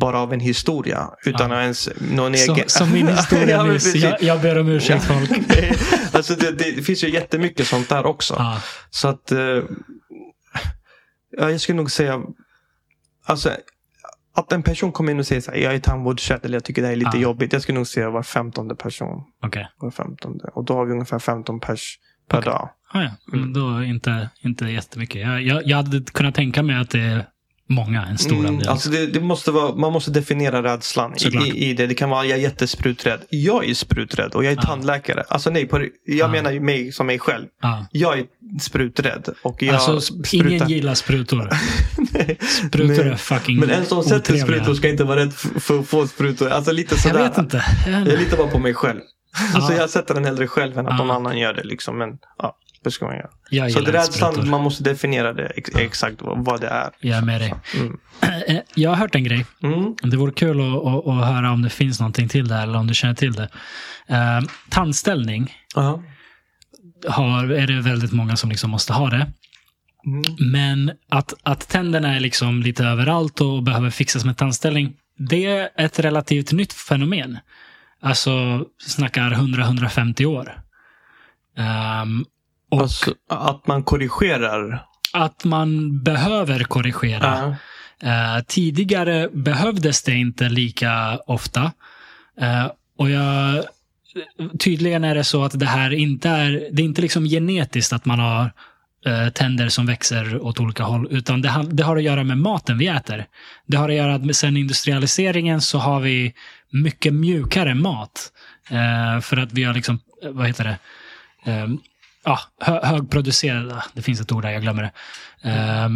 [0.00, 1.08] bara av en historia.
[1.24, 1.62] Utan Ja.
[1.62, 2.68] ens någon Som, egen...
[2.68, 3.94] som min historia nyss.
[3.94, 5.30] Jag, jag ber om ursäkt folk.
[6.12, 8.42] alltså det, det finns ju jättemycket sånt där också.
[8.90, 9.32] Så att...
[9.32, 9.38] Eh,
[11.38, 12.20] ja, jag skulle nog säga...
[13.28, 13.50] Alltså,
[14.36, 16.82] att en person kommer in och säger så här, jag är tandvårdsrädd eller jag tycker
[16.82, 17.22] det här är lite Ja.
[17.22, 17.52] jobbigt.
[17.52, 19.22] Jag skulle nog säga var femtonde person.
[19.42, 19.68] Okej.
[19.78, 20.44] Var femtonde.
[20.54, 22.52] Och då har vi ungefär 15 pers per Okej.
[22.52, 22.68] dag.
[22.92, 23.10] Ah, ja.
[23.26, 25.20] Men då inte, inte jättemycket.
[25.22, 27.26] Jag, jag, jag hade kunnat tänka mig att det
[27.68, 28.68] många, en stor Mm, andel.
[28.68, 31.14] alltså det, det måste vara, man måste definiera rädslan
[31.44, 31.86] i, i, det.
[31.86, 33.20] Det kan vara, jag är jättespruträdd.
[33.30, 34.62] Jag är spruträdd och jag är Ja.
[34.62, 35.24] tandläkare.
[35.28, 36.28] Alltså nej, på, jag Ja.
[36.28, 37.46] menar mig som mig själv.
[37.62, 37.86] ja.
[37.92, 38.24] Jag är
[38.60, 39.28] spruträdd.
[39.42, 41.50] Och jag Alltså, sprutar- ingen gillar sprutor.
[42.68, 43.12] Sprutor Nej.
[43.12, 46.48] är fucking Men en som sätter sprutor ska inte vara rädd för att få sprutor.
[46.48, 47.22] Alltså lite Jag sådär.
[47.28, 47.64] vet inte.
[47.86, 49.00] Jag- Jag litar bara på mig själv.
[49.54, 49.78] Alltså Ja.
[49.78, 51.64] jag sätter den hellre själv än att någon annan gör det.
[51.64, 51.98] Liksom.
[51.98, 52.08] Men
[52.38, 52.56] ja,
[52.88, 53.14] det ska man
[53.50, 53.70] göra.
[53.70, 56.90] Så rädslan, man måste definiera det ex- exakt vad, vad det är.
[57.00, 57.54] Jag är med dig.
[57.80, 57.98] Mm.
[58.48, 59.46] Eh, Jag har hört en grej.
[59.62, 59.94] Mm.
[60.02, 62.86] Det vore kul att, att, att höra om det finns någonting till det eller om
[62.86, 63.48] du känner till det.
[64.10, 66.02] Uh, tandställning Ja.
[67.08, 69.26] har, är det väldigt många som liksom måste ha det.
[70.06, 70.22] Mm.
[70.52, 75.68] Men att, att tänderna är liksom lite överallt och behöver fixas med tandställning, det är
[75.76, 77.38] ett relativt nytt fenomen.
[78.02, 80.60] Alltså, snackar 100-150 år.
[81.58, 82.24] Ehm,
[82.70, 84.86] och Alltså, att man korrigerar.
[85.12, 87.56] att man behöver korrigera.
[88.02, 88.36] Ja.
[88.36, 91.72] Eh, tidigare behövdes det inte lika ofta.
[92.40, 92.66] Eh,
[92.98, 93.64] och jag,
[94.58, 98.04] tydligen är det så att det här inte är, det är inte liksom genetiskt att
[98.04, 98.50] man har
[99.06, 102.38] eh, tänder som växer åt olika håll, utan det, har- det har att göra med
[102.38, 103.26] maten vi äter.
[103.66, 106.34] Det har att göra med sen industrialiseringen så har vi
[106.70, 108.32] mycket mjukare mat.
[108.70, 110.00] Eh, för att vi har liksom,
[110.32, 110.76] vad heter det,
[111.52, 111.66] eh,
[112.26, 114.92] ja, hö, högproducerade, det finns ett ord där, jag glömmer det.
[115.50, 115.88] Eh,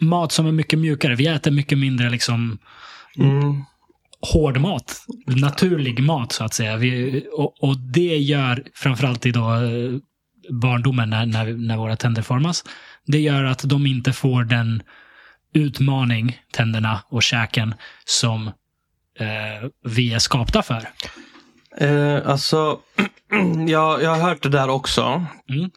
[0.00, 1.14] mat som är mycket mjukare.
[1.14, 2.58] Vi äter mycket mindre liksom
[3.18, 3.64] Mm.
[4.20, 5.06] hård mat.
[5.26, 6.76] Naturlig mat så att säga.
[6.76, 9.92] Vi, och, och det gör, framförallt i då, eh,
[10.50, 12.64] barndomen när, när, när våra tänder formas,
[13.06, 14.82] det gör att de inte får den
[15.54, 18.46] utmaning, tänderna och käken, som
[19.18, 20.88] eh, vi är skapta för.
[21.80, 22.78] Eh, alltså,
[23.68, 25.24] jag, jag har hört det där också.
[25.48, 25.70] Mm.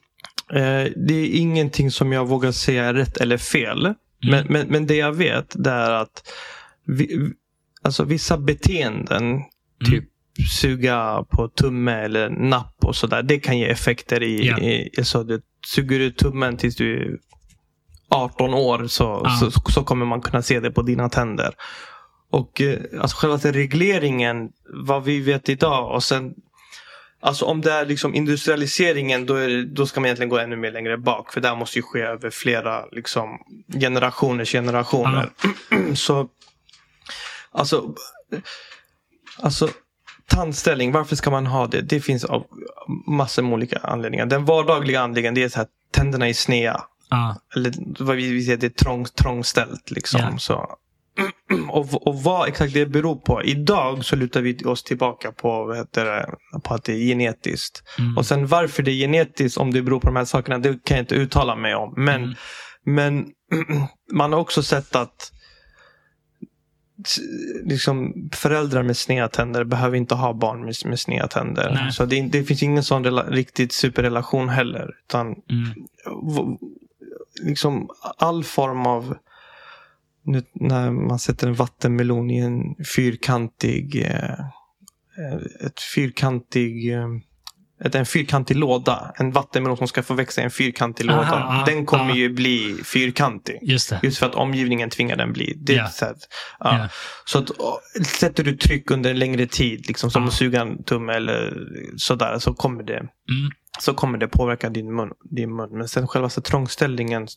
[0.53, 3.93] Eh, det är ingenting som jag vågar säga är rätt eller fel.
[4.29, 6.23] Men, men, men det jag vet det är att
[6.85, 7.31] vi,
[7.81, 9.41] alltså vissa beteenden,
[9.85, 10.03] typ
[10.59, 13.23] suga på tumme eller napp och sådär.
[13.23, 14.57] Det kan ge effekter i, Ja.
[14.59, 17.17] i alltså det, Suger du tummen tills du är
[18.09, 19.29] 18 år så, Ja.
[19.29, 21.53] så, så kommer man kunna se det på dina tänder.
[22.31, 24.49] Och eh, alltså själva regleringen,
[24.85, 26.33] vad vi vet idag och sen
[27.19, 30.71] Alltså om det är liksom industrialiseringen då, är då ska man egentligen gå ännu mer
[30.71, 31.33] längre bak.
[31.33, 33.39] För det här måste ju ske över flera liksom,
[33.79, 35.29] generationers generationer.
[35.95, 36.29] Så
[37.51, 37.95] alltså,
[39.39, 39.69] alltså
[40.27, 41.81] tandställning, varför ska man ha det?
[41.81, 42.45] Det finns av
[43.07, 44.25] massor med olika anledningar.
[44.25, 46.83] Den vardagliga anledningen det är så här tänderna är sneda.
[47.09, 49.91] Ja, Eller vad vi, vi säger, det är trång, trångställt.
[49.91, 50.21] Liksom.
[50.21, 50.37] Ja.
[50.37, 50.77] Så.
[51.69, 53.43] Och, och vad exakt det beror på.
[53.43, 56.29] Idag så lutar vi oss tillbaka på, vad heter det,
[56.63, 57.83] på att det är genetiskt.
[57.99, 58.17] mm.
[58.17, 60.97] Och sen varför det är genetiskt, om det beror på de här sakerna, det kan
[60.97, 61.93] jag inte uttala mig om.
[61.97, 62.35] Men, Mm.
[62.85, 63.25] men
[64.13, 65.31] man har också sett att
[67.63, 71.71] liksom, föräldrar med sneda tänder behöver inte ha barn med, med sneda tänder.
[71.73, 71.91] Nej.
[71.91, 74.89] Så det, det finns ingen sån rela, riktigt superrelation heller.
[75.05, 75.69] Utan Mm.
[76.35, 76.57] v-
[77.43, 79.17] liksom all form av
[80.27, 84.39] nu, när man sätter en vattenmelon i en fyrkantig eh,
[85.65, 87.07] ett fyrkantig eh,
[87.85, 89.13] ett, en fyrkantig låda.
[89.15, 91.45] En vattenmelon som ska få växa i en fyrkantig Aha, låda.
[91.47, 92.15] ah, den kommer ah.
[92.15, 93.59] ju bli fyrkantig.
[93.61, 93.99] Just det.
[94.03, 95.53] Just för att omgivningen tvingar den bli.
[95.57, 96.17] Det ett sätt.
[96.59, 96.77] Ja.
[96.77, 96.89] Ja.
[97.25, 97.49] Så att,
[98.05, 100.27] sätter du tryck under en längre tid, liksom som Ja.
[100.27, 101.67] att suga en tumme eller
[101.97, 103.09] sådär, så kommer det, Mm.
[103.79, 105.09] så kommer det påverka din mun.
[105.31, 105.69] Din mun.
[105.77, 107.27] Men sen själva trångställningen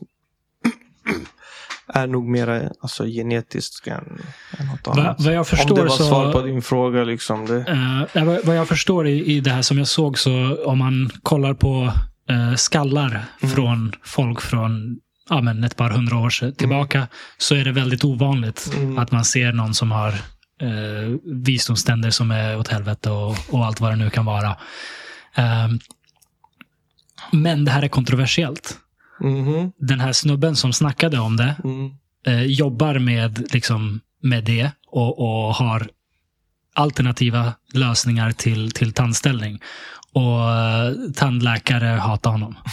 [1.95, 4.23] är nog mer alltså, genetisk än,
[4.59, 5.17] än något Va, annat.
[5.21, 6.05] vad jag Om förstår det var så...
[6.09, 7.05] svar på din fråga.
[7.05, 7.57] Liksom, det,
[8.15, 11.11] Eh, vad- vad jag förstår i, i det här som jag såg så om man
[11.23, 11.93] kollar på
[12.31, 13.55] eh, skallar Mm.
[13.55, 14.99] från folk från
[15.31, 18.99] ja, men ett par hundra år tillbaka så är det väldigt ovanligt Mm.
[18.99, 20.09] att man ser någon som har
[20.63, 24.57] eh, visdomständer som är åt helvete och, och allt vad det nu kan vara.
[25.35, 25.79] Ehm,
[27.33, 28.77] men det här är kontroversiellt.
[29.21, 31.91] Mhm, Den här snubben som snackade om det mm,
[32.27, 35.89] eh, jobbar med, liksom, med det och, och har
[36.75, 39.61] alternativa lösningar till, till tandställning.
[40.13, 42.57] Och eh, tandläkare hatar honom.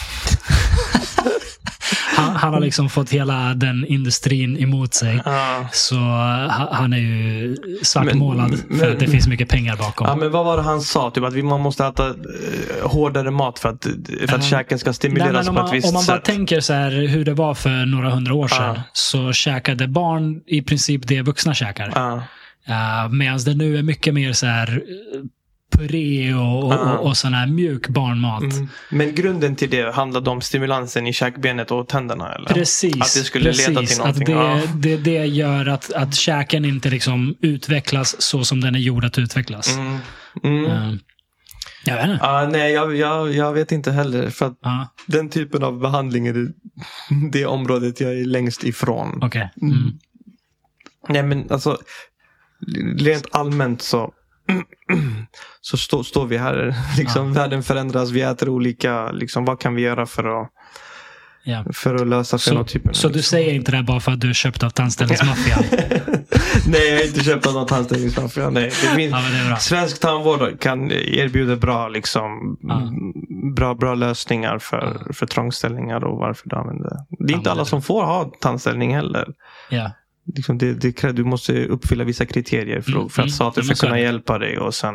[2.18, 5.22] han, han har liksom fått hela den industrin emot sig.
[5.24, 5.68] ja.
[5.72, 10.06] Så ha- han är ju svartmålad Men- för men- att det finns mycket pengar bakom.
[10.06, 11.10] Ja, men vad var det han sa?
[11.10, 12.14] Typ att man måste äta eh,
[12.82, 13.84] hårdare mat för att,
[14.28, 14.50] för att Ja.
[14.50, 16.24] käken ska Nej, stimuleras om, på ett man, visst om man bara sätt.
[16.24, 18.74] tänker så här hur det var för några hundra år sedan.
[18.76, 18.82] Ja.
[18.92, 21.92] Så käkade barn i princip det vuxna käkar.
[21.94, 22.22] Ja.
[22.68, 25.20] Uh, Medan det nu är mycket mer så här eh,
[25.76, 26.98] puré och, och, Ja.
[26.98, 28.42] och, och sån här mjuk barnmat.
[28.42, 28.68] Mm.
[28.90, 32.34] Men grunden till det handlade om stimulansen i käkbenet och tänderna?
[32.34, 32.48] Eller?
[32.48, 32.94] Precis.
[32.94, 34.22] Att det skulle precis, leda till någonting.
[34.22, 34.60] Att det, Ja.
[34.74, 39.18] det, det gör att, att käken inte liksom utvecklas så som den är gjord att
[39.18, 39.76] utvecklas.
[39.76, 39.98] Mm.
[40.44, 40.64] Mm.
[40.64, 40.94] Eh,
[41.84, 42.24] jag vet inte.
[42.26, 44.30] Ah, nej, jag, jag, jag vet inte heller.
[44.30, 46.52] För Ja, den typen av behandling är det,
[47.32, 49.18] det området jag är längst ifrån.
[49.22, 49.50] Okej.
[49.62, 49.92] Mm.
[51.08, 51.78] Nej, men alltså
[52.98, 54.12] rent allmänt så
[55.60, 56.74] så stå, står vi här.
[56.98, 59.10] Liksom, Världen förändras, vi äter olika.
[59.12, 60.50] Liksom, vad kan vi göra för att,
[61.44, 61.64] Ja.
[61.74, 62.94] för att lösa Så, fenotypen?
[62.94, 65.64] så du säger inte det här bara för att du är köpt av tandställningsmaffian?
[66.66, 68.50] nej, jag har inte köpt av någon tandställningsmaffia.
[68.50, 69.56] Nej, det finns, Ja, det är.
[69.56, 72.82] Svensk tandvård kan erbjuda bra, liksom, Ja.
[73.56, 77.04] bra, bra lösningar för, för trångställningar och varför du använder det.
[77.18, 79.28] Det är Ja, inte alla som får ha tandställning heller.
[79.70, 79.90] Ja.
[80.36, 83.30] Liksom det, det, du måste uppfylla vissa kriterier för, Mm, för att mm.
[83.30, 84.94] staten ska så kunna hjälpa dig och sen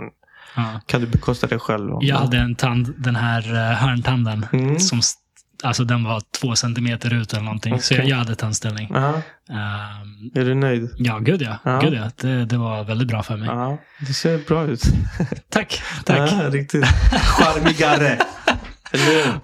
[0.55, 0.81] Ja.
[0.85, 1.89] kan du bekosta det själv.
[2.01, 4.79] Jag hade en tand, den här eh, hörntanden, Mm.
[4.79, 5.01] som
[5.63, 7.81] alltså den var två centimeter ut eller någonting.
[7.81, 7.97] Så Okej.
[7.97, 8.87] jag, jag hade tandställning.
[8.93, 9.13] Ja,
[9.49, 10.89] Ehm, är du nöjd?
[10.97, 11.57] ja, gud ja.
[11.63, 11.79] Ja.
[11.79, 12.11] Gud ja.
[12.21, 13.47] Det, det var väldigt bra för mig.
[13.47, 14.81] Ja, det ser bra ut.
[15.49, 15.81] Tack.
[16.05, 16.31] Tack.
[16.53, 18.17] Riktigt charmigare.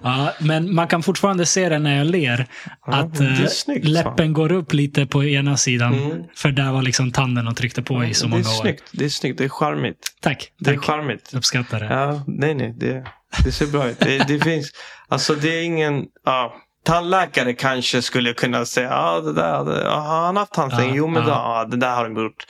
[0.02, 2.46] Ja, men man kan fortfarande se det när jag ler.
[2.86, 5.94] Ja, att det är eh, snyggt, läppen går upp lite på ena sidan.
[5.94, 6.22] Mm.
[6.34, 8.62] För där var liksom tanden och tryckte på i så det många är år.
[8.62, 8.84] snyggt.
[8.92, 9.38] Det är snyggt.
[9.38, 9.98] Det är charmigt.
[10.20, 10.52] Tack.
[10.58, 10.84] Det är Tack.
[10.84, 11.34] charmigt.
[11.34, 11.86] Uppskattar det.
[11.86, 12.74] Ja, nej, nej.
[12.78, 13.04] Det,
[13.44, 13.98] det ser bra ut.
[14.00, 14.70] Det, det finns,
[15.08, 20.00] alltså det är ingen, ja, tandläkare kanske skulle kunna säga, ja det där, det, ja,
[20.00, 20.94] har han haft tandställning?
[20.94, 21.28] Ja, jo men ja.
[21.28, 22.46] då, ja, det där har de gjort.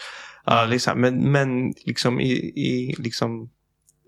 [0.47, 3.49] Ja, liksom, men, men liksom i, i liksom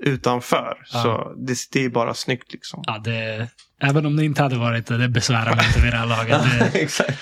[0.03, 1.03] utanför Ja.
[1.03, 2.83] så det, det är bara snyggt liksom.
[2.87, 3.49] Ja, det,
[3.83, 6.41] även om det inte hade varit det, det besvärar mig inte vid det här laget.
[6.73, 7.19] Det, Exakt.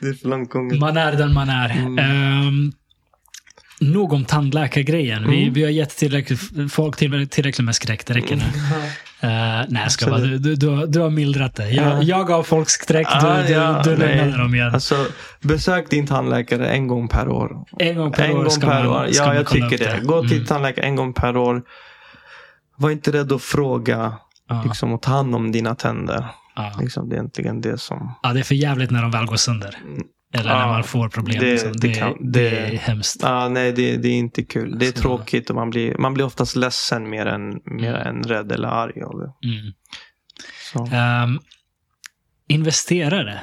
[0.00, 0.78] Det är för långt gånget.
[0.80, 1.70] man är den man är.
[1.70, 1.98] Mm.
[1.98, 2.72] Ehm,
[3.80, 5.30] nog om tandläkargrejen.
[5.30, 5.54] Vi, Mm.
[5.54, 6.40] vi har gett tillräckligt,
[6.72, 8.06] folk till, tillräckligt med skräck.
[8.06, 8.42] Det räcker nu.
[9.24, 9.28] Uh,
[9.68, 10.18] nej, jag ska bara.
[10.18, 11.70] Du, du, du, du har mildrat det.
[11.70, 12.02] Jag, Ja.
[12.02, 13.06] jag gav folk skräck.
[13.20, 14.74] Du, Ah, du, ja, du lugnade dem igen.
[14.74, 15.06] Alltså,
[15.40, 17.50] besök din tandläkare en gång per år.
[17.78, 19.06] En gång per en år gång ska per man, år.
[19.12, 20.00] Ja, jag tycker upp det.
[20.06, 20.46] Gå till Mm.
[20.46, 21.62] tandläkaren en gång per år.
[22.76, 24.16] Var inte rädd att fråga
[24.48, 24.62] Ja.
[24.66, 26.26] liksom, och ta hand om dina tänder.
[26.56, 26.72] Ja.
[26.80, 28.14] Liksom, det är egentligen det som...
[28.22, 29.76] ja, det är för jävligt när de väl går sönder.
[30.34, 31.40] Eller när Ja, man får problem.
[31.40, 31.72] det- liksom.
[31.72, 33.24] det det, kan- det, det- är hemskt.
[33.24, 34.78] Ah, nej, det, det är inte kul.
[34.78, 38.06] Det är Så- tråkigt och man blir, man blir oftast ledsen mer än, mer Mm.
[38.16, 39.02] än rädd eller arg.
[39.02, 39.32] av det.
[39.48, 39.72] Mm.
[40.92, 41.38] Ehm,
[42.48, 43.40] investerare.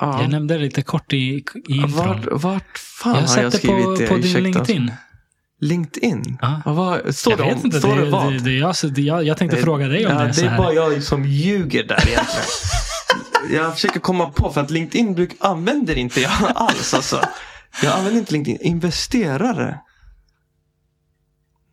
[0.00, 0.20] Ja.
[0.22, 1.90] Jag nämnde det lite kort i, i intron.
[1.92, 4.06] Vart, vart fan jag har jag det skrivit på, det?
[4.06, 4.92] på din Ursäkta, LinkedIn.
[5.60, 6.38] LinkedIn?
[6.42, 7.78] Ja, vad, står Jag det, vet om, inte.
[7.78, 8.32] står det, det, vad?
[8.32, 10.34] det, det, jag, det, jag, jag tänkte Eh, fråga dig om ja, det.
[10.34, 12.44] Så Det är bara jag som ljuger där egentligen.
[13.64, 16.94] jag försöker komma på för att LinkedIn bruk, använder inte jag alls.
[16.94, 17.20] Alltså.
[17.82, 18.58] Jag använder inte LinkedIn.
[18.60, 19.78] Investerare?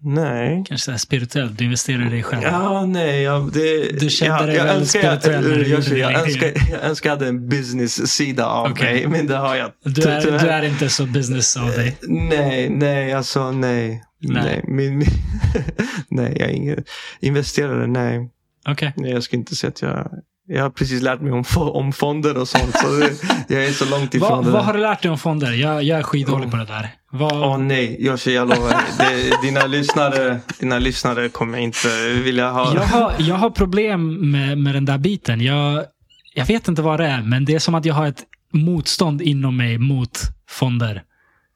[0.07, 0.63] Nej.
[0.67, 1.57] Kanske så här spirituellt.
[1.57, 2.43] Du investerar i dig själv.
[2.43, 3.21] Ja, nej.
[3.21, 6.51] Jag, det, Du kände jag, dig jag väldigt önskar, jag, spirituell jag, jag, jag, önskar,
[6.71, 8.93] jag önskar jag hade en business-sida av Okej.
[8.93, 9.07] mig.
[9.07, 10.39] Men det har jag Du, är, tyvärr.
[10.39, 11.97] du är inte så business av dig.
[12.07, 14.03] Nej, nej, alltså nej.
[14.19, 14.43] Nej.
[14.43, 15.07] Nej, min, min,
[16.09, 16.83] nej jag är ingen
[17.19, 17.87] investerare.
[17.87, 18.29] Nej.
[18.69, 18.93] Okej.
[18.95, 20.11] nej, jag ska inte säga att jag
[20.47, 22.77] Jag har precis lärt mig om, om fonder och sånt.
[22.77, 25.17] Så det, jag är så långt ifrån Vad, det vad har du lärt dig om
[25.17, 25.51] fonder?
[25.51, 26.89] Jag, jag är skitdålig på det där.
[27.19, 28.75] Åh nej, Joshi, jag lovar.
[28.99, 31.87] Det, dina, lyssnare, dina lyssnare kommer inte
[32.23, 32.75] vilja ha...
[32.75, 35.41] jag, har, jag har problem med, med den där biten.
[35.41, 35.83] Jag,
[36.33, 38.23] jag vet inte vad det är, men det är som att jag har ett
[38.53, 40.19] motstånd inom mig mot
[40.49, 41.03] fonder.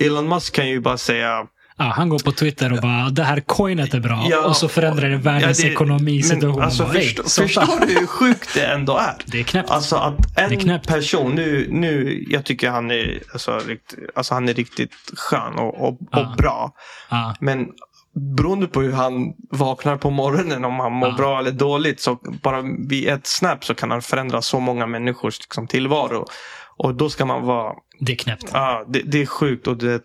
[0.06, 1.46] Elon Musk kan ju bara säga.
[1.78, 4.26] Ja, han går på Twitter och bara det här coinet är bra.
[4.30, 6.56] Ja, och så förändrar det världens Ja, det- ekonomisituation.
[6.56, 9.14] Men, alltså, Bara, "Hej, förstå, sånt där." förstår du hur sjukt det ändå är?
[9.26, 9.70] Det är knäppt.
[9.70, 14.54] Alltså att en person, nu, nu, jag tycker han är, alltså, rikt, alltså, han är
[14.54, 16.20] riktigt skön och, och, Ja.
[16.20, 16.72] och bra.
[17.40, 17.66] Men
[18.38, 21.16] beroende på hur han vaknar på morgonen, om han mår Ja.
[21.16, 25.40] bra eller dåligt, så bara vid ett snap så kan han förändra så många människors
[25.40, 26.26] liksom, tillvaro.
[26.78, 28.50] Och då ska man vara, det är knäppt.
[28.54, 29.68] ja, det, det är sjukt.
[29.68, 30.02] Och det,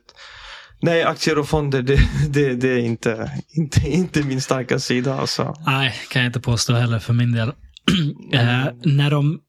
[0.81, 1.99] nej, aktier och fonder, det,
[2.29, 5.21] det, det är inte, inte, inte min starka sida.
[5.21, 5.55] Alltså.
[5.67, 7.49] Nej, kan jag inte påstå heller för min del.
[8.33, 9.41] eh, när, de,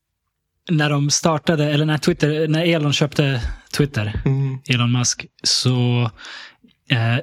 [0.71, 3.41] när de startade, eller när, Twitter, när Elon köpte
[3.77, 4.59] Twitter, Mm.
[4.69, 6.01] Elon Musk, så
[6.91, 7.17] eh,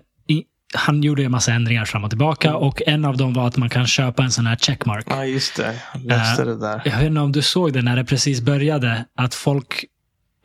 [0.77, 3.69] han gjorde en massa ändringar fram och tillbaka och en av dem var att man
[3.69, 5.07] kan köpa en sån här checkmark.
[5.11, 5.75] Ja, just det.
[5.95, 6.83] Jag läste Eh, det där.
[6.85, 9.85] Jag vet inte om du såg det när det precis började, att folk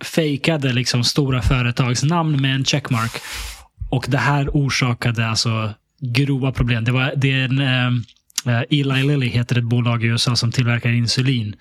[0.03, 3.11] fejkade liksom stora företags namn med en checkmark.
[3.89, 6.83] Och det här orsakade alltså grova problem.
[6.83, 7.61] Det, var, det är en,
[8.45, 11.55] eh, Eli Lilly heter ett bolag i USA som tillverkar insulin.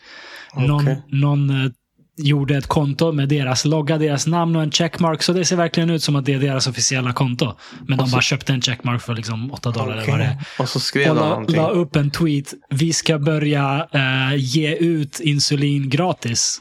[0.57, 1.03] Någon, Okej.
[1.09, 1.71] någon eh,
[2.23, 5.23] gjorde ett konto med deras logga, deras namn och en checkmark.
[5.23, 7.55] Så det ser verkligen ut som att det är deras officiella konto.
[7.89, 10.11] Men de så- bara köpte en checkmark för liksom 8 dollar eller Okej.
[10.13, 11.57] vad det är Och så skrev och la, någonting.
[11.57, 12.55] la upp en tweet.
[12.71, 16.61] Vi ska börja eh, ge ut insulin gratis.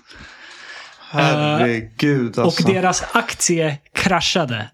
[1.12, 2.64] Herregud alltså.
[2.68, 4.70] Och deras aktie kraschade.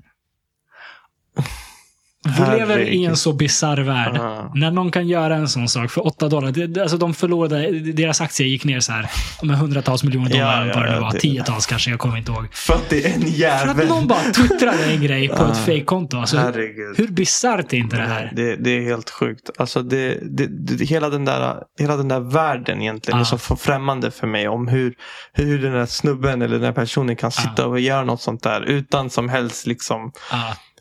[2.25, 4.11] Vi lever i en så bisarr värld.
[4.15, 4.51] Ja.
[4.55, 6.51] När någon kan göra en sån sak för 8 dollar.
[6.51, 9.09] Det, alltså de förlorade, deras aktie gick ner så här
[9.43, 10.65] med hundratals miljoner dollar.
[10.67, 11.11] Ja, ja, det var.
[11.13, 12.47] det- Tiotals kanske, jag kommer inte ihåg.
[12.53, 13.87] För att det är en För att jävel.
[13.87, 16.17] någon bara twittrade en grej på ett fejkkonto.
[16.17, 16.97] Alltså, Herregud.
[16.97, 18.31] hur bisarrt är inte det här?
[18.35, 19.49] Det, det är helt sjukt.
[19.57, 23.21] Alltså det, det, hela, den där, hela den där världen egentligen Ja.
[23.21, 24.47] är så för- främmande för mig.
[24.47, 24.93] Om hur,
[25.33, 28.61] hur den där snubben eller den där personen kan sitta och göra något sånt där
[28.61, 30.11] utan som helst liksom.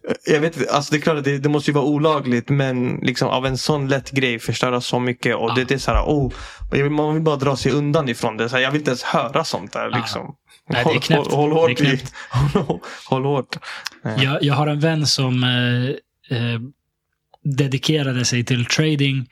[0.08, 2.96] Ja, Jag vet, alltså det är klart att det, det måste ju vara olagligt men
[3.02, 5.36] liksom av en sån lätt grej förstöra så mycket.
[5.36, 5.54] Och Ja.
[5.54, 6.32] det, det är så här, oh,
[6.90, 8.48] man vill bara dra sig undan ifrån det.
[8.48, 9.90] Så här, jag vill inte ens höra sånt där.
[9.90, 10.34] Liksom.
[10.68, 11.32] Nej, det är knäppt.
[11.32, 11.78] Håll, håll, hårt.
[11.78, 12.02] Knäppt.
[12.54, 13.56] i- Håll, håll hårt.
[14.22, 16.60] Jag, jag har en vän som eh, eh,
[17.44, 19.26] dedikerade sig till trading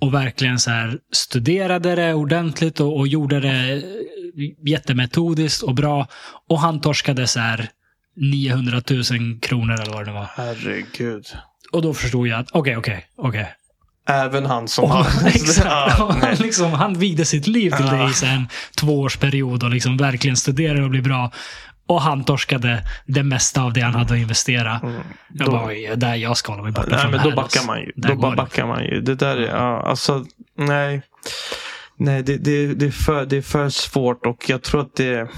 [0.00, 3.82] och verkligen så här studerade det ordentligt och, och gjorde det eh,
[4.66, 6.06] jättemetodiskt och bra.
[6.48, 7.68] Och han torskade så här
[8.16, 10.26] 900 000 kronor eller vad det var.
[10.36, 11.26] Herregud.
[11.72, 13.52] Och då förstod jag att okej, okej, okej.
[14.08, 15.26] Även han som Och- har...
[15.28, 15.66] Exakt.
[15.98, 18.10] Ja, liksom, han vigde sitt liv till det Ja.
[18.10, 18.48] i så en
[18.80, 21.32] tvåårsperiod och liksom verkligen studerade och blev bra.
[21.88, 24.80] Och han torskade det mesta av det han hade att investera.
[24.82, 25.02] Jag Mm.
[25.28, 27.66] Då- bara, "Oj, där jag ska hålla mig borta Nej, från men då backar alltså.
[27.66, 27.92] man ju.
[27.96, 29.00] Där Då bara det backar man ju.
[29.00, 30.24] Det där är, ja, alltså,
[30.58, 31.02] nej.
[31.98, 35.28] Nej, det, det, det, är för, det är för svårt och jag tror att det,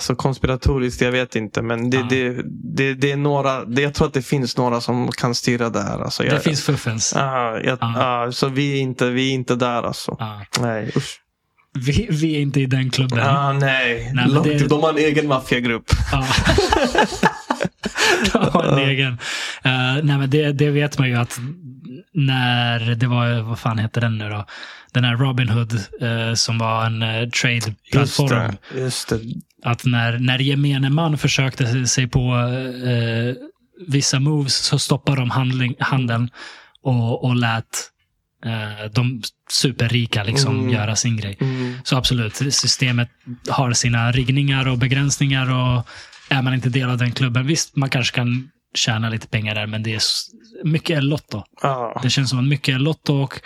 [0.00, 1.62] Alltså konspiratoriskt, jag vet inte.
[1.62, 2.06] Men det, Ja.
[2.10, 2.42] det,
[2.74, 5.82] det, det är några, det, jag tror att det finns några som kan styra det
[5.82, 5.98] här.
[5.98, 7.12] Alltså, jag, Det finns fuffens.
[7.16, 8.28] Ja, jag, Ja.
[8.32, 10.16] så vi är inte, vi är inte där alltså.
[10.60, 11.20] Nej, usch.
[11.86, 13.26] Vi, vi är inte i den klubben.
[13.26, 15.90] Ah, nej, men Långt, det- de har en egen maffiagrupp.
[16.12, 16.26] Ja.
[18.32, 19.12] De har en egen.
[19.64, 21.38] Eh, nej, men det, det vet man ju att
[22.14, 24.44] när det var, vad fan heter den nu då?
[24.92, 28.56] Den här Robinhood eh, som var en uh, Just trade-plattform.
[28.74, 28.80] det.
[28.80, 29.20] Just det.
[29.62, 32.34] Att när, när gemene man försökte sig på
[32.86, 33.34] eh,
[33.86, 36.30] vissa moves så stoppade de handling, handeln
[36.82, 37.90] och, och lät
[38.44, 40.70] eh, de superrika liksom Mm.
[40.70, 41.36] göra sin grej.
[41.40, 41.74] Mm.
[41.84, 43.08] Så absolut, systemet
[43.48, 45.88] har sina riggningar och begränsningar och
[46.28, 49.66] är man inte del av den klubben, visst, man kanske kan tjäna lite pengar där,
[49.66, 50.02] men det är
[50.64, 51.42] mycket är lotto.
[51.62, 52.00] Ja.
[52.02, 53.40] Det känns som att mycket är lotto och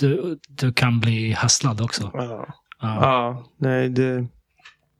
[0.00, 2.10] du, du kan bli hasslad också.
[2.14, 2.46] Ja.
[2.80, 2.98] Ja.
[3.00, 4.26] ja, nej det,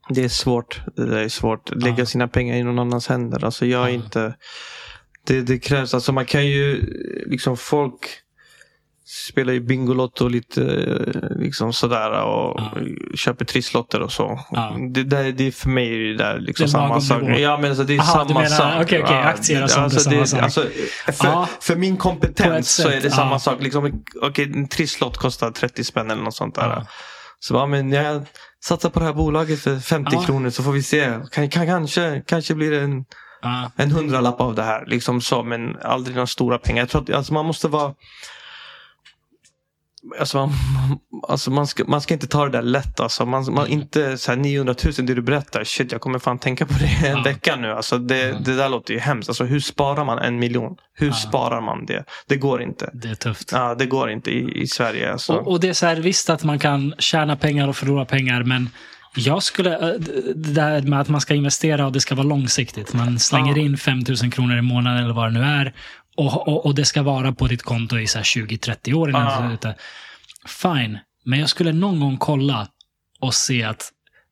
[0.09, 0.81] det är svårt.
[0.95, 1.69] Det är svårt.
[1.75, 2.05] Lägga Ja.
[2.05, 3.45] sina pengar i någon annans händer.
[3.45, 3.93] Alltså jag är Ja.
[3.93, 4.35] inte...
[5.27, 6.81] Det, det krävs, alltså man kan ju,
[7.25, 7.99] liksom folk
[9.27, 10.61] spelar ju Bingolotto lite
[11.39, 12.71] liksom sådär och Ja.
[13.15, 14.39] köper trisslotter och så.
[14.51, 14.77] Ja.
[14.93, 17.21] Det, där, det är för mig är det där liksom Det är samma sak.
[17.39, 18.73] Ja men alltså det är Aha, samma menar- sak.
[18.85, 20.41] okej, okej, Ja, aktier och det- sånt är alltså, samma det, sak.
[20.41, 20.61] Alltså,
[21.23, 21.49] för, Ja.
[21.61, 23.39] för min kompetens så är det samma ja.
[23.39, 23.61] sak.
[23.63, 26.85] Liksom, okej, en trisslott kostar 30 spänn eller något sånt där.
[27.39, 28.25] Så bara, men jag
[28.67, 30.21] satsar på det här bolaget för 50 Ja.
[30.21, 31.19] kronor så får vi se.
[31.31, 33.05] Kan, kan, kanske, kanske blir det en,
[33.41, 33.71] Ja.
[33.75, 34.85] en hundralapp av det här.
[34.85, 36.81] Liksom så, men aldrig några stora pengar.
[36.81, 37.93] Jag tror att alltså, man måste vara...
[40.19, 40.51] Alltså man,
[41.27, 42.99] alltså man, ska, man ska inte ta det där lätt.
[42.99, 45.63] Alltså man, man inte så här 900 000 det du berättar.
[45.63, 47.23] Shit, jag kommer fan tänka på det en Ja.
[47.23, 47.71] vecka nu.
[47.71, 48.43] Alltså det, Mm.
[48.43, 49.29] det där låter ju hemskt.
[49.29, 50.75] Alltså hur sparar man en miljon?
[50.93, 51.13] Hur Ja.
[51.13, 52.03] sparar man det?
[52.27, 52.89] Det går inte.
[52.93, 53.49] Det är tufft.
[53.51, 55.11] Ja, det går inte i, i Sverige.
[55.11, 55.33] Alltså.
[55.33, 58.43] Och, och det är så här, visst att man kan tjäna pengar och förlora pengar,
[58.43, 58.69] men
[59.17, 59.99] jag skulle, eh,
[60.35, 62.93] det där med att man ska investera och det ska vara långsiktigt.
[62.93, 63.61] Man slänger Ja.
[63.63, 65.73] in 5 000 kronor i månaden eller vad det nu är.
[66.15, 69.49] Och, och, och det ska vara på ditt konto i så här 20-30 år innan
[69.49, 69.75] är ute.
[70.47, 72.67] Fine, men jag skulle någon gång kolla
[73.19, 73.91] och se att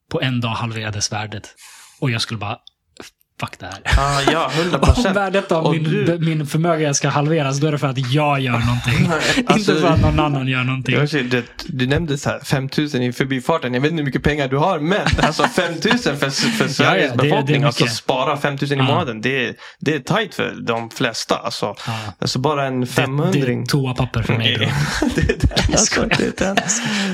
[0.10, 1.56] på en dag halverades värdet.
[2.00, 2.60] Och jag skulle bara,
[3.40, 3.80] fuck det här.
[3.84, 5.16] Ja, ja, 100 Om procent.
[5.18, 8.52] värdet av min, du- min förmögenhet ska halveras, då är det för att jag gör
[8.52, 9.10] någonting.
[9.48, 11.08] Alltså, Inte för att någon annan gör någonting.
[11.08, 13.74] Ser, det, du nämnde så här 5000 i förbifarten.
[13.74, 14.80] Jag vet inte hur mycket pengar du har.
[14.80, 17.64] Men alltså 5000 för, för Sveriges Ja, ja, det- det befolkning.
[17.64, 18.88] alltså spara 5000 i Ja.
[18.88, 19.22] månaden.
[19.22, 21.36] Det är, det är tajt för de flesta.
[21.36, 21.94] Alltså, Ja.
[22.20, 24.54] alltså bara en Det, 500 det är toapapper för mig.
[25.16, 25.50] Det är den.
[25.72, 26.58] Alltså, det är den.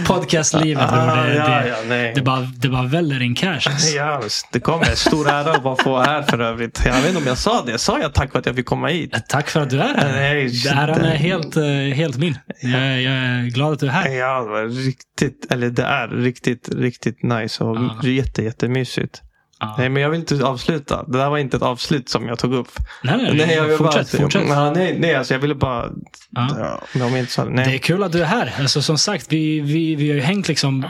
[0.07, 0.99] Podcastlivet, bror.
[0.99, 2.11] Ah, Det, ja, det, ja, nej.
[2.15, 3.49] det, bara, det bara väller in cash.
[3.65, 3.95] alltså.
[3.97, 4.21] Ja,
[4.51, 4.85] det kommer.
[4.95, 6.81] Stor ära att bara få här för övrigt.
[6.85, 7.77] Jag vet inte om jag sa det.
[7.77, 9.15] Sa jag tack för att jag fick komma hit?
[9.29, 10.11] Tack för att du är här.
[10.11, 10.71] Nej, Det shit.
[10.71, 11.63] är helt, eh,
[11.95, 12.37] helt min.
[12.61, 14.09] Jag, jag är glad att du är här.
[14.09, 18.07] Ja, det var riktigt, eller det är riktigt, riktigt nice och Ja.
[18.09, 19.21] jätte, jättemysigt.
[19.61, 19.75] Ja.
[19.77, 21.03] Nej, men jag vill inte avsluta.
[21.03, 22.67] Det där var inte ett avslut som jag tog upp.
[23.03, 24.11] Nej, nej, Nej, jag vill fortsätt.
[24.11, 24.43] bara, fortsätt.
[24.49, 25.89] Ja, nej, nej, alltså jag ville bara...
[26.31, 26.47] Ja.
[26.59, 26.81] Ja.
[26.93, 27.55] jag inte sa det.
[27.55, 27.79] Det är Nej.
[27.79, 28.53] kul att du är här.
[28.59, 30.85] Alltså, som sagt, vi, vi, vi har ju hängt liksom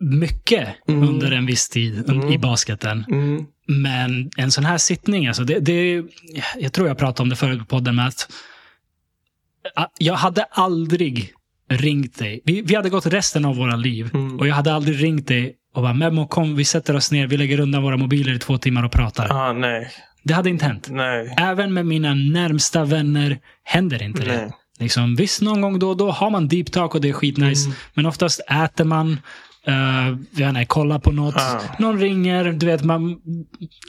[0.00, 1.08] mycket Mm.
[1.08, 2.28] under en viss tid Mm.
[2.32, 3.04] i basketen.
[3.08, 6.02] Mm, Men en sån här sittning, alltså det, det,
[6.58, 8.28] jag tror jag pratade om det förut på podden, med att
[9.74, 11.32] att jag hade aldrig
[11.68, 12.40] ringt dig.
[12.44, 14.38] Vi, vi hade gått resten av våra liv Mm.
[14.38, 17.36] och jag hade aldrig ringt dig och bara Memo, kom, vi sätter oss ner, vi
[17.36, 19.28] lägger undan våra mobiler i två timmar och pratar.
[19.32, 19.90] ah, nej,
[20.24, 20.88] Det hade inte hänt.
[20.90, 21.34] nej.
[21.38, 24.52] Även med mina närmsta vänner händer inte det.
[24.78, 27.64] Liksom, visst, någon gång då och då har man deep talk och det är skitnice.
[27.66, 27.76] Mm.
[27.94, 29.20] Men oftast äter man,
[29.68, 29.74] uh,
[30.30, 31.36] jag vet inte, kollar på något.
[31.36, 31.60] Ah.
[31.78, 33.16] Någon ringer, du vet, man,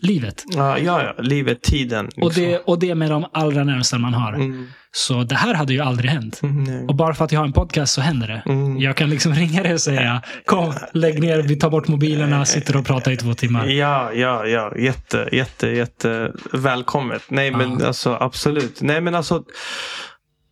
[0.02, 0.44] livet.
[0.48, 1.24] Ja, ja, ja.
[1.24, 2.06] Livet, tiden.
[2.06, 2.24] Liksom.
[2.24, 4.34] Och det, och det med de allra närmsta man har.
[4.34, 6.40] Mm, Så det här hade ju aldrig hänt.
[6.44, 6.86] mm, nej.
[6.88, 8.44] Och bara för att jag har en podcast så händer det.
[8.52, 8.78] Mm.
[8.80, 12.78] Jag kan liksom ringa dig och säga kom, lägg ner, vi tar bort mobilerna, sitter
[12.78, 13.66] och pratar i två timmar.
[13.68, 14.78] Ja, ja, ja.
[14.78, 17.22] Jätte, jätte, jätte välkommet.
[17.30, 17.88] Nej, men Ja.
[17.88, 18.82] alltså absolut.
[18.82, 19.44] Nej, men alltså.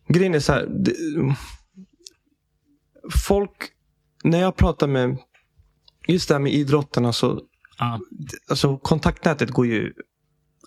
[0.08, 0.66] Grejen är så här.
[0.84, 0.92] Det,
[3.28, 3.50] folk,
[4.24, 5.18] när jag pratar med,
[6.06, 7.40] just det här med idrotten, alltså,
[7.78, 7.98] Ja,
[8.50, 9.92] alltså kontaktnätet går ju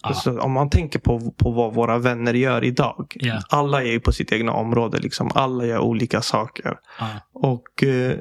[0.05, 3.13] Alltså, om man tänker på, på vad våra vänner gör idag.
[3.15, 3.41] Ja.
[3.49, 4.97] Alla är ju på sitt egna område.
[4.99, 5.31] Liksom.
[5.35, 6.77] Alla gör olika saker.
[6.99, 8.17] ja, Och eh,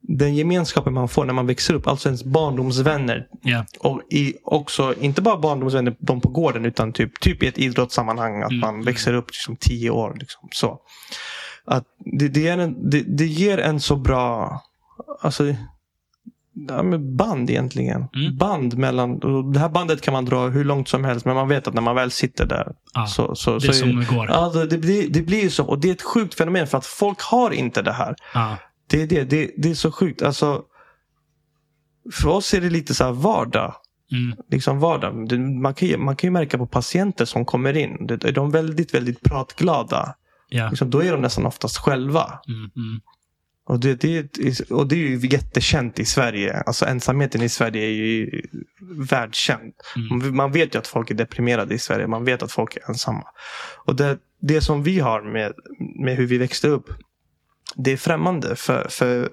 [0.00, 3.26] den gemenskapen man får när man växer upp, alltså ens barndomsvänner.
[3.42, 7.58] ja, Och i, också, inte bara barndomsvänner, de på gården, utan typ, typ i ett
[7.58, 8.42] idrottssammanhang.
[8.42, 10.16] Att Mm, man växer upp liksom tio år.
[10.20, 10.80] Liksom, så.
[11.64, 11.84] Att
[12.18, 14.60] det, det, är en, det, det ger en så bra
[15.20, 15.44] alltså,
[16.68, 18.04] ja, band egentligen.
[18.14, 18.36] Mm.
[18.36, 21.26] Band mellan, och det här bandet kan man dra hur långt som helst.
[21.26, 22.72] Men man vet att när man väl sitter där.
[22.94, 23.06] ja.
[23.06, 24.26] så, så, Det så som det går.
[24.28, 25.64] Ja, det, det, blir, det blir ju så.
[25.64, 28.14] Och det är ett sjukt fenomen för att folk har inte det här.
[28.34, 28.56] Ja,
[28.86, 29.24] Det är det.
[29.24, 30.22] Det, det är så sjukt.
[30.22, 30.62] Alltså,
[32.12, 33.74] för oss är det lite så här vardag.
[34.12, 34.36] Mm.
[34.50, 35.14] Liksom vardag.
[35.40, 38.06] Man kan, ju, man kan ju märka på patienter som kommer in.
[38.06, 40.14] Det- Är de väldigt, väldigt pratglada.
[40.50, 40.68] Ja.
[40.68, 42.40] Liksom, då är de nästan oftast själva.
[42.48, 43.00] Mm, mm.
[43.70, 46.62] Och det, det, och det är ju jättekänt i Sverige.
[46.66, 48.42] Alltså ensamheten i Sverige är ju
[49.10, 49.72] världskänd.
[50.12, 50.36] Mm.
[50.36, 52.06] Man vet ju att folk är deprimerade i Sverige.
[52.06, 53.24] Man vet att folk är ensamma.
[53.86, 55.52] Och det, det som vi har med,
[56.04, 56.90] med hur vi växte upp.
[57.76, 59.30] Det är främmande för, för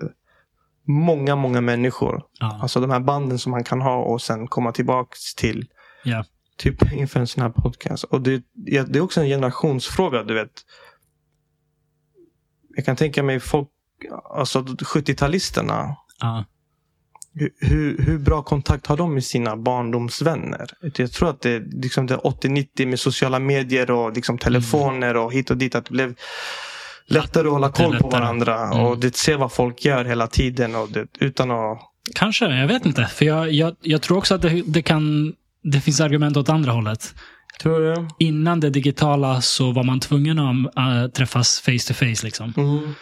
[0.88, 2.24] många, många människor.
[2.40, 2.60] Ja.
[2.62, 5.66] Alltså de här banden som man kan ha och sen komma tillbaks till.
[6.04, 6.26] Ja.
[6.58, 8.04] Typ inför en sån här podcast.
[8.04, 10.52] Och det, det är också en generationsfråga, du vet.
[12.78, 13.68] Jag kan tänka mig folk,
[14.30, 15.96] alltså 70-talisterna.
[16.20, 16.46] Ja.
[17.60, 20.70] Hur, hur, bra kontakt har de med sina barndomsvänner?
[20.98, 25.52] Jag tror att det, liksom det 80-90 med sociala medier och liksom telefoner och hit
[25.52, 25.76] och dit.
[25.76, 26.16] Att det blev
[27.06, 28.64] lättare att hålla koll på varandra.
[28.64, 28.80] Mm.
[28.80, 30.76] Och det, se vad folk gör hela tiden.
[30.76, 31.80] Och det, utan att...
[32.16, 33.06] Kanske, jag vet inte.
[33.06, 35.34] För jag, jag, jag tror också att det, det kan...
[35.64, 37.16] Det finns argument åt andra hållet.
[37.62, 38.08] Tror du?
[38.20, 42.26] Innan det digitala så var man tvungen att äh, träffas face to face.
[42.26, 42.54] Liksom.
[42.58, 42.96] Mm.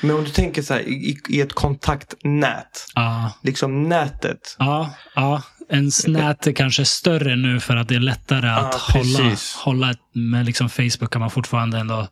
[0.00, 2.86] Men om du tänker så här, i, i ett kontaktnät.
[2.94, 4.56] Ja, Liksom nätet.
[4.58, 5.42] ja, ja.
[5.70, 9.94] Ens nät är kanske större nu för att det är lättare att hålla, hålla...
[10.14, 12.08] Med liksom Facebook kan man fortfarande ändå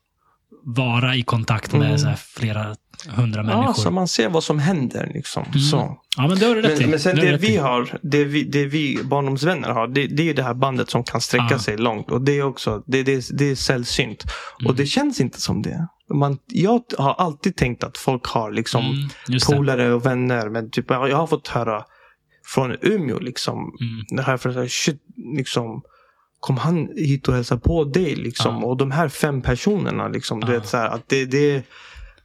[0.64, 2.16] vara i kontakt med Mm.
[2.16, 2.76] flera
[3.08, 3.72] hundra Ja, människor.
[3.82, 5.10] så man ser vad som händer.
[5.14, 5.42] Liksom.
[5.44, 5.58] Mm.
[5.60, 5.98] Så.
[6.16, 6.82] Ja, men det har du rätt i.
[6.82, 10.06] Men, men sen Det du det vi har, det vi, det vi barndomsvänner har, det,
[10.06, 11.58] det är det här bandet som kan sträcka Ja.
[11.58, 12.10] sig långt.
[12.10, 14.24] Och det är också, det, det, det är sällsynt.
[14.60, 14.70] Mm.
[14.70, 15.86] Och det känns inte som det.
[16.14, 18.84] Man, jag har alltid tänkt att folk har liksom
[19.28, 20.48] Mm, polare och vänner.
[20.48, 21.84] Men typ, jag har fått höra
[22.54, 23.58] från Umeå liksom.
[23.58, 24.16] Mm.
[24.16, 25.02] Det här för att shit,
[25.36, 25.82] liksom.
[26.40, 28.54] Kom han hit och hälsade på dig liksom?
[28.60, 28.66] Ja.
[28.66, 30.40] Och de här fem personerna liksom.
[30.40, 30.58] Du Ja.
[30.58, 31.62] vet så här, att det, det,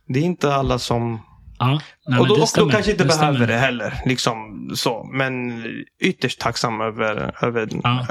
[0.08, 1.22] det är inte alla som
[1.60, 2.72] Ja, nej, och då, och stämmer.
[2.72, 3.48] kanske inte Det behöver stämmer.
[3.48, 3.94] det heller.
[4.06, 5.10] Liksom så.
[5.14, 5.64] Men
[6.02, 8.08] ytterst tacksam över, över, Ja.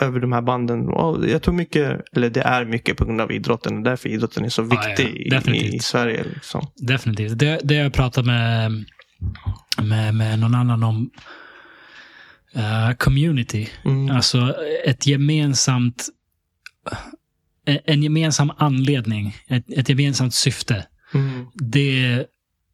[0.00, 0.88] över de här banden.
[0.88, 3.82] Och jag tror mycket, eller det är mycket på grund av idrotten.
[3.82, 6.24] Därför idrotten är så Ja, ja, viktig i, i Sverige.
[6.34, 6.66] Liksom.
[6.76, 7.38] Definitivt.
[7.38, 8.72] Det, det jag pratat med,
[9.82, 11.10] med, med någon annan om.
[12.54, 13.68] eh, community.
[13.84, 14.16] Mm.
[14.16, 14.54] Alltså
[14.86, 16.08] ett gemensamt
[17.66, 20.86] en gemensam anledning, ett, ett gemensamt syfte.
[21.14, 21.46] Mm.
[21.54, 22.24] Det,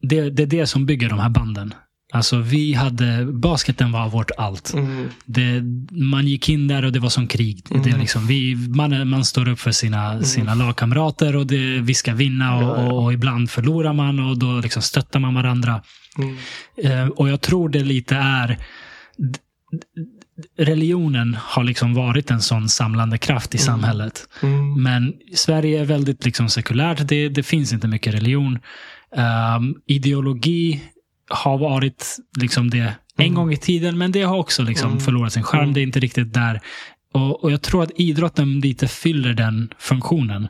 [0.02, 1.74] det, det är det som bygger de här banden.
[2.12, 4.72] Alltså vi hade, basketen var vårt allt.
[4.74, 5.08] Mm.
[5.24, 7.64] Det, man gick in där och det var som krig.
[7.68, 8.00] Det Mm.
[8.00, 12.56] liksom, vi, man, man står upp för sina, sina lagkamrater och det, vi ska vinna
[12.56, 12.92] och, Ja, ja.
[12.92, 15.82] och, och ibland förlorar man och då liksom stöttar man varandra.
[16.18, 16.36] Mm.
[16.76, 18.58] Eh, och jag tror det lite är
[20.58, 24.28] Religionen har liksom varit en sån samlande kraft i samhället.
[24.42, 24.82] Mm.
[24.82, 27.08] Men Sverige är väldigt liksom sekulärt.
[27.08, 28.58] Det, det finns inte mycket religion.
[29.16, 30.82] Ehm, ideologi
[31.30, 35.00] har varit liksom det en gång i tiden, men det har också liksom Mm.
[35.00, 35.62] förlorat sin charm.
[35.62, 35.74] Mm.
[35.74, 36.60] Det är inte riktigt där.
[37.14, 40.48] Och, och jag tror att idrotten lite fyller den funktionen.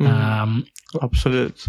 [0.00, 0.12] Mm.
[0.12, 0.62] Ehm,
[1.00, 1.64] Absolut.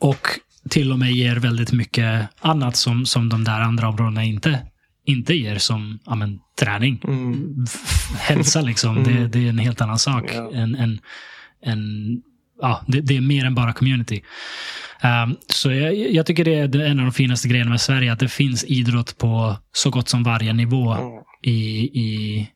[0.00, 0.28] och
[0.70, 4.66] till och med ger väldigt mycket annat som, som de där andra områdena inte,
[5.06, 5.58] inte ger.
[5.58, 7.66] Som ja, men, träning, Mm.
[8.18, 8.60] hälsa.
[8.60, 8.96] Liksom.
[8.96, 9.04] Mm.
[9.14, 10.30] Det, det är en helt annan sak.
[10.34, 10.50] Ja.
[10.54, 11.00] En, en,
[11.62, 11.80] en,
[12.62, 14.22] ja, det, det är mer än bara community.
[15.00, 18.12] Ehm, så jag, jag tycker det är en av de finaste grejerna med Sverige.
[18.12, 21.22] Att det finns idrott på så gott som varje nivå Mm.
[21.42, 21.60] i,
[22.00, 22.48] i,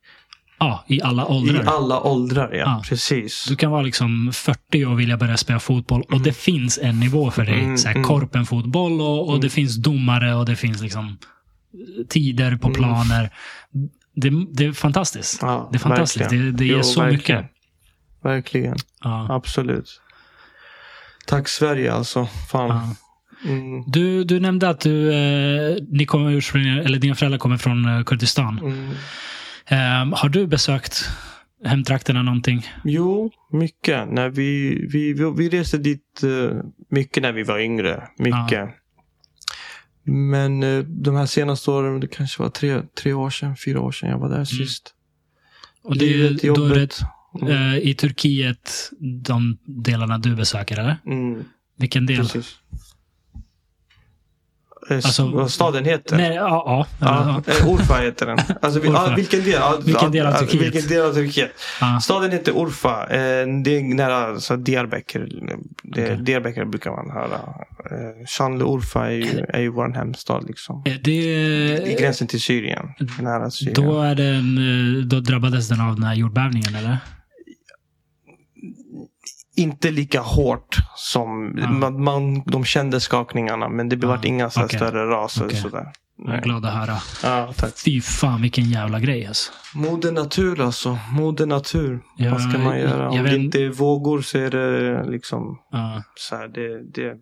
[0.59, 1.65] ja, i alla åldrar.
[1.65, 2.59] I alla åldrar, ja.
[2.59, 2.83] Ja.
[2.89, 3.45] Precis.
[3.49, 7.31] Du kan vara liksom 40 och vilja börja spela fotboll och det finns en nivå
[7.31, 7.61] för dig.
[7.61, 9.01] Mm, så här, mm.
[9.01, 11.19] Och, och det finns domare och det finns liksom
[12.09, 13.31] tider på planer.
[14.15, 15.39] Det, det är fantastiskt.
[15.43, 16.25] Ja, det är fantastiskt.
[16.25, 16.45] verkligen.
[16.45, 17.41] Det, det ger Jo, så verkligen.
[17.41, 17.57] mycket.
[18.23, 18.77] Verkligen.
[19.05, 19.27] Ja.
[19.31, 20.01] Absolut.
[21.27, 22.27] Tack Sverige alltså.
[22.51, 22.69] Fan.
[22.69, 22.97] Ja.
[23.51, 23.83] Mm.
[23.87, 28.05] Du, du nämnde att du, eh, ni kommer ursprungligen, eller dina föräldrar kommer från eh,
[28.05, 28.59] Kurdistan.
[28.59, 28.91] Mm.
[29.67, 31.09] Eh, har du besökt
[31.65, 32.67] hemtrakterna någonting?
[32.85, 34.09] Jo, mycket.
[34.13, 36.57] När vi, vi, vi, vi reste dit eh,
[36.91, 38.09] mycket när vi var yngre.
[38.19, 38.69] Mycket.
[40.05, 43.93] Men eh, de här senaste åren, det kanske var tre, tre år sedan, fyra år
[43.93, 44.95] sedan jag var där sist.
[45.83, 47.01] Och det, är- Livet, då är det jobbet.
[47.49, 50.97] eh, i Turkiet, de delarna du besöker, eller?
[51.07, 51.45] Mm,
[51.77, 52.17] Vilken del?
[52.17, 52.57] precis.
[54.91, 56.17] Eh, Alltså- staden heter?
[56.17, 56.87] Nej, ja, ja.
[57.07, 58.39] Ja, eh, Urfa heter den.
[58.63, 59.15] Alltså, Urfa.
[59.17, 59.61] vilken del?
[59.85, 60.63] Vilken del av Turkiet?
[60.63, 61.51] Vilken del av Turkiet?
[61.81, 62.01] ja.
[62.01, 63.03] Staden heter Urfa.
[63.03, 63.19] Eh,
[63.65, 65.29] det är nära så Diyarbakir.
[65.83, 66.19] Det, Okej.
[66.25, 67.39] Diyarbakir brukar man höra.
[67.91, 70.45] Eh, Şanlıurfa är ju, är ju vår hemstad.
[70.47, 70.83] Liksom.
[71.05, 72.87] Det, I gränsen till Syrien.
[73.21, 73.75] Nära Syrien.
[73.75, 74.59] då, är det en,
[75.01, 76.99] eh, då drabbades den av den här jordbävningen, eller?
[79.61, 81.69] Inte lika hårt Som, Ja.
[81.71, 84.79] man, man, de kände skakningarna men det blev Ja, inga så okej.
[84.79, 85.59] större ras och Okej.
[85.59, 85.87] sådär.
[86.27, 86.97] Jag är glad att höra.
[87.23, 87.73] Ja, tack.
[87.85, 89.53] Fy fan vilken jävla grej alltså.
[89.75, 90.99] Moder natur alltså.
[91.13, 92.01] Moder natur.
[92.17, 93.11] Ja, Vad ska man göra?
[93.11, 96.03] Om det inte är vågor så är det liksom Ja.
[96.15, 97.15] så här, det, det,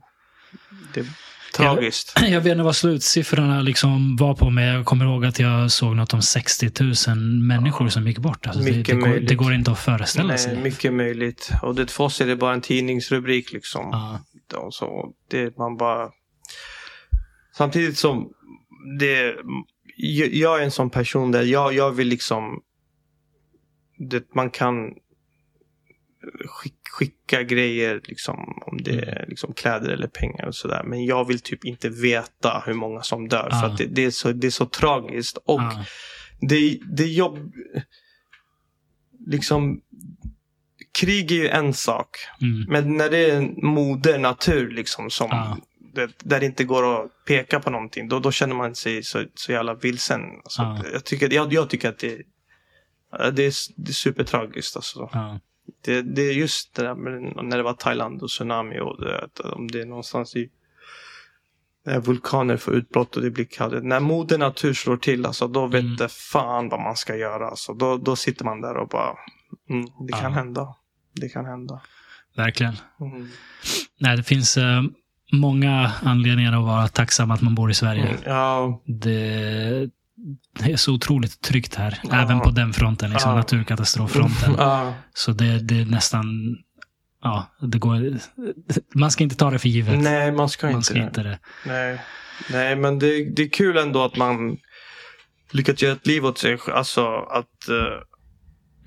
[0.94, 1.06] det
[1.54, 2.12] tragiskt.
[2.28, 5.96] Jag vet inte vad slutsiffrorna liksom var på, men jag kommer ihåg att jag såg
[5.96, 6.70] något om 60
[7.08, 8.46] 000 människor som gick bort.
[8.46, 10.56] Alltså det, det, går, det går inte att föreställa Nej, sig.
[10.62, 11.50] mycket möjligt.
[11.62, 13.88] Och det, för oss är det bara en tidningsrubrik liksom.
[13.92, 14.20] Ja.
[14.58, 16.08] Och så, det, man bara...
[17.56, 18.28] Samtidigt som
[18.98, 19.34] det...
[19.96, 22.60] Jag jag är en sån person där jag, jag vill liksom...
[24.10, 24.76] Det, man kan
[26.46, 30.82] skick, skicka grejer liksom om det är liksom kläder eller pengar och sådär.
[30.84, 33.50] Men jag vill typ inte veta hur många som dör.
[33.50, 33.66] För Ja.
[33.66, 35.36] att det, det, är så, det är så tragiskt.
[35.36, 35.84] Och Ja.
[36.40, 37.52] det, det är jobb...
[39.26, 39.80] Liksom...
[41.00, 42.08] Krig är ju en sak.
[42.40, 42.64] Mm.
[42.68, 45.58] Men när det är moder natur liksom som Ja.
[45.94, 48.08] det, där det inte går att peka på någonting.
[48.08, 50.20] Då, då känner man sig så, så jävla vilsen.
[50.44, 50.84] Alltså, Ja.
[50.92, 52.16] jag, tycker, jag, jag tycker att det,
[53.32, 54.76] det, är, det är supertragiskt.
[54.76, 55.10] Alltså.
[55.12, 55.40] Ja.
[55.84, 59.28] Det, det är just det där med, när det var Thailand och tsunami och det,
[59.42, 60.50] om det är någonstans i
[61.86, 63.84] när vulkaner får utbrott och det blir kallt.
[63.84, 65.96] När moder natur slår till, alltså, då vet Mm.
[65.96, 67.48] det fan vad man ska göra.
[67.48, 69.14] Alltså, då, då sitter man där och bara,
[69.70, 70.28] mm, det kan Ja.
[70.28, 70.74] hända.
[71.12, 71.80] Det kan hända.
[72.36, 72.76] Verkligen.
[73.00, 73.28] Mm.
[74.00, 74.82] Nej, det finns eh,
[75.32, 78.02] många anledningar att vara tacksam att man bor i Sverige.
[78.08, 79.90] Mm, Ja, Det,
[80.58, 81.98] det är så otroligt tryggt här.
[82.02, 82.22] Ja.
[82.22, 83.36] Även på den fronten, liksom Ja.
[83.36, 84.54] naturkatastroffronten.
[84.58, 86.24] ja, Så det, det är nästan...
[87.22, 88.18] Ja, det går...
[88.94, 89.98] Man ska inte ta det för givet.
[89.98, 91.00] nej man ska man inte ska det.
[91.04, 91.38] inte det.
[91.66, 92.00] Nej,
[92.52, 94.56] nej men det, det är kul ändå att man
[95.52, 96.58] lyckats göra ett liv åt sig.
[96.72, 98.02] Alltså att, eh,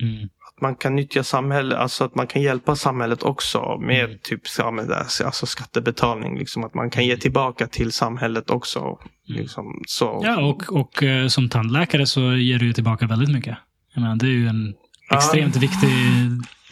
[0.02, 0.28] Mm.
[0.56, 4.18] Att man kan nyttja samhället, alltså att man kan hjälpa samhället också med Mm.
[4.22, 4.84] typ ja,
[5.24, 6.38] alltså skattebetalning.
[6.38, 8.78] Liksom, att man kan ge tillbaka till samhället också.
[8.80, 8.98] Mm.
[9.24, 10.20] Liksom, så.
[10.24, 13.56] Ja, och, och eh, som tandläkare så ger du tillbaka väldigt mycket.
[13.94, 14.74] Jag menar, det är ju en
[15.10, 15.16] Ja.
[15.16, 15.90] extremt viktig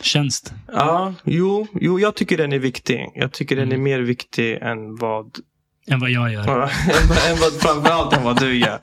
[0.01, 0.52] tjänst.
[0.73, 3.07] Ja, jo, jo, jag tycker den är viktig.
[3.15, 3.82] Jag tycker den är Mm.
[3.85, 5.27] mer viktig än vad
[5.86, 6.48] Än vad jag gör.
[7.31, 8.78] än vad, framförallt än vad du gör.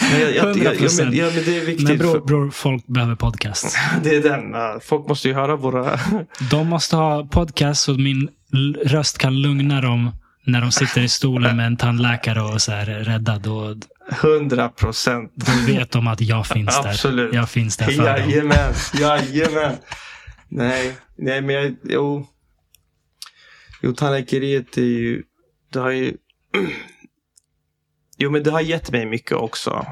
[0.00, 1.14] Men jag, jag, men, 100%.
[1.14, 1.88] ja, men det är viktigt.
[1.88, 3.76] Men bror, folk behöver podcast.
[4.02, 4.80] det är den.
[4.80, 5.98] folk måste ju höra våra...
[6.50, 10.10] De måste ha podcast så min l- röst kan lugna dem
[10.46, 13.46] när de sitter i stolen med en tandläkare och så här räddad.
[13.46, 13.76] Och
[14.22, 15.32] 100 procent.
[15.34, 16.88] då vet de att jag finns där.
[16.90, 17.34] Absolut.
[17.34, 18.06] Jag finns där för dem.
[18.30, 18.74] Jajamän.
[19.00, 19.72] Jajamän.
[20.48, 22.26] Nej, nej men jag, jo.
[23.82, 25.22] Jo, tandläkeriet är ju,
[25.72, 26.14] det har ju,
[28.20, 29.86] jo men det har gett mig mycket också.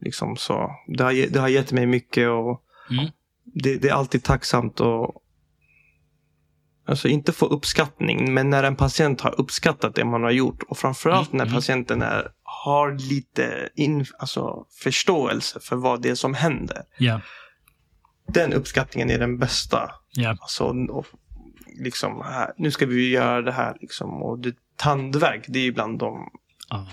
[0.00, 0.70] Liksom så.
[0.96, 3.10] Det har, det har gett mig mycket och Mm.
[3.44, 5.10] det, det är alltid tacksamt att
[6.86, 10.78] Alltså inte få uppskattning, men när en patient har uppskattat det man har gjort och
[10.78, 11.54] framförallt Mm, när mm.
[11.54, 16.82] patienten är, har lite in, alltså, förståelse för vad det är som händer.
[16.98, 17.20] Ja,
[18.28, 19.90] Den uppskattningen är den bästa.
[20.14, 21.06] ja, Alltså, och,
[21.84, 23.76] liksom, här, nu ska vi göra det här.
[23.80, 26.28] Liksom, och det, tandvärk, det är ibland de...
[26.70, 26.86] ja.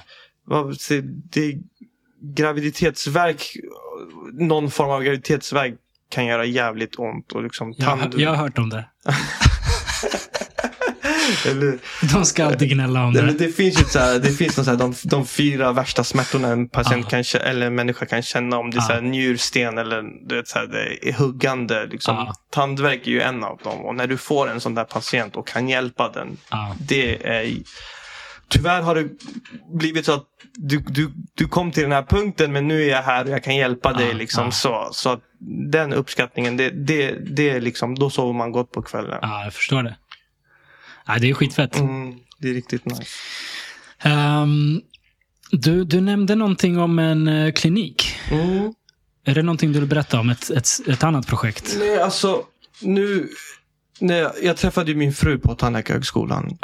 [0.90, 1.58] Det, det,
[2.22, 3.58] graviditetsvärk,
[4.34, 5.74] någon form av graviditetsvärk
[6.12, 7.32] kan göra jävligt ont.
[7.32, 8.14] Och liksom Jag, tand...
[8.18, 8.86] jag har hört om det.
[11.48, 11.78] Eller,
[12.14, 13.34] De ska alltid gnälla om men det.
[13.34, 16.48] det finns ju så här, det finns någon så här, de, de fyra värsta smärtorna
[16.48, 18.58] en patient kan, eller en människa kan känna.
[18.58, 21.86] Om det är så här, njursten eller du vet, så här, det är huggande.
[21.86, 22.34] Liksom.
[22.50, 23.86] Tandvärk är ju en av dem.
[23.86, 26.38] Och när du får en sån där patient och kan hjälpa den.
[26.80, 27.54] Det är...
[28.52, 29.10] Tyvärr har det
[29.80, 33.04] blivit så att du, du, du kom till den här punkten men nu är jag
[33.04, 34.08] här och jag kan hjälpa dig.
[34.08, 34.52] Ja, Liksom, ja.
[34.52, 35.20] så, så
[35.72, 39.20] den uppskattningen, det, det, det är liksom, då sover man gott på kvällen.
[39.22, 39.96] ja, jag förstår det.
[41.06, 41.76] Ja, det är skitfett.
[41.80, 43.04] Mm, det är riktigt nice.
[44.00, 44.82] Ehm,
[45.52, 48.16] du, du nämnde någonting om en eh, klinik.
[48.32, 48.74] Mm.
[49.26, 50.30] Är det någonting du vill berätta om?
[50.30, 51.76] Ett, ett, ett annat projekt?
[51.80, 52.44] Nej, alltså
[52.82, 53.30] nu...
[54.00, 56.58] När jag, träffade ju min fru på Tandläkarhögskolan.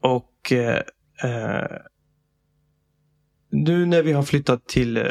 [0.00, 0.82] Och eh,
[1.24, 1.76] eh,
[3.50, 5.04] nu när vi har flyttat till, eh,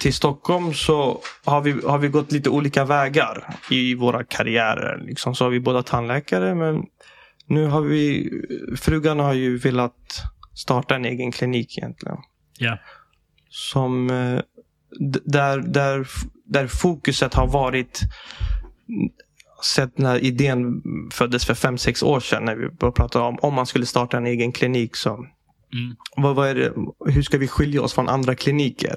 [0.00, 4.98] till Stockholm så har vi, har vi gått lite olika vägar i våra karriärer.
[5.06, 6.82] Liksom så har vi båda tandläkare men
[7.46, 8.30] nu har vi,
[8.76, 10.22] frugan har ju velat
[10.54, 12.18] starta en egen klinik egentligen.
[12.58, 12.78] Ja.
[13.48, 14.40] Som eh,
[15.24, 16.08] där, där,
[16.44, 18.00] där fokuset har varit
[19.64, 20.82] sett när idén
[21.12, 24.16] föddes för fem sex år sedan när vi började prata om om man skulle starta
[24.16, 24.96] en egen klinik.
[24.96, 25.26] Så,
[25.78, 25.96] Mm.
[26.16, 26.72] vad, vad det,
[27.06, 28.96] hur ska vi skilja oss från andra kliniker?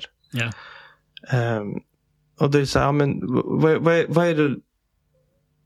[1.32, 1.68] Ehm,
[2.40, 3.20] och det är så här, ja, men
[3.62, 4.56] vad, vad, är- vad, är det,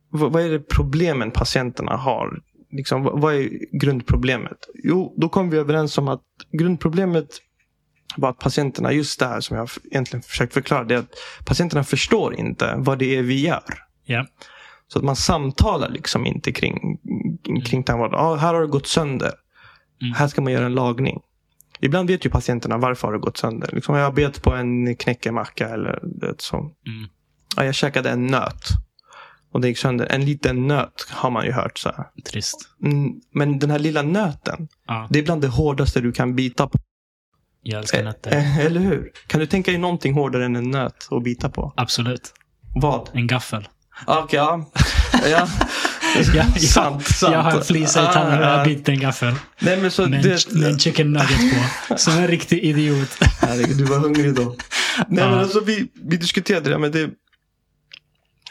[0.10, 2.41] vad, är det problemen patienterna har?
[2.72, 4.57] liksom, vad är grundproblemet?
[4.84, 6.22] Jo, då kom vi överens om att
[6.52, 7.27] grundproblemet
[8.18, 11.14] var att patienterna, just det här som jag egentligen försökt förklara, det är att
[11.45, 13.64] patienterna förstår inte vad det är vi gör.
[14.06, 14.26] Ja.
[14.88, 16.98] Så att man samtalar liksom inte kring,
[17.65, 18.14] kring tandvård.
[18.14, 19.31] Ah, här har det gått sönder.
[20.03, 20.13] Mm.
[20.13, 21.21] Här ska man göra en lagning.
[21.80, 23.69] Ibland vet ju patienterna varför har det gått sönder.
[23.73, 25.99] Liksom, jag har bet på en knäckemacka eller
[26.38, 26.57] så.
[26.57, 27.09] Mm.
[27.57, 28.67] Ja, jag käkade en nöt.
[29.51, 30.07] Och det gick sönder.
[30.11, 31.77] En liten nöt har man ju hört.
[31.77, 32.05] så här.
[32.31, 32.55] Trist.
[32.84, 34.67] Mm, men den här lilla nöten.
[34.88, 35.07] Ja.
[35.09, 36.80] Det är bland det hårdaste du kan bita på.
[37.61, 38.31] Jag älskar nötter.
[38.31, 39.11] Eh, Eller hur?
[39.27, 41.73] Kan du tänka dig någonting hårdare än en nöt att bita på?
[41.75, 42.34] Absolut.
[42.75, 43.09] Vad?
[43.13, 43.67] En gaffel.
[44.07, 44.65] Okej, ja.
[45.30, 45.47] ja.
[46.15, 47.34] Jag, jag, sant, sant.
[47.34, 49.34] jag har en flisa i tanden och jag har Ah, bitit en gaffel.
[49.60, 51.40] Nej, men så Med en, det, med en chicken nugget
[51.90, 51.98] på.
[51.98, 53.18] Som en riktig idiot.
[53.41, 54.44] Herregud, du var hungrig då.
[54.44, 54.56] Nej,
[55.23, 55.30] Ja.
[55.30, 57.10] men alltså, vi, vi diskuterade det, men det...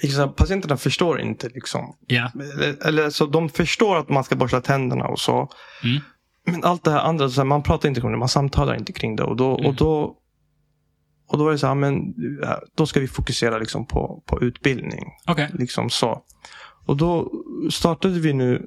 [0.03, 1.49] Liksom, patienterna förstår inte.
[1.49, 1.97] Liksom.
[2.07, 2.31] Ja.
[2.35, 5.49] Eller, eller så de förstår att man ska borsta tänderna och så.
[5.85, 6.01] Mm.
[6.47, 8.93] Men allt det här andra, så här, man pratar inte kring det, man samtalar inte
[8.93, 9.23] kring det.
[9.23, 9.67] Och då, Mm.
[9.71, 10.17] och då,
[11.29, 11.95] och då är det så här, men
[12.77, 15.05] då ska vi fokusera liksom på, på utbildning.
[15.27, 15.51] Okej.
[15.55, 16.23] Liksom så.
[16.87, 17.31] Och då
[17.71, 18.67] startade vi nu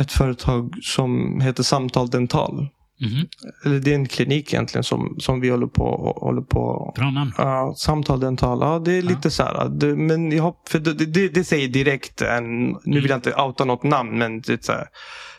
[0.00, 2.68] ett företag som heter Samtal Dental.
[3.00, 3.26] Mhm.
[3.64, 7.32] Eller det är en klinik egentligen som, som vi håller på, håller på Bra namn.
[7.38, 8.58] Ja, samtal dental.
[8.60, 9.68] Ja, det är lite så här.
[9.68, 13.34] Det, men jag, hopp- för det, det, det säger direkt, en, nu vill jag inte
[13.34, 14.86] outa något namn, men det, så här,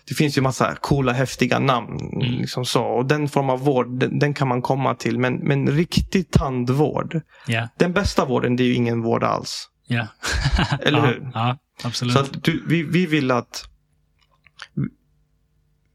[0.08, 2.00] det finns ju massa coola, häftiga namn.
[2.14, 2.20] Mm.
[2.42, 2.84] Liksom så.
[2.84, 5.20] Och den form av vård, den, den kan man komma till.
[5.20, 7.68] Men, men riktig tandvård, Ja.
[7.78, 9.68] den bästa vården, det är ju ingen vård alls.
[9.88, 10.08] Ja.
[10.82, 11.06] Eller ja.
[11.06, 11.32] hur?
[11.34, 12.14] Ja, absolut.
[12.14, 13.70] Så du, vi, vi vill att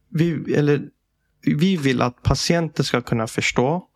[0.09, 0.83] vi, eller,
[1.41, 3.89] vi vill att patienter ska kunna förstå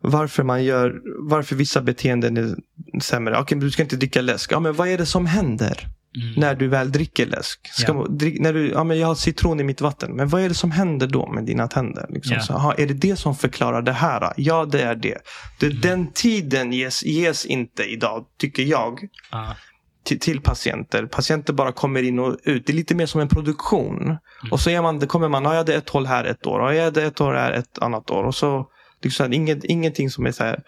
[0.00, 2.56] varför man gör, varför vissa beteenden är
[3.00, 3.40] sämre.
[3.40, 4.52] Okej, men du ska inte dricka läsk.
[4.52, 6.34] Ja, men vad är det som händer Mm.
[6.40, 7.60] när du väl dricker läsk?
[7.72, 10.16] Ska, man- drick, när du, ja, men jag har citron i mitt vatten.
[10.16, 12.06] Men vad är det som händer då med dina tänder?
[12.08, 12.40] Liksom, Ja.
[12.42, 14.32] så, aha, är det det som förklarar det här?
[14.36, 15.18] Ja, det är det.
[15.60, 15.80] det Mm.
[15.80, 19.56] Den tiden ges, ges inte idag, tycker jag Ja.
[20.04, 21.06] till, till patienter.
[21.06, 22.66] Patienter bara kommer in och ut.
[22.66, 24.02] Det är lite mer som en produktion.
[24.02, 24.16] Mm.
[24.50, 26.60] Och så är man, det kommer man, ja, jag hade ett håll här ett år.
[26.60, 28.24] Ja, jag hade ett år här ett annat år.
[28.24, 28.66] Och så
[29.02, 30.60] liksom, inget, ingenting som är så här.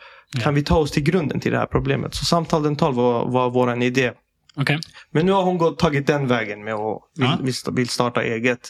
[0.43, 2.15] Kan vi ta oss till grunden till det här problemet?
[2.15, 4.12] Så Samtal Dental var, var vår idé.
[4.56, 4.78] Okej.
[5.10, 7.70] Men nu har hon gått, tagit den vägen med att vill, Ja.
[7.72, 8.60] vill, starta eget.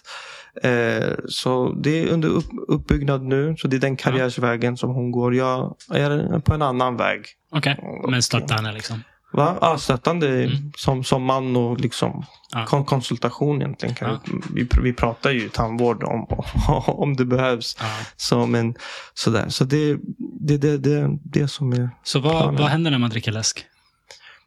[0.63, 3.55] Eh, så det är under upp, uppbyggnad nu.
[3.59, 5.35] Så det är den karriärsvägen som hon går.
[5.35, 7.21] Jag är på en annan väg.
[7.53, 7.79] Okej.
[8.09, 9.03] Men stötta henne liksom.
[9.33, 9.57] Va?
[9.61, 10.73] Ja, stöttande Mm.
[10.77, 12.65] som, som man och liksom Ja.
[12.67, 13.95] kon- konsultation egentligen.
[13.95, 14.21] Kan Ja.
[14.25, 16.27] vi, vi, vi pratar ju tandvård om,
[16.87, 17.77] om det behövs.
[17.81, 17.87] Ja.
[18.17, 18.75] Så, men,
[19.15, 19.49] sådär.
[19.49, 19.99] så det är
[20.41, 21.91] det, det, det, det som är...
[22.03, 22.57] Så vad, Planen.
[22.61, 23.65] vad händer när man dricker läsk?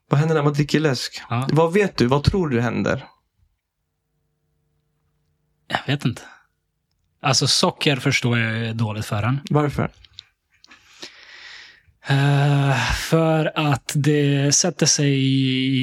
[0.09, 1.21] Vad händer när man dricker läsk?
[1.29, 1.47] Ja.
[1.51, 2.07] Vad vet du?
[2.07, 3.05] Vad tror du händer?
[5.67, 6.21] Jag vet inte.
[7.21, 9.39] Alltså socker förstår jag är dåligt för en.
[9.49, 9.91] Varför?
[12.07, 12.75] Eh,
[13.09, 15.13] för att det sätter sig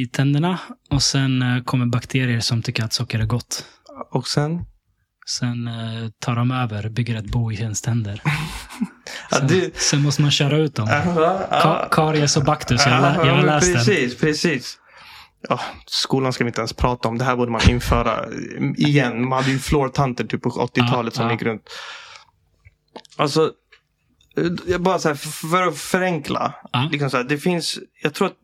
[0.03, 0.59] i tänderna
[0.91, 3.65] och sen eh, kommer bakterier som tycker att socker är gott.
[4.11, 4.65] Och sen?
[5.39, 8.23] Sen eh, tar de över, bygger ett bo i ens tänder.
[9.33, 10.89] Sen, det- sen måste man köra ut dem.
[10.89, 13.75] Ka- karies och baktus, jag lä- jag har läst den.
[13.85, 14.77] Precis, precis.
[15.49, 17.19] Ja, skolan ska vi inte ens prata om.
[17.19, 18.25] Det här borde man införa
[18.77, 19.29] igen.
[19.29, 21.63] Man hade ju fluortanter typ på 80-talet Ja, som gick runt.
[23.17, 23.53] Alltså,
[24.67, 26.55] jag bara så här, för att förenkla.
[26.93, 28.35] Liksom så här, det finns, jag tror att,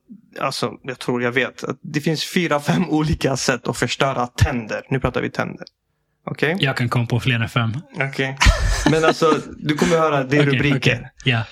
[0.40, 1.64] alltså, jag tror jag vet.
[1.64, 4.82] Att det finns fyra, fem olika sätt att förstöra tänder.
[4.90, 5.66] Nu pratar vi tänder.
[6.26, 6.56] Okej?
[6.60, 7.70] Jag kan komma på fler än fem.
[8.00, 8.38] Okej.
[8.90, 11.10] Men alltså, du kommer höra, det är Okej, rubriker.
[11.24, 11.42] Ja.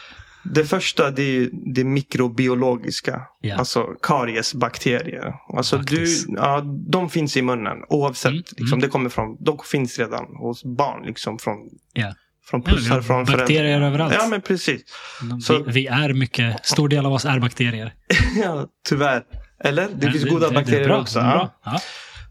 [0.45, 3.23] Det första det är det mikrobiologiska.
[3.41, 3.57] Ja.
[3.57, 5.35] Alltså kariesbakterier.
[5.57, 6.07] Alltså du,
[6.37, 6.61] ja,
[6.91, 8.31] de finns i munnen oavsett.
[8.31, 8.81] Mm, Liksom, mm.
[8.81, 11.07] Det kommer från, de finns redan hos barn.
[11.07, 11.57] Liksom, från,
[11.93, 12.15] Ja.
[12.51, 13.89] från Ja, pussar, har från bakterier föräldrar.
[13.89, 14.15] överallt.
[14.19, 14.83] Ja men precis.
[15.31, 17.95] De, Så- vi, vi är mycket, stor del av oss är bakterier.
[18.45, 19.23] ja, tyvärr.
[19.65, 19.83] Eller?
[19.83, 21.19] Det Men finns goda det- bakterier det också.
[21.19, 21.33] det Ja.
[21.33, 21.51] bra.
[21.65, 21.81] Ja.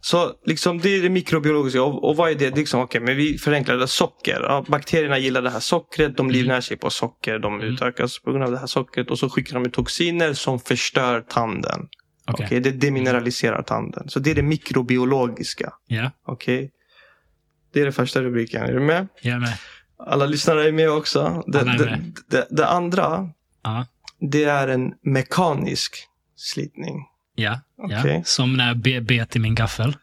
[0.06, 1.84] Så liksom, det är det mikrobiologiska.
[1.84, 2.56] Och, och vad är det?
[2.56, 3.88] Liksom, okay, men vi förenklar det.
[3.88, 4.40] Socker.
[4.42, 6.18] Ja, bakterierna gillar det här sockret.
[6.18, 7.40] De livnär sig på socker.
[7.40, 7.68] De Mm.
[7.74, 9.12] utökas på grund av det här sockret.
[9.12, 11.88] Och så skickar de ut toxiner som förstör tanden.
[12.28, 12.46] Okej.
[12.46, 14.10] Okej, det demineraliserar tanden.
[14.10, 15.74] Så det är det mikrobiologiska.
[15.88, 16.72] Ja, Okej.
[17.74, 18.64] Det är den första rubriken.
[18.64, 19.08] Är du med?
[19.22, 19.58] jag är med.
[19.98, 21.44] Alla lyssnare är med också.
[21.48, 22.16] Det, är det, med.
[22.28, 23.30] det, det andra,
[23.64, 23.86] Ja,
[24.20, 25.96] det är en mekanisk
[26.36, 26.96] slitning.
[27.36, 28.00] Ja, ja.
[28.00, 28.22] Okej.
[28.26, 29.96] Som när jag be- bet i min gaffel.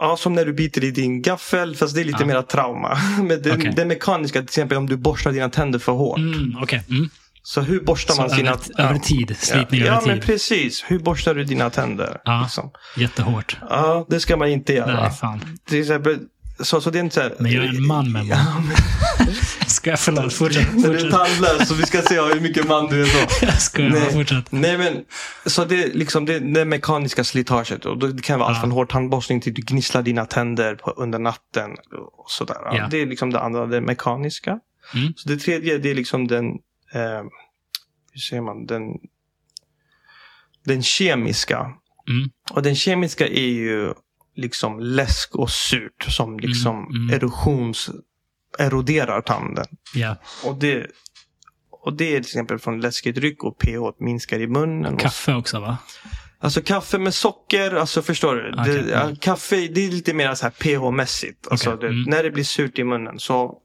[0.00, 2.26] Ja, som när du biter i din gaffel, fast det är lite Ja.
[2.26, 2.98] mera trauma.
[3.22, 3.72] Men det, Okej.
[3.76, 6.18] det mekaniska, till exempel om du borstar dina tänder för hårt.
[6.18, 6.82] Mm, Okej.
[6.90, 7.08] Mm.
[7.42, 8.50] Så hur borstar Så man sina...
[8.50, 9.36] över, över tid.
[9.38, 10.08] Slitning ja, över ja, tid.
[10.08, 10.84] men precis.
[10.88, 12.20] Hur borstar du dina tänder?
[12.24, 12.42] Ja.
[12.42, 12.70] Liksom?
[12.96, 13.56] Jättehårt.
[13.70, 15.00] Ja, det ska man inte göra.
[15.00, 15.58] Nej, fan.
[15.68, 16.18] Till exempel,
[16.60, 18.70] så, så det är inte så här, Men jag är en man med man.
[19.86, 20.72] Ska jag förlåt, fortsätt.
[20.72, 21.10] Du är fortsätt.
[21.10, 23.28] tandlös så vi ska se hur mycket man du är då.
[23.46, 24.52] Jag skojar bara, fortsätt.
[24.52, 25.04] Nej men,
[25.46, 27.84] så det är liksom det, det mekaniska slitaget.
[27.86, 28.60] Och det kan vara allt Ja.
[28.60, 31.70] från hård tandborstning till du gnisslar dina tänder på, under natten.
[32.16, 32.56] Och sådär.
[32.64, 32.88] Ja, Ja.
[32.90, 34.58] Det är liksom det andra, det mekaniska.
[34.94, 35.12] Mm.
[35.16, 36.46] Så det tredje, det är liksom den,
[36.94, 37.22] eh,
[38.12, 38.82] hur säger man, den,
[40.64, 41.58] den kemiska.
[42.08, 42.30] Mm.
[42.50, 43.92] Och den kemiska är ju
[44.36, 47.14] liksom läsk och surt som liksom Mm, mm.
[47.14, 47.90] erosions,
[48.58, 49.66] eroderar tanden.
[49.94, 50.16] Ja.
[50.44, 50.86] Och det,
[51.70, 54.94] och det är till exempel från läskedryck och pH minskar i munnen.
[54.94, 55.78] Och, Kaffe också va?
[56.38, 58.54] alltså kaffe med socker, alltså förstår du?
[58.60, 61.48] Okej, det, ja, kaffe det är lite mer så här pH-mässigt.
[61.50, 62.02] Alltså det, mm.
[62.02, 63.58] När det blir surt i munnen så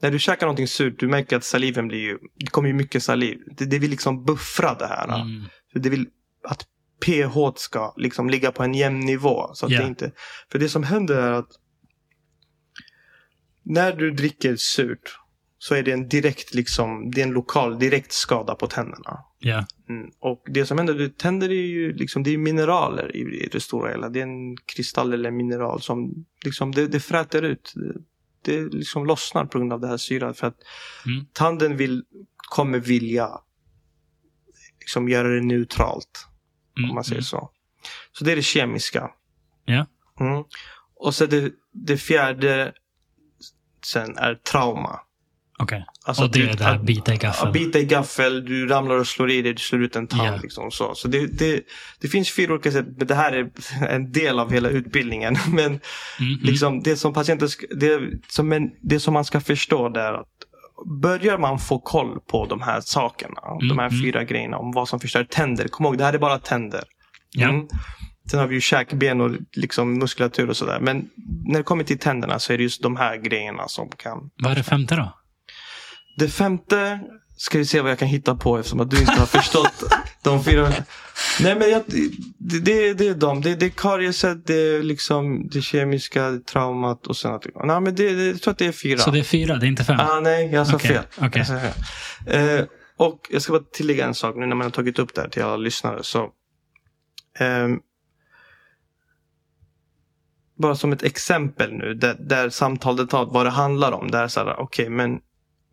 [0.00, 3.02] när du käkar någonting surt, du märker att saliven blir ju, det kommer ju mycket
[3.02, 3.38] saliv.
[3.56, 5.20] Det, det vill liksom buffra det här.
[5.20, 5.44] Mm.
[5.72, 6.06] För det vill
[6.44, 6.66] att
[7.06, 9.50] pH ska liksom ligga på en jämn nivå.
[9.54, 9.80] Så att Ja.
[9.80, 10.12] det inte,
[10.52, 11.48] för det som händer är att
[13.68, 15.18] när du dricker surt
[15.58, 19.24] så är det en direkt, liksom, det är en lokal direkt skada på tänderna.
[19.38, 19.66] Ja.
[19.88, 20.10] Mm.
[20.20, 23.60] Och det som händer, du, tänder är ju liksom, det är mineraler i, i det
[23.60, 24.08] stora hela.
[24.08, 27.72] Det är en kristall eller mineral som liksom, det, det fräter ut.
[27.74, 30.34] Det, det liksom lossnar på grund av det här syran.
[30.34, 30.58] För att
[31.06, 31.26] Mm.
[31.32, 32.04] tanden vill,
[32.48, 33.30] kommer vilja
[34.80, 36.26] liksom göra det neutralt.
[36.78, 36.90] Mm.
[36.90, 37.24] Om man säger mm.
[37.24, 37.50] så.
[38.12, 39.10] Så det är det kemiska.
[39.64, 39.86] Ja.
[40.20, 40.44] Mm.
[40.96, 42.72] Och så det, det fjärde
[43.92, 45.00] sen är trauma.
[45.60, 45.84] Okej.
[46.06, 47.52] Alltså Och det att är du- det här bita i Ja, gaffel.
[47.52, 50.22] bita i gaffel, du ramlar och slår i dig, du slår ut en tand.
[50.28, 50.38] Ja.
[50.42, 51.60] Liksom, så så det, det,
[52.00, 53.50] det finns fyra olika sätt, men det här är
[53.88, 55.36] en del av hela utbildningen.
[55.48, 55.80] Men Mm,
[56.20, 56.38] mm.
[56.42, 60.26] liksom, det, som patienten det, som en, det som man ska förstå är att
[61.02, 64.00] börjar man få koll på de här sakerna, de här Mm, mm.
[64.02, 65.68] fyra grejerna om vad som förstör tänder.
[65.68, 66.84] Kom ihåg, det här är bara tänder.
[67.30, 67.48] Ja.
[67.48, 67.66] Mm.
[68.30, 70.80] Sen har vi ju käkben och liksom muskulatur och sådär.
[70.80, 71.08] Men
[71.46, 74.52] när det kommer till tänderna så är det just de här grejerna som kan Vad
[74.52, 75.14] är det femte då?
[76.16, 77.00] det femte
[77.36, 79.84] ska vi se vad jag kan hitta på eftersom att du inte har förstått
[80.22, 80.72] de fyra.
[81.40, 81.82] Nej men jag,
[82.38, 83.40] det, det, det är de.
[83.40, 87.46] Det, det är karieset, det är liksom det kemiska traumat och sen att...
[87.64, 88.98] Nej men det, det, jag tror att det är fyra.
[88.98, 90.00] Så det är fyra, det är inte fem?
[90.00, 91.04] Ah, nej, jag sa Okej, fel.
[91.16, 91.30] okej.
[91.34, 92.58] Jag sa fel.
[92.58, 92.64] Eh,
[92.96, 95.28] och jag ska bara tillägga en sak nu när man har tagit upp det här
[95.28, 95.98] till alla lyssnare.
[96.02, 96.28] Så,
[97.38, 97.78] ehm,
[100.58, 104.10] bara som ett exempel nu där, där samtalet vad det handlar om.
[104.10, 105.18] Där så här, okej men,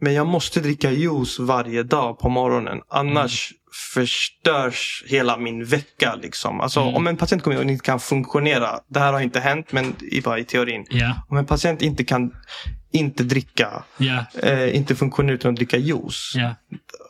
[0.01, 2.81] men jag måste dricka juice varje dag på morgonen.
[2.89, 3.53] Annars
[3.93, 6.15] förstörs hela min vecka.
[6.21, 6.61] Liksom.
[6.61, 6.95] Alltså, Mm.
[6.95, 8.79] Om en patient kommer och inte kan funktionera.
[8.87, 10.85] Det här har inte hänt men i, bara i teorin.
[10.89, 11.13] Ja.
[11.29, 12.31] Om en patient inte kan
[12.91, 14.25] inte dricka Ja.
[14.43, 16.33] eh, inte funktionerar utan att dricka juice.
[16.35, 16.55] Ja.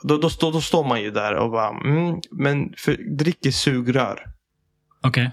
[0.03, 3.51] Då, då, står, då står man ju där och bara, mm, men för, drick i
[3.51, 4.25] sugrör.
[5.03, 5.31] Okej.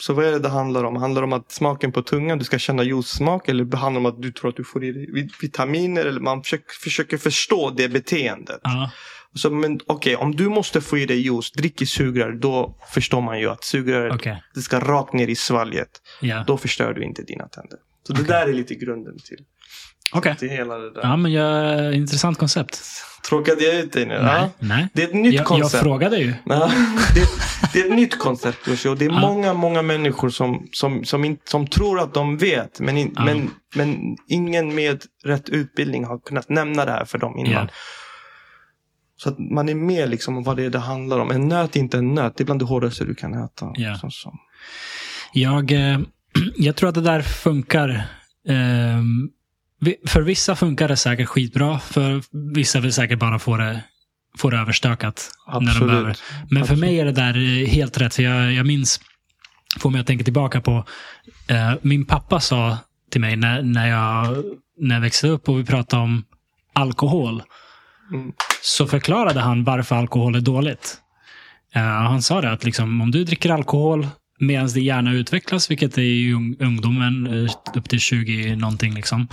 [0.00, 0.96] Så vad är det det handlar om?
[0.96, 4.14] Handlar det om att smaken på tungan, du ska känna juice-smak eller handlar det om
[4.16, 6.06] att du tror att du får i dig vit- vitaminer?
[6.06, 8.60] Eller man försöker, försöker förstå det beteendet.
[8.62, 8.90] Ja.
[9.34, 12.32] Så, men okej, om du måste få i dig juice, drick i sugrör.
[12.32, 14.42] Då förstår man ju att sugrör, Okej.
[14.54, 15.90] det ska rakt ner i svalget.
[16.20, 16.44] Ja.
[16.46, 17.78] Då förstör du inte dina tänder.
[18.06, 18.28] Så det Okej.
[18.34, 19.44] där är lite grunden till,
[20.12, 20.36] Okej.
[20.36, 21.00] till hela det där.
[21.02, 22.80] Ja, men jag, intressant koncept.
[23.28, 24.14] Tråkade jag ut dig nu?
[24.22, 24.22] Nej.
[24.42, 24.50] Ja.
[24.58, 24.88] Nej.
[24.92, 25.82] Det är ett nytt Jag, jag koncept.
[25.82, 26.34] frågade ju.
[26.44, 26.70] Ja,
[27.14, 27.26] det,
[27.72, 29.20] det är ett nytt koncept och det är Ja.
[29.20, 32.80] många, många människor som, som, som, in, som tror att de vet.
[32.80, 37.38] Men, in, men, men ingen med rätt utbildning har kunnat nämna det här för dem
[37.38, 37.68] innan.
[39.16, 41.30] Så att man är med liksom om vad det är det handlar om.
[41.30, 42.36] En nöt är inte en nöt.
[42.36, 43.70] Det är bland det hårdaste du kan äta.
[43.74, 43.94] Ja.
[44.00, 44.34] Så, så.
[45.32, 45.98] Jag, eh,
[46.56, 48.06] jag tror att det där funkar.
[48.48, 49.30] vi-
[50.06, 51.78] för vissa funkar det säkert skitbra.
[51.78, 52.22] För
[52.54, 53.82] vissa vill säkert bara få det,
[54.38, 55.30] få det överstökat.
[55.46, 55.88] När de Absolut.
[55.88, 56.16] behöver.
[56.50, 56.80] Men för Absolut.
[56.80, 58.14] mig är det där eh, helt rätt.
[58.14, 59.00] För jag, jag minns,
[59.80, 60.84] får mig att tänka tillbaka på,
[61.48, 62.78] eh, min pappa sa
[63.10, 64.44] till mig när, när, jag,
[64.78, 66.24] när jag växte upp och vi pratade om
[66.72, 67.42] alkohol.
[68.12, 68.32] Mm.
[68.62, 70.98] Så förklarade han varför alkohol är dåligt.
[71.74, 74.08] Eh, han sa det att liksom, om du dricker alkohol
[74.40, 78.94] medan din hjärna utvecklas, vilket är i ung, ungdomen, eh, upp till 20 någonting.
[78.94, 79.28] Liksom,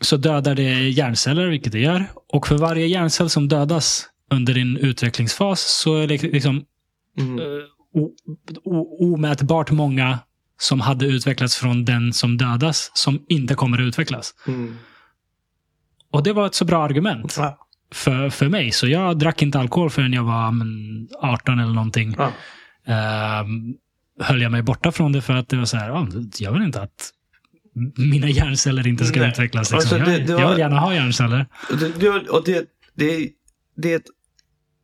[0.00, 2.06] så dödar det hjärnceller, vilket det gör.
[2.28, 6.64] Och för varje hjärncell som dödas under din utvecklingsfas så är det liksom
[7.18, 7.38] Mm.
[7.38, 7.44] eh,
[9.00, 10.18] omätbart många
[10.60, 14.34] som hade utvecklats från den som dödas, som inte kommer att utvecklas.
[14.46, 14.76] Mm.
[16.10, 17.58] Och det var ett så bra argument Ja.
[17.92, 18.72] för, för mig.
[18.72, 22.16] Så jag drack inte alkohol förrän jag var men, 18 eller någonting.
[22.18, 22.32] Ja.
[22.92, 23.74] Ehm,
[24.20, 26.06] höll jag mig borta från det för att det var så här, ja,
[26.38, 27.10] jag vill inte att
[27.96, 29.28] mina hjärnceller inte ska Nej.
[29.28, 29.72] utvecklas.
[29.72, 29.96] Liksom.
[29.98, 31.46] Alltså, det- jag, det jag var- vill gärna ha hjärnceller.
[31.98, 33.30] Det, och det, det
[33.76, 34.06] det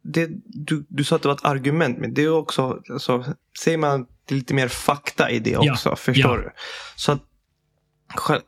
[0.03, 3.25] det, du, du sa att det var ett argument, men det är också, alltså,
[3.65, 5.97] säger man lite mer fakta i det Ja, också.
[5.97, 6.43] Förstår ja.
[6.43, 6.51] du?
[6.97, 7.23] Så att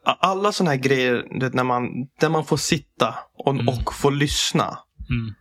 [0.05, 1.83] alla sådana här grejer, när man,
[2.21, 3.69] där man får sitta och, Mm.
[3.69, 4.79] och få lyssna.
[5.11, 5.35] Mm.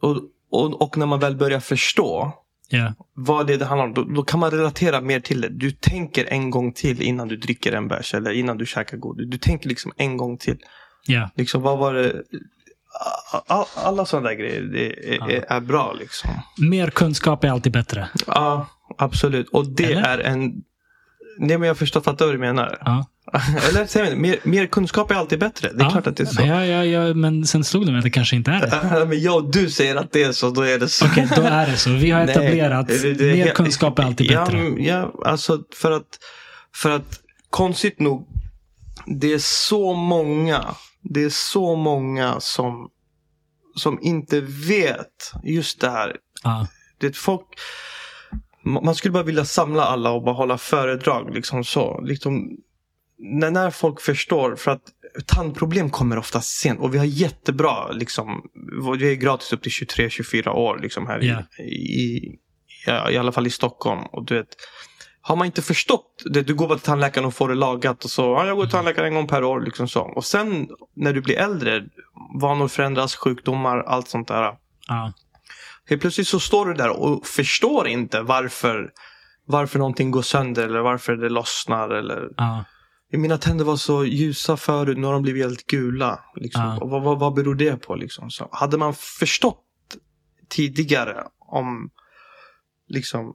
[0.00, 0.16] Och,
[0.50, 2.34] och, och när man väl börjar förstå
[2.70, 2.94] Ja.
[3.14, 5.48] vad det, det handlar om, då, då kan man relatera mer till det.
[5.48, 9.26] Du tänker en gång till innan du dricker en bärs eller innan du käkar godis.
[9.30, 10.58] Du tänker liksom en gång till.
[11.06, 11.30] Ja.
[11.34, 12.22] Liksom, vad var det?
[13.74, 16.30] Alla sådana där grejer det är, är, är bra liksom.
[16.70, 18.08] Mer kunskap är alltid bättre.
[18.26, 18.66] Ja,
[18.98, 19.48] absolut.
[19.48, 20.02] Och det Eller?
[20.02, 20.62] är en...
[21.38, 22.78] Nej, men jag förstår, fattar vad du menar.
[22.84, 23.06] Ja.
[23.68, 25.68] Eller säger man, mer, mer kunskap är alltid bättre.
[25.72, 25.90] Det är ja.
[25.90, 26.42] klart att det är så.
[26.42, 28.60] Ja, ja, ja, men sen slog det mig att det kanske inte är
[29.00, 29.04] det.
[29.08, 31.06] men jag och du säger att det är så, då är det så.
[31.06, 31.90] Okej, då är det så.
[31.90, 34.56] Vi har Nej, etablerat det- det är mer kunskap är alltid ja, bättre.
[34.58, 36.18] men- Ja, alltså för att,
[36.74, 38.28] för att konstigt nog,
[39.06, 40.64] det är så många,
[41.02, 42.88] det är så många som,
[43.76, 46.16] som inte vet just det här.
[46.44, 46.66] Ja.
[47.00, 47.46] Det folk,
[48.66, 51.34] ma- man skulle bara vilja samla alla och bara hålla föredrag.
[51.34, 52.00] Liksom så.
[52.00, 52.48] Liksom,
[53.18, 54.82] när, när folk förstår, för att
[55.26, 58.42] tandproblem kommer ofta sent och vi har jättebra, liksom,
[58.98, 61.42] vi är gratis upp till 23-24 år liksom här Ja.
[61.64, 62.38] i, i,
[62.86, 64.00] ja, i alla fall i Stockholm.
[64.00, 64.48] Och du vet,
[65.20, 68.10] har man inte förstått det, du går bara till tandläkaren och får det lagat och
[68.10, 69.60] så, ja, jag går till tandläkaren en gång per år.
[69.60, 70.00] Liksom så.
[70.00, 71.84] Och sen när du blir äldre,
[72.40, 74.52] vanor förändras, sjukdomar, allt sånt där.
[74.88, 75.12] Ja.
[75.88, 78.90] Helt plötsligt så står du där och förstår inte varför,
[79.46, 81.90] varför någonting går sönder eller varför det lossnar.
[81.90, 82.28] Eller...
[82.36, 82.64] Ja.
[83.12, 86.20] Mina tänder var så ljusa förut, nu har de blivit helt gula.
[86.36, 86.62] Liksom.
[86.62, 86.78] Ja.
[86.78, 87.94] Och vad, vad, vad beror det på?
[87.94, 88.30] Liksom?
[88.30, 89.64] Så hade man förstått
[90.48, 91.90] tidigare om,
[92.88, 93.34] liksom,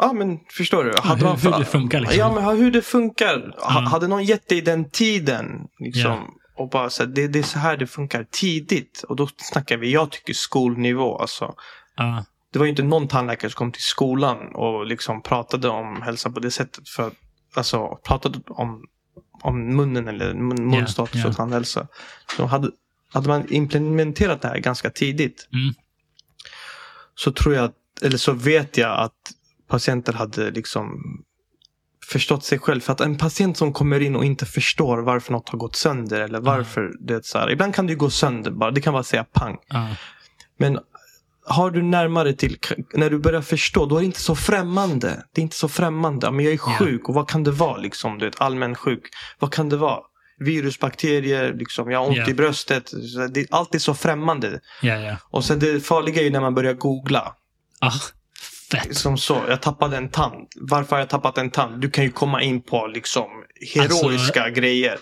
[0.00, 0.92] ja men förstår du?
[1.02, 2.18] Hade hur- man hur det funkar, liksom.
[2.18, 3.54] Ja, men hur det funkar.
[3.58, 3.68] Ja.
[3.90, 5.46] Hade någon gett dig den tiden,
[5.78, 6.28] liksom, Ja.
[6.56, 9.04] och bara så här, det, det är så här det funkar tidigt.
[9.08, 11.54] Och då snackar vi, jag tycker skolnivå alltså.
[11.96, 12.24] Ja.
[12.52, 16.30] Det var ju inte någon tandläkare som kom till skolan och liksom pratade om hälsa
[16.30, 16.88] på det sättet.
[16.88, 17.10] För,
[17.54, 18.84] alltså pratade om,
[19.42, 21.28] om munnen eller mun, munstatus ja.
[21.28, 21.86] och tandhälsa.
[22.36, 22.70] Så hade,
[23.12, 25.48] hade man implementerat det här ganska tidigt.
[25.52, 25.74] Mm.
[27.14, 27.70] Så tror jag,
[28.02, 29.32] eller så vet jag att
[29.68, 31.02] patienter hade liksom
[32.06, 32.80] förstått sig själv.
[32.80, 36.20] För att en patient som kommer in och inte förstår varför något har gått sönder
[36.20, 37.50] eller varför det är så här.
[37.50, 38.70] Ibland kan det ju gå sönder bara.
[38.70, 39.56] Det kan bara säga pang.
[39.68, 39.88] Ja.
[40.56, 40.78] Men
[41.48, 42.56] har du närmare till,
[42.94, 45.22] när du börjar förstå, då är det inte så främmande.
[45.34, 46.30] Det är inte så främmande.
[46.30, 48.18] Men jag är sjuk och vad kan det vara liksom?
[48.18, 49.02] Du vet, allmän sjuk.
[49.38, 49.98] Vad kan det vara?
[50.40, 52.28] Virus, bakterier, liksom, jag har ont Ja.
[52.28, 52.90] i bröstet.
[53.30, 54.60] Det, allt är så främmande.
[54.82, 55.16] Ja.
[55.30, 57.34] Och sen det farliga är när man börjar googla.
[57.80, 57.92] Ah,
[58.70, 58.96] fett.
[58.96, 60.48] Som så, jag tappade en tand.
[60.60, 61.80] Varför har jag tappat en tand?
[61.80, 63.26] Du kan ju komma in på liksom
[63.74, 64.96] heroiska grejer.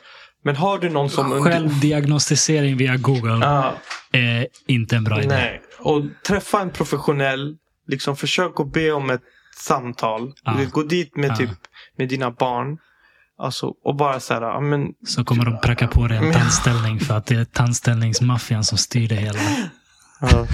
[0.44, 1.44] Men har du någon som...
[1.44, 3.72] Självdiagnostisering via Google Ja.
[4.12, 5.28] är inte en bra idé.
[5.28, 5.62] Nej.
[5.78, 7.56] Och träffa en professionell.
[7.88, 9.22] Liksom försök att be om ett
[9.56, 10.32] samtal.
[10.44, 10.52] Ja.
[10.52, 11.36] Vet, Gå dit med Ja.
[11.36, 11.50] typ
[11.98, 12.78] med dina barn.
[13.38, 17.00] Alltså, och bara så här, ja, men, Så kommer de pracka på dig en tandställning
[17.00, 19.38] för att det är tandställningsmaffian som styr det hela.
[20.20, 20.46] ja.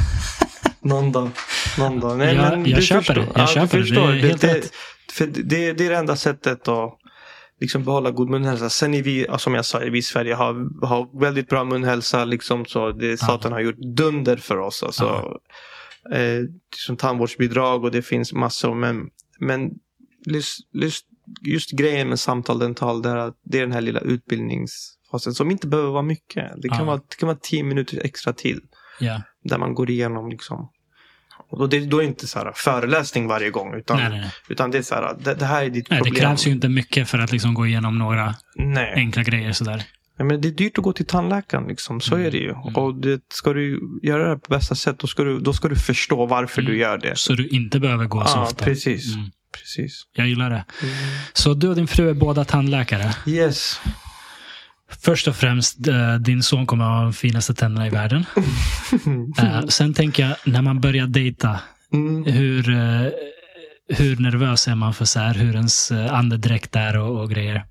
[0.81, 1.31] någon dag.
[1.79, 2.19] Någon dag.
[2.19, 3.15] Nej, Jag- men jag köper förstår.
[3.23, 3.31] det.
[3.41, 3.85] Jag du köper det.
[4.13, 4.71] Det är helt det, rätt.
[5.13, 6.99] För det, det är det enda sättet att
[7.63, 8.71] liksom behålla god munhälsa.
[8.71, 12.25] Sen är vi, som jag sa, vi i Sverige har, har väldigt bra munhälsa.
[12.25, 14.83] Liksom, så det, staten har gjort dunder för oss.
[14.83, 15.39] Alltså,
[16.13, 16.41] eh,
[16.77, 18.75] som tandvårdsbidrag och det finns massor.
[18.75, 19.71] Men, men
[20.27, 21.07] just, just,
[21.41, 25.51] just grejen med samtal dental, det är, att det är den här lilla utbildningsfasen som
[25.51, 26.53] inte behöver vara mycket.
[26.57, 28.61] Det kan, vara, det kan vara tio minuter extra tid.
[29.01, 29.23] Ja.
[29.45, 30.69] Där man går igenom liksom.
[31.53, 33.75] Och då, det, då är det inte så här föreläsning varje gång.
[33.75, 36.05] Utan, Nej, nej, utan det är så här, det, det här är ditt nej, det
[36.05, 36.21] problem.
[36.23, 38.35] krävs ju inte mycket för att liksom gå igenom några
[38.95, 39.83] enkla grejer sådär.
[40.19, 41.67] Ja, men det är dyrt att gå till tandläkaren.
[41.69, 42.01] Liksom.
[42.01, 42.51] Så Mm, är det ju.
[42.51, 42.77] mm.
[42.77, 45.77] Och det, ska du göra det på bästa sätt, då ska du, då ska du
[45.77, 46.73] förstå varför Mm.
[46.73, 47.17] du gör det.
[47.19, 48.65] Så du inte behöver gå så Ja, ofta.
[48.65, 49.15] precis.
[49.15, 49.27] Mm.
[49.59, 50.03] precis.
[50.13, 50.65] Jag gillar det.
[51.33, 53.15] Så du och din fru är båda tandläkare.
[53.27, 53.81] Yes.
[55.01, 58.27] Först och främst, eh, din son kommer att ha de finaste tänderna i världen.
[59.39, 61.61] Eh, sen tänker jag, när man börjar dejta,
[61.93, 62.25] Mm.
[62.25, 63.09] hur, eh,
[63.89, 67.65] hur nervös är man för så här, hur ens andedräkt är och, och grejer?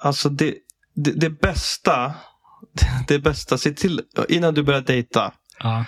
[0.00, 0.54] Alltså det,
[0.94, 2.14] det, det bästa,
[3.08, 5.32] det bästa, se till innan du börjar dejta.
[5.60, 5.84] Ja.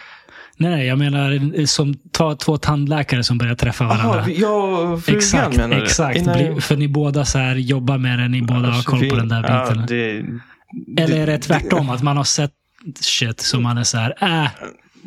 [0.60, 4.24] Nej, nej, jag menar eh, som två, två tandläkare som börjar träffa varandra.
[4.28, 5.82] Jaha, jag frugan exakt, menar du?
[5.82, 6.18] exakt.
[6.18, 9.28] Innan för ni båda så här jobbar med det, ni båda har koll på den
[9.28, 9.86] där ja, biten.
[9.88, 12.52] det, Eller är det tvärtom, att man har sett
[13.00, 14.48] shit som man är så här, äh,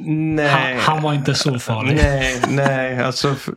[0.06, 0.48] Nej.
[0.50, 1.96] han, han var inte så farlig.
[1.96, 3.36] Nej, nej, alltså.
[3.36, 3.54] för-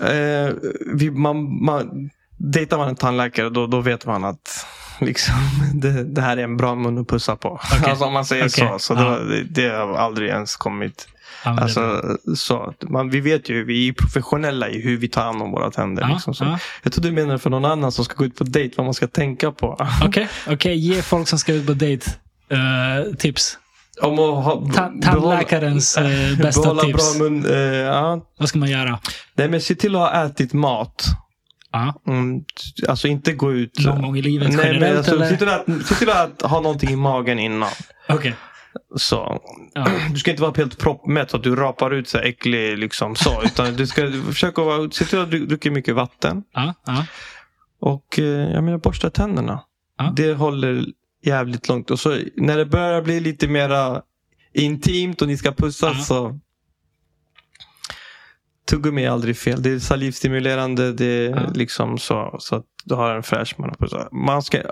[0.00, 0.52] Eh,
[0.94, 4.66] vi, man, man, dejtar man en tandläkare då, då vet man att
[5.06, 5.34] liksom,
[5.74, 7.48] det, det här är en bra mun att pussa på.
[7.48, 7.80] Okej.
[7.90, 8.68] Alltså om man säger Okej.
[8.72, 8.78] så.
[8.78, 9.18] Så Ja.
[9.18, 11.08] det, det, har aldrig ens kommit.
[11.44, 11.52] Bra.
[11.52, 12.02] Alltså,
[12.36, 15.70] så, man, vi vet ju, vi är professionella i hur vi tar hand om våra
[15.70, 16.02] tänder.
[16.02, 16.44] Ja, liksom, så.
[16.44, 16.58] ja.
[16.82, 18.94] Jag tror du menar för någon annan som ska gå ut på dejt vad man
[18.94, 19.76] ska tänka på.
[20.06, 20.76] Okej, okej.
[20.78, 22.10] ge folk som ska ut på dejt
[22.48, 23.58] eh, tips.
[24.02, 27.18] Om att ha, Ta- tandläkarens eh, bästa tips.
[27.18, 27.46] mun.
[27.46, 28.20] Eh, ja.
[28.38, 28.98] Vad ska man göra?
[29.34, 31.04] Nej, men se till att ha ätit mat.
[32.06, 32.44] Mm,
[32.88, 33.84] alltså inte gå ut.
[33.84, 35.28] Någon gång i livet Nej, men generellt alltså, eller?
[35.28, 37.70] se, till att, se till att ha någonting i magen innan.
[38.08, 38.34] Okej.
[38.96, 39.40] Så.
[39.74, 39.86] Ja.
[40.10, 43.42] Du ska inte vara helt proppmätt så att du rapar ut så äcklig liksom så.
[43.44, 46.42] Utan du ska försöka vara, se till att du dricker mycket vatten.
[46.52, 47.06] Ja, ja.
[47.80, 49.62] Och eh, jag menar borsta tänderna.
[50.16, 50.84] Det håller
[51.24, 51.90] jävligt långt.
[51.90, 54.02] Och så när det börjar bli lite mera
[54.54, 56.38] intimt och ni ska pussas så
[58.66, 59.62] Tuggummi är aldrig fel.
[59.62, 60.92] Det är salivstimulerande.
[60.92, 61.50] Det är Ja.
[61.54, 64.08] liksom så, så att du har en fräsch pussa.
[64.12, 64.62] Man ska,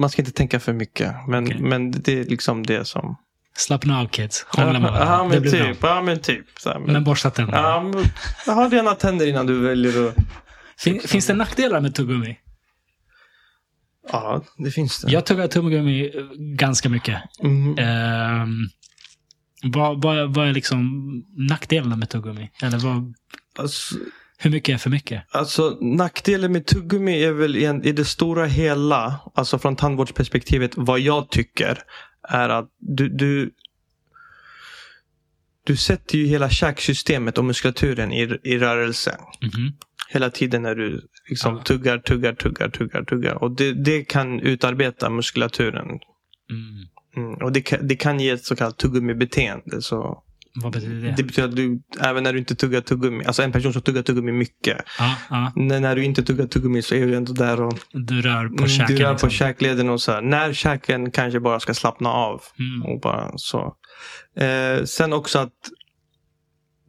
[0.00, 1.14] man ska inte tänka för mycket.
[1.28, 1.60] Men, Okej.
[1.60, 3.16] men det är liksom det som...
[3.56, 4.46] Slappna av kids.
[4.48, 5.22] Hångla med Ja, varandra.
[5.24, 5.80] det men blir typ.
[5.80, 5.90] bra.
[5.90, 6.46] Ja, men typ.
[6.64, 7.58] Här, men, Men borsta tänderna.
[7.58, 7.82] ja,
[8.46, 10.14] men, ha rena tänder innan du väljer att...
[10.78, 12.38] Fin, finns det nackdelar med tuggummi?
[14.12, 15.12] Ja, det finns det.
[15.12, 17.22] Jag tuggar tuggummi eh, ganska mycket.
[17.42, 17.78] Mm.
[17.78, 18.56] Ehm,
[19.64, 21.02] vad, vad, vad är liksom
[21.50, 22.50] nackdelarna med tuggummi?
[22.62, 23.14] Eller vad,
[23.58, 23.94] Alltså,
[24.38, 25.24] hur mycket är för mycket?
[25.30, 31.30] Alltså nackdelen med tuggummi är väl i, det stora hela, alltså från tandvårdsperspektivet, vad jag
[31.30, 31.78] tycker
[32.28, 33.50] är att du, du,
[35.66, 39.18] du sätter ju hela käksystemet och muskulaturen i, i rörelse.
[39.42, 39.72] Mhm.
[40.08, 41.62] Hela tiden när du liksom Ja.
[41.62, 43.34] tuggar, tuggar, tuggar, tuggar, tuggar.
[43.34, 45.86] Och det, det kan utarbeta muskulaturen.
[45.86, 46.00] Mm.
[47.16, 47.34] Mm.
[47.34, 49.82] Och det kan, det kan ge ett så kallat tuggummi-beteende.
[49.82, 50.22] Så
[50.62, 51.14] Vad betyder det?
[51.16, 54.02] det betyder att du, även när du inte tuggar tuggummi, alltså en person som tuggar
[54.02, 54.78] tuggummi mycket.
[54.98, 55.52] Ja, ja.
[55.56, 58.54] När, när du inte tuggar tuggummi så är du ändå där och Du rör på
[58.54, 58.96] Mm, käken.
[58.96, 59.28] Du rör liksom.
[59.28, 60.22] på käkleden och så här.
[60.22, 62.42] När käken kanske bara ska slappna av.
[62.58, 62.92] Mm.
[62.92, 63.74] Och bara så.
[64.36, 65.52] Eh, sen också att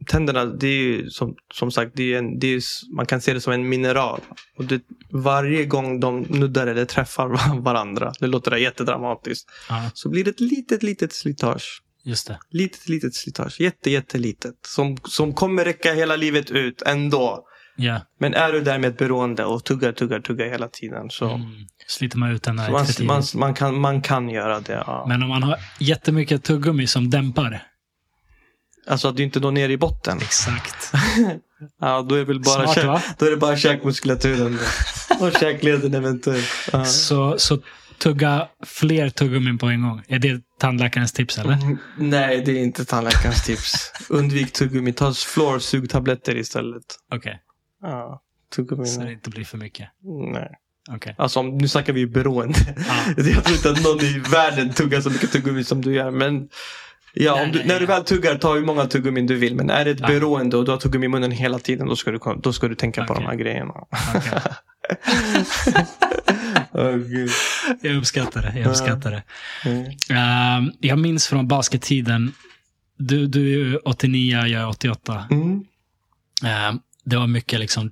[0.06, 2.60] tänderna, det är ju som, som sagt, det är en, det är,
[2.96, 4.20] man kan se det som en mineral.
[4.58, 9.90] Och det, varje gång de nuddar eller träffar va- varandra, det låter det jättedramatiskt, Ja,
[9.94, 11.82] så blir det ett litet, litet slitage.
[12.04, 12.38] just det.
[12.50, 13.60] Litet, litet slitage.
[13.60, 14.54] Jätte, jättelitet.
[14.66, 17.44] Som, som kommer räcka hela livet ut ändå.
[17.78, 18.00] Ja.
[18.20, 21.46] Men är du där med ett beroende och tuggar, tuggar, tuggar hela tiden så Mm.
[21.88, 24.82] Sliter man ut den där man, man, man, kan, man kan göra det.
[24.86, 25.04] Ja.
[25.08, 27.62] Men om man har jättemycket tuggummi som dämpar.
[28.88, 30.18] Alltså att du inte når ner i botten.
[30.22, 30.92] Exakt.
[31.80, 33.02] Ja, då är väl bara, Smart, käk, va?
[33.18, 34.58] då är det bara käkmuskulaturen.
[35.20, 36.48] och käkleden eventuellt.
[36.72, 36.84] Ja.
[36.84, 37.58] Så, så
[37.98, 40.02] tugga fler tuggummin på en gång.
[40.08, 41.52] Är det tandläkarens tips eller?
[41.52, 43.92] Mm, Nej, det är inte tandläkarens tips.
[44.08, 44.92] Undvik tuggummi.
[44.92, 46.82] Ta fluorsugtabletter istället.
[47.14, 47.38] Okej,
[47.82, 48.22] Ja,
[48.56, 48.86] tuggummi.
[48.86, 49.88] så det inte blir för mycket.
[50.32, 50.50] nej.
[50.90, 51.14] Okej.
[51.18, 52.58] Alltså, nu snackar vi ju beroende.
[52.88, 52.94] Ja.
[53.22, 56.10] Jag tror inte att någon i världen tuggar så mycket tuggummi som du gör.
[56.10, 56.48] Men
[57.16, 59.54] ja, Nej, om du, nej, när du väl tuggar, ta hur många tuggummin du vill.
[59.54, 60.06] Men är det ett Ja.
[60.06, 62.74] beroende och du har tuggummi i munnen hela tiden, då ska du, då ska du
[62.74, 63.24] tänka på Okej.
[63.24, 63.74] de här grejerna.
[66.72, 67.30] Åh, gud.
[67.82, 68.58] Jag uppskattar det.
[68.60, 69.22] Jag uppskattar det.
[69.64, 69.84] Mm.
[70.10, 72.32] Ehm, jag minns från baskettiden.
[72.98, 75.24] Du, du är ju 89, jag är 88.
[75.30, 75.64] Mm.
[76.44, 77.90] Ehm, det var mycket liksom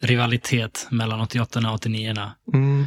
[0.00, 2.14] rivalitet mellan 88 och 89.
[2.54, 2.86] Mm.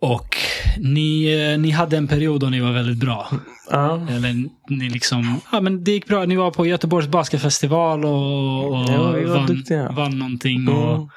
[0.00, 0.36] Och
[0.78, 3.28] ni, eh, ni hade en period då ni var väldigt bra.
[3.70, 4.08] Ja.
[4.10, 6.24] Eller ni liksom, ja men det gick bra.
[6.24, 9.92] Ni var på Göteborgs basketfestival och, och Ja, vi var vann, duktiga.
[9.92, 10.56] vann någonting.
[10.56, 10.74] Mm.
[10.74, 11.10] Och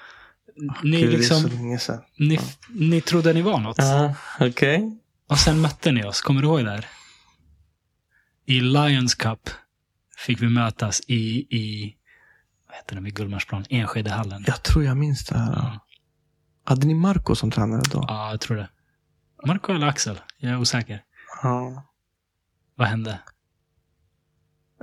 [0.84, 1.50] ni, Gud, liksom,
[2.18, 2.40] ni,
[2.70, 3.78] ni trodde ni var något.
[3.78, 5.00] Ja, okej.
[5.30, 6.72] Och sen mötte ni oss, kommer du ihåg det?
[6.72, 6.86] här?
[8.46, 9.50] I Lions Cup
[10.18, 11.16] fick vi mötas i,
[11.58, 11.96] i
[12.68, 14.44] vad heter det, vid Gullmarsplan, Enskedehallen.
[14.48, 15.52] Jag tror jag minns det här.
[15.56, 15.80] Ja.
[16.66, 18.06] Hade ni Marco som tränare då?
[18.08, 18.70] ja, jag tror det.
[19.46, 20.20] Marco eller Axel?
[20.38, 21.02] Jag är osäker.
[21.44, 21.84] Ja.
[22.76, 23.20] Vad hände?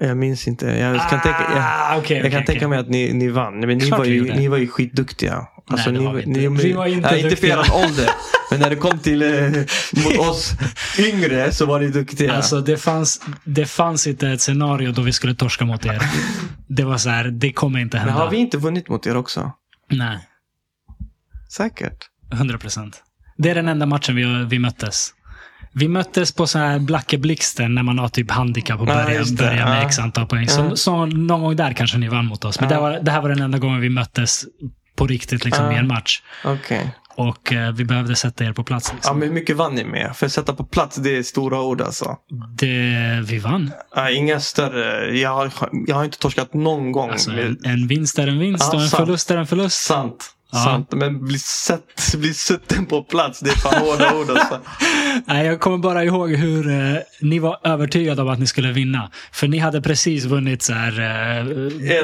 [0.00, 0.66] Jag minns inte.
[0.66, 2.68] Jag kan, tänka, jag, Ah, okej, jag kan okej, tänka okej.
[2.68, 3.60] mig att ni, ni vann.
[3.60, 5.46] Men ni var, ju, ni var ju skitduktiga.
[5.66, 6.40] Alltså, det ni, var vi inte.
[6.40, 7.76] Ni, Vi var inte nej, inte för duktiga.
[7.76, 8.10] er ålder.
[8.50, 9.50] Men när det kom till eh,
[10.04, 10.52] mot oss
[10.98, 12.32] yngre så var ni duktiga.
[12.36, 16.02] Alltså, det fanns, det fanns inte ett scenario då vi skulle torska mot er.
[16.66, 18.24] Det var så här, det kommer inte men hända.
[18.24, 19.52] har vi inte vunnit mot er också?
[19.90, 20.18] Nej,
[21.48, 22.08] Säkert.
[22.32, 23.02] 100 procent.
[23.42, 25.10] Det är den enda matchen vi, vi möttes.
[25.72, 29.24] Vi möttes på så här Blacke Blixten när man har typ handikapp och Ja, börjar,
[29.24, 29.36] det.
[29.36, 29.86] börjar med Ja.
[29.86, 30.48] x antal poäng.
[30.48, 30.76] Så, Ja.
[30.76, 32.60] så någon gång där kanske ni vann mot oss.
[32.60, 32.76] Men Ja.
[32.76, 34.44] det, var, det här var den enda gången vi möttes
[34.96, 35.72] på riktigt liksom, Ja.
[35.72, 36.22] i en match.
[36.44, 36.90] Okej.
[37.14, 38.88] Och eh, vi behövde sätta er på plats.
[38.90, 39.18] Ja, Liksom.
[39.18, 40.16] men hur mycket vann ni med?
[40.16, 42.16] För att sätta på plats, det är stora ord alltså.
[42.58, 43.70] det, vi vann.
[43.94, 45.16] Ja, inga större.
[45.18, 45.50] Jag har,
[45.86, 47.10] jag har inte torskat någon gång.
[47.10, 49.06] Alltså, en, en vinst är en vinst Ja, och en sant.
[49.06, 49.82] förlust är en förlust.
[49.84, 50.30] Sant.
[50.52, 50.92] Sant.
[50.92, 54.60] Men bli, sett, bli sutten på plats, det är fan hårda ord alltså.
[55.26, 59.10] Nej, jag kommer bara ihåg hur eh, ni var övertygade om att ni skulle vinna.
[59.32, 61.00] För ni hade precis vunnit så här,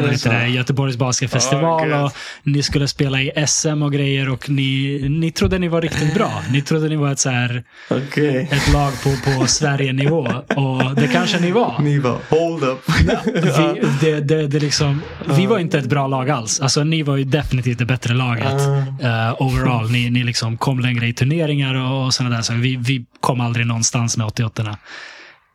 [0.07, 0.29] eh, så?
[0.29, 2.13] det, Göteborgs basketfestival Ja, och
[2.43, 6.43] ni skulle spela i SM och grejer och ni, ni trodde ni var riktigt bra.
[6.51, 8.49] Ni trodde ni var ett, så här, Okej.
[8.53, 11.75] ett lag på, på Sverige-nivå och det kanske ni var.
[11.81, 12.79] Ni bara, hold up.
[13.27, 15.03] Vi, det, det, det liksom,
[15.37, 16.61] vi var inte ett bra lag alls.
[16.61, 18.61] Alltså, ni var ju definitivt det bättre laget.
[19.03, 19.91] eh, overall.
[19.91, 22.61] Ni, ni liksom kom längre i turneringar och, och sådana där saker.
[22.61, 24.77] Vi, vi kom aldrig någonstans med 88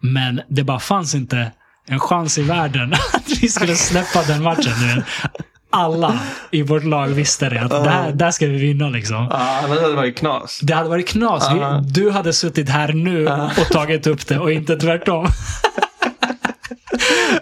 [0.01, 1.51] Men det bara fanns inte
[1.88, 4.73] en chans i världen att vi skulle släppa den matchen.
[4.95, 5.05] Vet.
[5.73, 6.19] Alla
[6.51, 7.61] i vårt lag visste det.
[7.61, 9.27] Att där, där ska vi vinna liksom.
[9.30, 10.59] Ja, annars hade det varit knas.
[10.63, 11.51] Det hade varit knas.
[11.53, 11.81] Vi, Ja.
[11.85, 15.27] du hade suttit här nu och tagit upp det och inte tvärtom.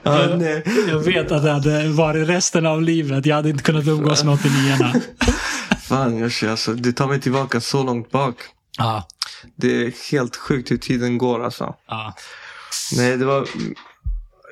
[0.04, 0.64] Nej.
[0.90, 3.26] Jag vet att det hade varit resten av livet.
[3.26, 4.78] Jag hade inte kunnat umgås med 89
[5.82, 8.36] Fan Yoshi, alltså, du tar mig tillbaka så långt bak.
[8.78, 9.08] Ja.
[9.56, 11.76] Det är helt sjukt hur tiden går alltså.
[11.88, 12.14] ja.
[12.98, 13.48] Nej, det var...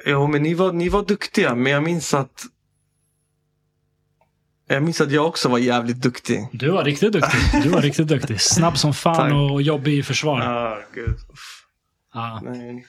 [0.06, 2.44] Jo, men ni var, ni var duktiga, men jag minns att...
[4.68, 6.48] Jag minns att jag också var jävligt duktig.
[6.52, 7.40] Du var riktigt duktig.
[7.64, 8.42] Du var riktigt duktig.
[8.42, 9.34] Snabb som fan Tack.
[9.34, 10.42] och jobbig i försvar.
[10.42, 11.16] Ah, gud.
[12.14, 12.42] Ja.
[12.44, 12.86] Nej.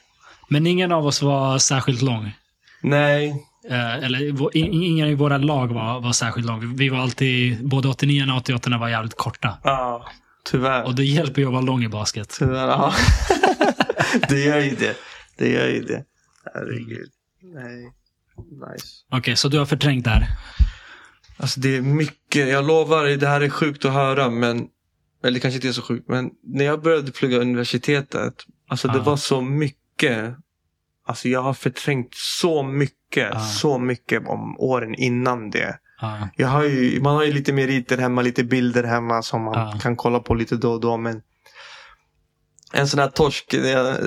[0.48, 2.32] Men ingen av oss var särskilt lång.
[2.82, 3.44] Nej.
[3.70, 6.76] Eh, eller ingen i våra lag var, var särskilt lång.
[6.76, 9.56] Vi var alltid, både 89 och 88 var jävligt korta.
[9.62, 10.00] Ah,
[10.50, 10.84] tyvärr.
[10.84, 12.36] Och det hjälper ju att vara lång i basket.
[12.38, 12.94] Tyvärr, ja.
[14.28, 14.96] det gör ju det.
[15.36, 16.04] Det gör ju det.
[16.54, 17.10] Herregud.
[17.42, 17.92] Nej.
[18.72, 18.86] Nice.
[19.10, 20.26] Okej, så du har förträngt det här?
[21.36, 22.48] Alltså det är mycket.
[22.48, 24.30] Jag lovar, det här är sjukt att höra.
[24.30, 24.66] Men,
[25.24, 26.08] eller kanske inte är så sjukt.
[26.08, 28.34] Men när jag började plugga universitetet.
[28.68, 29.02] Alltså det Ja.
[29.02, 30.34] var så mycket.
[31.06, 33.28] Alltså jag har förträngt så mycket.
[33.32, 33.40] Ja.
[33.40, 35.78] Så mycket om åren innan det.
[36.00, 36.28] Ja.
[36.36, 39.96] Jag har ju, man har ju lite meriter hemma, lite bilder hemma som man kan
[39.96, 40.96] kolla på lite då och då.
[40.96, 41.22] Men
[42.73, 43.55] en sån här torsk,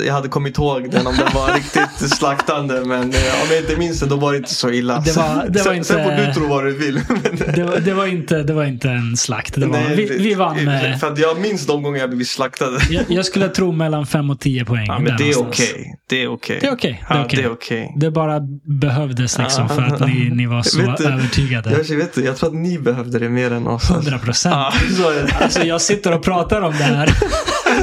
[0.06, 2.82] jag, hade kommit ihåg den om den var riktigt slaktande.
[2.86, 5.00] Men eh, om jag inte minns det, då var det inte så illa.
[5.06, 7.02] Det var- det var inte- sen får du tro vad du vill.
[7.10, 9.56] Men, Det, var, det, var inte, det var inte en slakt.
[9.56, 11.00] Det var, nej, vi, vi vann med...
[11.00, 12.66] För jag minns de gånger jag blivit slaktad.
[12.90, 14.86] Jag, jag skulle tro mellan 5 och 10 poäng.
[14.88, 15.96] Ja, men det är okej.
[16.10, 16.58] Det är okej.
[16.62, 17.04] Det är okej.
[17.08, 17.38] Det är Ja, okej.
[17.40, 17.94] det är okej.
[17.98, 18.40] Det bara
[18.82, 21.72] behövdes liksom för att ni, ni var så Vet övertygade.
[21.90, 23.92] Jag, vet, jag tror att ni behövde det mer än oss.
[23.92, 24.76] 100 procent.
[24.98, 25.36] Det.
[25.44, 27.10] Alltså jag sitter och pratar om det här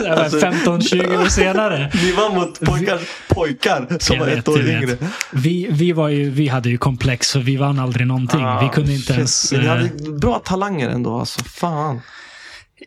[0.09, 1.90] Alltså- 15-20 år senare.
[1.94, 2.98] Ni var mot pojkar,
[3.28, 4.97] pojkar som Jag var vet, ett år yngre.
[5.32, 8.44] Vi, vi, var ju, vi hade ju komplex för vi vann aldrig någonting.
[8.44, 9.52] Ah, vi kunde inte ens...
[9.52, 9.90] Ni eh, hade
[10.20, 11.44] bra talanger ändå alltså.
[11.44, 12.01] Fan.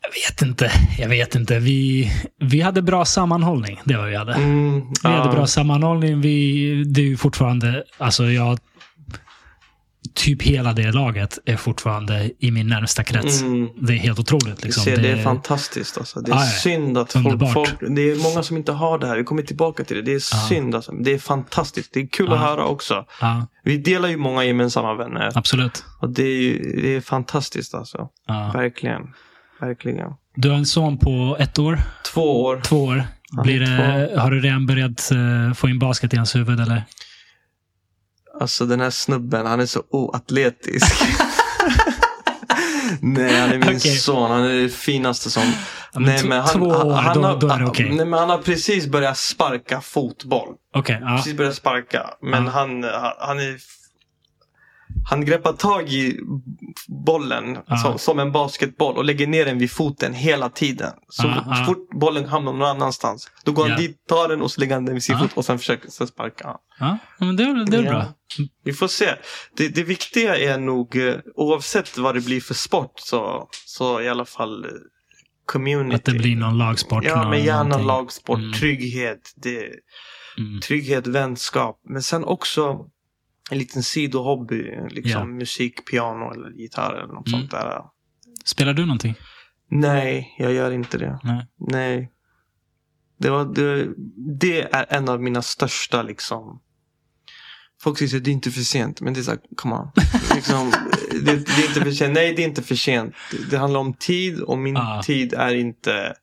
[0.02, 0.72] Jag vet inte.
[0.98, 1.60] Jag vet inte.
[1.60, 3.82] Vi, vi hade bra sammanhållning.
[3.84, 4.34] Det var vi hade.
[4.34, 5.32] Mm, Vi hade ja.
[5.32, 6.22] bra sammanhållning.
[6.22, 8.60] Vi, det är ju fortfarande, alltså jag,
[10.14, 13.42] typ hela det laget är fortfarande i min närmsta krets.
[13.42, 13.70] Mm.
[13.82, 14.64] Det är helt otroligt.
[14.64, 14.84] Liksom.
[14.84, 16.22] ser, det är fantastiskt alltså.
[16.22, 16.42] Det är ja.
[16.42, 17.70] synd att folk, folk...
[17.80, 19.18] Det är många som inte har det här.
[19.18, 20.02] Vi kommer tillbaka till det.
[20.02, 20.38] Det är Ja.
[20.50, 20.92] synd alltså.
[20.92, 21.94] Det är fantastiskt.
[21.94, 22.34] Det är kul Ja.
[22.36, 23.06] att höra också.
[23.22, 25.32] Ja, Vi delar ju många gemensamma vänner.
[25.36, 25.84] absolut.
[26.02, 28.08] Och det är, det är fantastiskt alltså.
[28.54, 29.02] Verkligen.
[29.62, 30.08] Verkligen.
[30.36, 31.80] Du har en son på ett år,
[32.14, 32.62] Två år.
[32.66, 33.04] två år.
[33.44, 36.60] Blir är det, har du redan börjat eh, få in basket i hans huvud?
[36.60, 36.84] Eller?
[38.42, 40.86] Alltså den här snubben, han är så oatletisk.
[43.02, 43.80] Nej, han är min Okej.
[43.98, 44.32] son.
[44.32, 45.44] Han är det finaste som...
[45.94, 47.94] Ja, men t- två år, då- då är det okej.
[47.96, 50.48] Nej, men han har precis börjat sparka fotboll.
[50.74, 50.82] Ja.
[50.82, 52.10] Precis börjat sparka.
[52.22, 52.84] Men han,
[53.20, 53.58] han är...
[55.10, 56.20] Han greppar tag i
[57.06, 57.78] bollen Ja.
[57.78, 60.92] som, som en basketboll och lägger ner den vid foten hela tiden.
[61.10, 61.64] Så ja.
[61.68, 64.86] fort bollen hamnar någon annanstans, då går han dit, tar den och så lägger han
[64.86, 66.58] den vid sin fot och sen försöker sen sparka.
[66.80, 66.98] ja.
[67.20, 67.92] Men det, är- det är Ja.
[67.92, 68.06] bra.
[68.64, 69.10] Vi får se.
[69.58, 74.10] Det, det viktiga är nog, eh, oavsett vad det blir för sport, så, så i
[74.10, 74.72] alla fall eh,
[75.46, 75.96] community.
[75.96, 77.04] Att det blir någon lagsport.
[77.04, 77.88] Ja, men gärna någonting.
[77.88, 78.54] lagsport, Mm.
[78.54, 79.34] trygghet.
[79.36, 79.70] Det,
[80.38, 80.60] Mm.
[80.62, 81.82] trygghet, vänskap.
[81.90, 82.86] Men sen också
[83.52, 84.64] en liten sidohobby.
[84.90, 85.26] Liksom Ja.
[85.26, 87.40] musik, piano eller gitarr eller något Mm.
[87.40, 87.82] sånt där.
[88.45, 89.15] Spelar du någonting?
[89.69, 91.19] Nej, jag gör inte det.
[91.23, 91.48] Nej.
[91.57, 92.11] Nej.
[93.18, 93.88] Det, var, det,
[94.40, 96.61] det är en av mina största liksom.
[97.82, 99.02] Folk säger att det är inte för sent.
[99.02, 99.91] Men det är så här, come on.
[100.36, 100.72] liksom,
[101.11, 102.14] det, det är inte för sent.
[102.14, 103.14] Nej, det är inte för sent.
[103.32, 105.02] Det, det handlar om tid och min Ah.
[105.03, 106.14] tid är inte.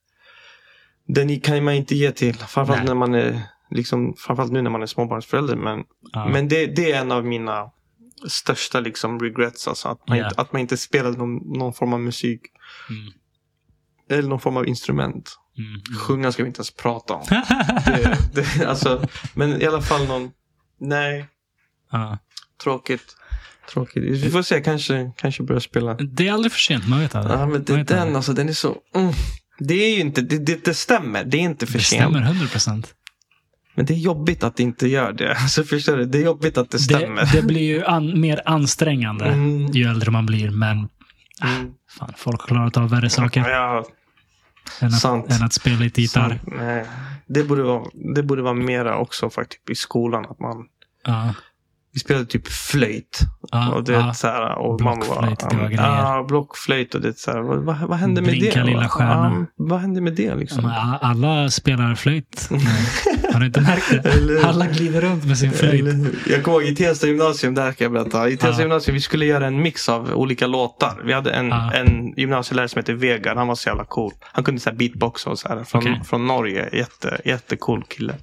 [1.09, 2.35] Den kan man inte ge till.
[2.35, 2.87] Framförallt Nej.
[2.89, 5.57] när man är liksom, framförallt nu när man är småbarnsförälder.
[5.57, 6.29] Men, Ja.
[6.29, 7.71] men det, det är en av mina
[8.29, 9.69] största liksom regrets.
[9.69, 10.29] Alltså, att, man Ja.
[10.29, 12.41] inte, att man inte spelade någon, någon form av musik.
[12.91, 13.13] Mm.
[14.11, 15.37] Eller någon form av instrument.
[15.59, 15.99] Mm.
[16.01, 17.25] Sjunga ska vi inte ens prata om.
[17.87, 20.31] Det, det, alltså, men i alla fall någon...
[20.81, 21.27] Nej,
[21.93, 22.19] ja.
[22.63, 23.17] tråkigt.
[23.73, 24.03] Tråkigt.
[24.03, 25.95] Vi får se, kanske, kanske börja spela.
[25.95, 27.39] Det är aldrig för sent, man vet aldrig.
[27.39, 28.17] Ja, men det, den aldrig.
[28.17, 28.77] alltså, den är så...
[28.95, 29.13] Mm.
[29.59, 31.25] Det är ju inte, det, det, det stämmer.
[31.25, 32.03] Det är inte för Det sent.
[32.03, 32.95] stämmer 100 procent.
[33.79, 35.35] Men det är jobbigt att det inte gör det.
[35.35, 36.05] Alltså, förstår du?
[36.05, 37.23] Det är jobbigt att det stämmer.
[37.33, 39.67] Det, det blir ju an, mer ansträngande Mm.
[39.67, 40.51] ju äldre man blir.
[40.51, 41.71] Men Mm.
[41.99, 43.85] fan, folk har klarat av värre saker Ja,
[44.81, 46.41] än, att, än att spela lite gitarr.
[47.27, 47.85] Det borde, vara,
[48.15, 50.25] det borde vara mera också faktiskt i skolan.
[50.31, 50.57] Att man,
[51.07, 51.35] Ja,
[51.99, 53.21] vi spelade typ flöjt.
[53.53, 54.15] ja, och det, ja.
[54.15, 54.99] så här, och var
[55.41, 55.71] ja, grejer.
[55.83, 58.67] Ja, blockflöjt och det så här, vad, vad, vad hände med Blinka det?
[58.67, 59.47] lilla stjärna.
[59.57, 60.63] Ja, vad hände med det liksom?
[60.63, 62.49] Men a- Alla spelar flöjt.
[63.33, 64.09] Har du inte märkt det?
[64.11, 65.81] Eller- Alla glider runt med sin flöjt.
[65.81, 66.07] Eller?
[66.27, 68.29] Jag kommer ihåg i Tensta gymnasium, där kan jag berätta.
[68.29, 68.61] I Tensta Ja.
[68.61, 71.03] gymnasium, vi skulle göra en mix av olika låtar.
[71.05, 71.73] Vi hade en, Ja.
[71.73, 74.13] en gymnasielärare som hette Vegard, han var så jävla cool.
[74.33, 76.01] Han kunde så här beatboxa och så här, från, Okej.
[76.05, 76.69] från Norge.
[76.73, 78.15] Jätte, jättecool kille.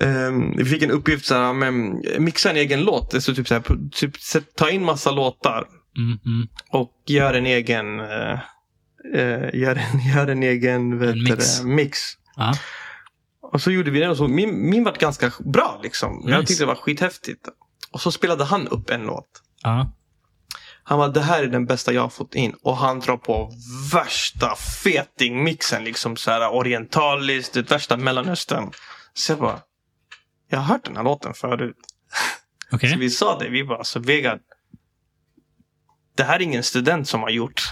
[0.00, 3.22] Ehm, vi fick en uppgift så här, men, mixa en egen låt.
[3.22, 3.62] Så typ så här,
[3.92, 4.12] typ,
[4.56, 5.64] ta in massa låtar
[5.98, 6.48] Mm, mm.
[6.70, 8.38] och gör en egen eh,
[9.54, 11.58] gör, en, gör en egen vet En mix.
[11.60, 11.98] det, mix.
[12.36, 12.54] Ja.
[13.52, 16.22] Och så gjorde vi det och så min, min var ganska bra liksom.
[16.26, 16.46] Jag Nice.
[16.46, 17.48] tyckte det var skithäftigt.
[17.92, 19.28] Och så spelade han upp en låt.
[19.62, 19.92] Ja.
[20.82, 22.54] Han var det här är den bästa jag har fått in.
[22.62, 23.52] Och han drar på
[23.92, 25.84] värsta fetingmixen.
[25.84, 28.70] Liksom så här orientaliskt, det värsta mellanöstern.
[29.14, 29.58] Så jag bara,
[30.48, 31.76] jag har hört den här låten förut.
[32.72, 32.90] Okej.
[32.92, 34.38] Så vi sa det, vi bara, så Vegard.
[36.16, 37.62] Det här är ingen student som har gjort.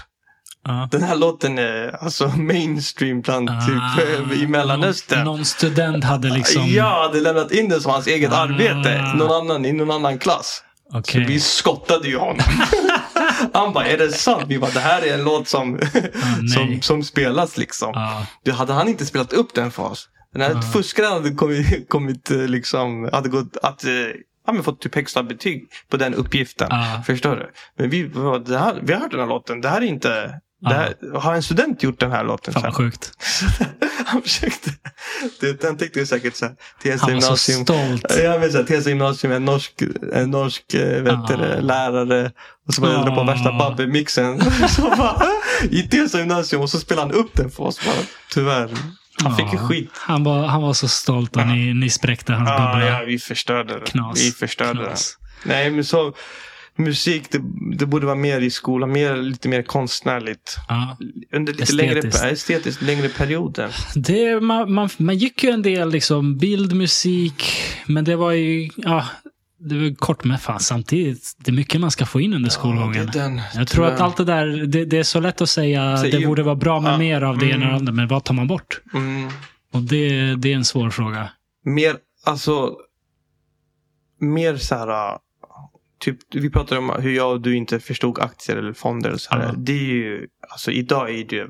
[0.67, 0.87] Ja.
[0.91, 5.19] Den här låten är alltså mainstream bland typ eh, i Mellanöstern.
[5.19, 5.23] Ah.
[5.23, 6.63] Någon, någon student hade liksom...
[6.67, 8.37] Jag hade lämnat in det som hans eget Ah.
[8.37, 9.13] arbete.
[9.15, 10.63] Någon annan i någon annan klass.
[10.91, 11.25] Så Okej.
[11.27, 12.45] vi skottade ju honom.
[13.53, 14.43] Han bara, är det sant?
[14.47, 16.49] Vi bara, det här är en låt som, nej.
[16.49, 17.91] som, som spelas liksom.
[17.93, 18.25] Ja.
[18.43, 20.09] Du, hade han inte spelat upp den för oss.
[20.35, 20.61] Den här Ah.
[20.61, 23.91] fuskaren hade kommit, kommit eh, liksom, hade gått, att, eh,
[24.47, 26.67] ja, men fått typ högsta betyg på den uppgiften.
[26.71, 27.01] Ah.
[27.05, 27.51] Förstår du?
[27.77, 28.03] Men vi,
[28.45, 29.61] det här, vi har hört den här låten.
[29.61, 32.53] Det här är inte, det här, har en student gjort den här låten?
[32.53, 32.83] Fan Så vad här.
[32.85, 33.11] sjukt.
[34.05, 34.69] Han försökte.
[35.39, 36.55] Det, den tyckte jag säkert så här.
[36.83, 37.63] Han var så gymnasium.
[37.63, 38.17] stolt.
[38.23, 39.73] Jag vet såhär, Tensta gymnasium, en norsk,
[40.13, 41.37] en norsk eh, vet du, Ah.
[41.37, 42.31] det, lärare.
[42.67, 44.41] Och så började dra på värsta Babbe-mixen.
[44.69, 45.21] Så
[45.69, 47.85] I Tensta gymnasium och så spelade han upp den för oss.
[47.85, 47.95] Bara,
[48.33, 48.69] tyvärr.
[49.23, 49.67] Han fick ju Ja.
[49.67, 49.89] skit.
[49.93, 52.87] Han var, han var så stolt och ni, ni spräckte hans Ja, bubbla.
[52.99, 53.85] ja, vi förstörde det.
[53.85, 54.19] Knas.
[54.19, 55.17] Vi förstörde Knas.
[55.43, 55.49] det.
[55.49, 56.13] Nej, men så
[56.77, 57.41] musik, det,
[57.77, 58.91] det borde vara mer i skolan.
[58.91, 60.57] Mer, lite mer konstnärligt.
[60.67, 60.97] Ja.
[61.33, 62.23] Under lite längre, Estetiskt.
[62.25, 63.75] estetiskt längre perioder.
[63.95, 67.43] Det, man, man, man gick ju en del liksom bildmusik,
[67.85, 69.05] men det var ju, ja,
[69.65, 71.35] det var kort med fan samtidigt.
[71.37, 73.09] Det är mycket man ska få in under skolgången.
[73.13, 75.49] det är den, Jag tror att allt det där, det, det är så lätt att
[75.49, 77.75] säga Säg det borde vara bra med Ja, mer av det ena och mm.
[77.75, 78.81] andra, men vad tar man bort?
[78.93, 79.29] Mm.
[79.71, 81.29] Och det, det är en svår fråga.
[81.63, 82.75] mer, alltså,
[84.19, 85.17] mer så här, äh,
[85.99, 89.11] typ, vi pratade om hur jag och du inte förstod aktier eller fonder.
[89.11, 89.43] Och så här.
[89.43, 89.53] Ja.
[89.57, 91.47] Det är ju, alltså idag är det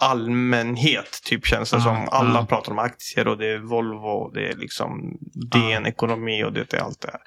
[0.00, 2.08] allmänhet, typ känns det Ja, som.
[2.10, 2.46] Alla ja.
[2.46, 5.18] pratar om aktier och det är Volvo och det är liksom
[5.52, 7.20] DN Ekonomi och det är allt det här.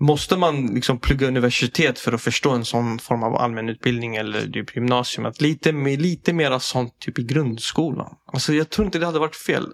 [0.00, 4.46] Måste man liksom plugga universitet för att förstå en sån form av allmän utbildning eller
[4.46, 5.26] typ gymnasium?
[5.26, 8.14] Att lite, lite mera sånt typ i grundskolan.
[8.32, 9.64] Alltså jag tror inte det hade varit fel.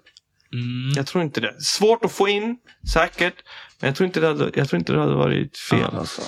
[0.53, 0.93] Mm.
[0.95, 1.61] Jag tror inte det.
[1.61, 2.57] Svårt att få in,
[2.93, 3.35] säkert.
[3.79, 5.89] Men jag tror inte det hade, jag tror inte det hade varit fel.
[5.91, 5.99] Ja.
[5.99, 6.21] Alltså.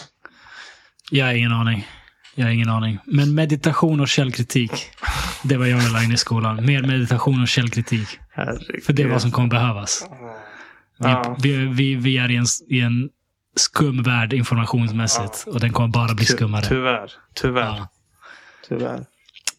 [1.11, 1.87] Jag har ingen aning.
[2.35, 2.99] Jag har ingen aning.
[3.05, 4.71] Men meditation och källkritik.
[5.43, 6.65] Det var jag vill ha in i skolan.
[6.65, 8.19] Mer meditation och källkritik.
[8.31, 8.83] Herregud.
[8.83, 10.05] För det är vad som kommer behövas.
[10.99, 11.37] Vi, Ja.
[11.41, 13.09] vi, vi, vi är i en, i en
[13.55, 15.43] skum värld informationsmässigt.
[15.47, 16.65] Och den kommer bara bli skummare.
[16.65, 17.11] Tyvärr.
[17.33, 17.61] Tyvärr.
[17.77, 17.87] Ja.
[18.67, 19.05] Tyvärr.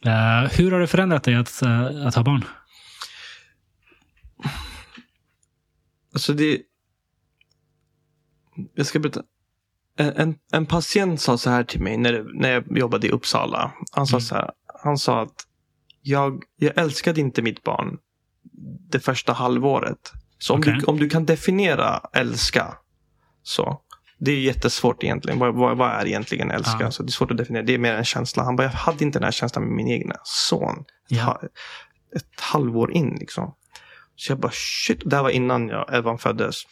[0.04, 2.44] Eh, hur har det förändrat dig att, eh, att ha barn?
[6.14, 6.60] Alltså det...
[8.74, 9.22] Jag ska berätta.
[9.96, 13.72] En, en, en patient sa så här till mig när, när jag jobbade i Uppsala.
[13.92, 14.20] Han sa Mm.
[14.20, 14.50] så här.
[14.84, 15.34] Han sa att
[16.02, 17.96] jag, jag älskade inte mitt barn
[18.90, 20.12] det första halvåret.
[20.38, 20.76] Så om, Okej.
[20.80, 22.74] du, om du kan definiera älska.
[23.42, 23.80] Så.
[24.18, 25.38] Det är jättesvårt egentligen.
[25.38, 26.76] Vad, vad, vad är egentligen älska?
[26.80, 26.90] Ja.
[26.90, 27.62] Så det är svårt att definiera.
[27.64, 28.42] Det är mer en känsla.
[28.42, 30.84] Han bara, jag hade inte den här känslan med min egna son.
[31.08, 31.22] Ja.
[31.24, 31.40] Ha-
[32.16, 33.54] Ett halvår in liksom.
[34.16, 35.00] Så jag bara shit.
[35.04, 36.62] Det här var innan jag, Evan föddes.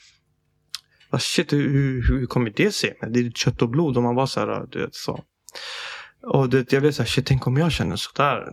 [1.15, 2.99] Bara, shit, hur, hur, hur kommer det sig?
[3.01, 3.97] Men det är kött och blod.
[3.97, 5.25] Och man var så här, du vet så.
[6.23, 8.49] Och du vet, jag blev så här, shit, tänk om jag känner sådär.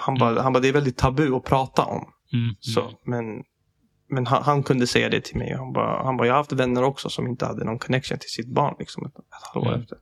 [0.00, 2.12] Han bara, han bara, det är väldigt tabu att prata om.
[2.32, 2.54] Mm.
[2.60, 3.24] Så, men
[4.08, 5.54] men han, han kunde säga det till mig.
[5.56, 8.30] Han bara, han bara, jag har haft vänner också som inte hade någon connection till
[8.30, 8.74] sitt barn.
[8.78, 9.80] Liksom, ett, ett halvår Mm.
[9.80, 9.98] efter.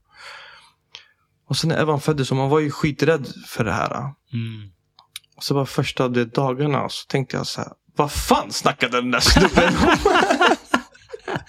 [1.49, 3.91] Och sen när Evan föddes, så man var ju skiträdd för det här.
[4.33, 4.71] Mm.
[5.37, 7.73] Och så var första de dagarna så tänkte jag så här.
[7.97, 9.97] Vad fan snackade den där snubben om?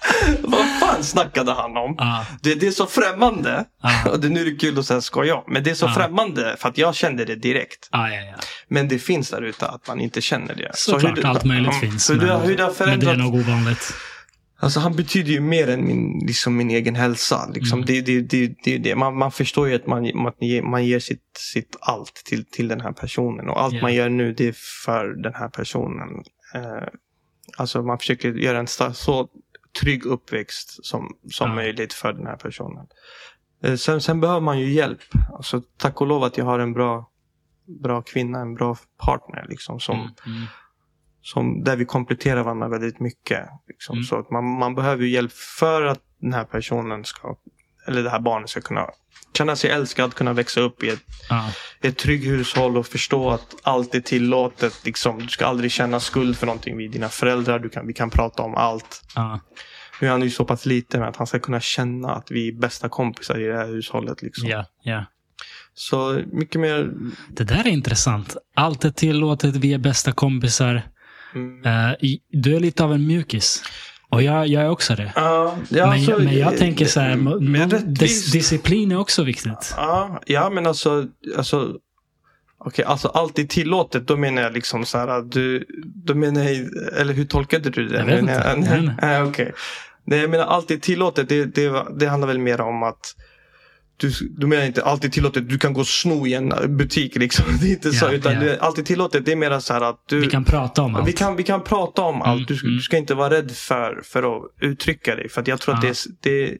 [0.42, 1.96] Vad fan snackade han om?
[1.98, 3.66] Ja, Det, det är så främmande.
[3.84, 5.44] ja, Och det, nu är det kul att säga skoja.
[5.48, 5.94] Men det är så Ja.
[5.94, 7.90] främmande för att jag kände det direkt.
[7.92, 8.36] ja, ja.
[8.68, 10.72] Men det finns där ute att man inte känner det.
[10.74, 12.10] Såklart, det- allt möjligt Ja, finns.
[12.10, 13.18] Men, hur det har men det är förändrat.
[13.18, 13.94] nog ovanligt.
[14.64, 17.50] Alltså han betyder ju mer än min, liksom min egen hälsa.
[17.54, 17.80] Liksom.
[17.80, 17.86] Mm.
[17.86, 18.96] Det, det, det, det, det.
[18.96, 22.68] Man, man förstår ju att man, att ge- man ger sitt, sitt allt till, till
[22.68, 23.50] den här personen.
[23.50, 23.82] Och allt Ja.
[23.82, 24.56] man gör nu det är
[24.86, 26.08] för den här personen.
[26.56, 26.88] Eh,
[27.58, 29.28] alltså man försöker göra en så
[29.82, 31.56] trygg uppväxt som, som Ja.
[31.56, 32.88] möjligt för den här personen.
[33.64, 35.00] Eh, sen, sen behöver man ju hjälp.
[35.34, 37.10] Alltså, tack och lov att jag har en bra,
[37.82, 38.76] bra kvinna, en bra
[39.06, 39.46] partner.
[39.50, 40.48] Liksom, som, Mm, mm.
[41.22, 43.50] som, där vi kompletterar varandra väldigt mycket.
[43.68, 43.94] Liksom.
[43.94, 44.04] Mm.
[44.04, 47.36] Så att man, man behöver ju hjälp för att den här personen ska,
[47.92, 48.86] eller det här barnet ska kunna
[49.38, 51.00] känna sig älskad, kunna växa upp i ett,
[51.30, 51.52] Ja,
[51.82, 54.74] ett trygg hushåll och förstå att allt är tillåtet.
[54.86, 55.20] Liksom.
[55.20, 57.60] Du ska aldrig känna skuld för någonting vid dina föräldrar.
[57.60, 59.02] Du kan, vi kan prata om allt.
[59.16, 59.40] ja.
[60.02, 62.52] Nu är han ju så pass liten att han ska kunna känna att vi är
[62.52, 64.22] bästa kompisar i det här hushållet.
[64.22, 64.50] Liksom.
[64.50, 65.06] ja, ja.
[65.74, 66.92] Så mycket mer...
[67.30, 68.38] Det där är intressant.
[68.56, 70.82] Allt är tillåtet, vi är bästa kompisar.
[71.36, 71.96] Mm.
[72.00, 73.64] I- du är lite av en mjukis.
[74.12, 75.12] Och jag, jag är också det.
[75.16, 79.00] Ja, ja, men, alltså, men jag tänker så här, med m- rättvis- dis, disciplin är
[79.00, 79.74] också viktigt.
[79.78, 81.06] Ja, ja men alltså,
[81.38, 81.74] alltså
[82.64, 84.08] Okej, alltså allt är tillåtet.
[84.08, 86.56] Då menar jag liksom så här att du, då menar jag,
[87.00, 87.98] eller hur tolkade du det?
[87.98, 88.34] Jag vet inte.
[88.34, 89.52] jag- Nej, Nej, okej.
[90.06, 91.30] Nej, jag menar allt är tillåtet.
[91.30, 93.16] Det, det, det handlar väl mer om att
[94.02, 95.50] du, du menar inte allt är tillåtet.
[95.50, 97.46] Du kan gå och sno i en butik liksom.
[97.62, 98.06] Det är inte så.
[98.06, 98.40] Ja, Utan ja.
[98.40, 99.26] det, allt är tillåtet.
[99.26, 101.08] Det är mer så här att du, Vi kan prata om allt.
[101.08, 102.48] vi kan, vi kan prata om allt.
[102.48, 102.76] Du, mm.
[102.76, 105.30] du ska inte vara rädd för, för att uttrycka dig.
[105.30, 105.94] För att jag tror att Ja.
[106.22, 106.58] det, det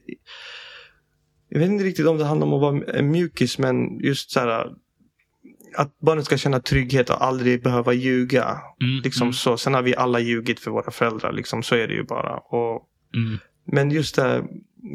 [1.48, 3.58] Jag vet inte riktigt om det handlar om att vara mjukis.
[3.58, 4.66] Men just så här.
[5.76, 8.44] Att barnet ska känna trygghet och aldrig behöva ljuga.
[8.82, 9.56] Mm, Liksom mm, så.
[9.56, 11.32] Sen har vi alla ljugit för våra föräldrar.
[11.32, 12.36] Liksom, så är det ju bara.
[12.36, 12.82] Och,
[13.16, 13.38] mm.
[13.72, 14.44] men just det,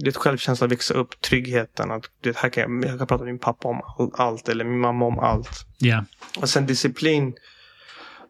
[0.04, 1.92] det självkänsla, växa upp, tryggheten.
[1.92, 4.50] Att det här kan jag, jag kan prata med min pappa om all- allt.
[4.50, 5.50] Eller min mamma om allt.
[5.78, 6.06] Ja,
[6.42, 7.34] Och sen disciplin,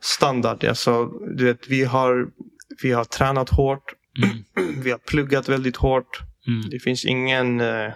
[0.02, 0.64] standard.
[0.66, 1.06] Alltså,
[1.38, 2.28] du vet, vi har,
[2.84, 3.84] vi har tränat hårt.
[4.24, 6.20] mm, Vi har pluggat väldigt hårt.
[6.48, 6.70] mm.
[6.70, 7.92] Det finns ingen, eh,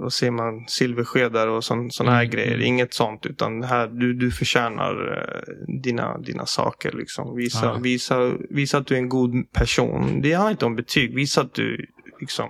[0.00, 2.54] vad säger man, silverskedar och sådana här Mm, grejer.
[2.54, 2.66] mm.
[2.66, 3.26] Inget sånt.
[3.26, 6.92] Utan här, du, du förtjänar eh, dina, dina saker.
[6.92, 7.36] Liksom.
[7.36, 7.74] Visa, Ja.
[7.82, 10.20] visa, visa att du är en god person.
[10.22, 11.14] Det handlar inte om betyg.
[11.14, 11.86] Visa att du
[12.20, 12.48] liksom,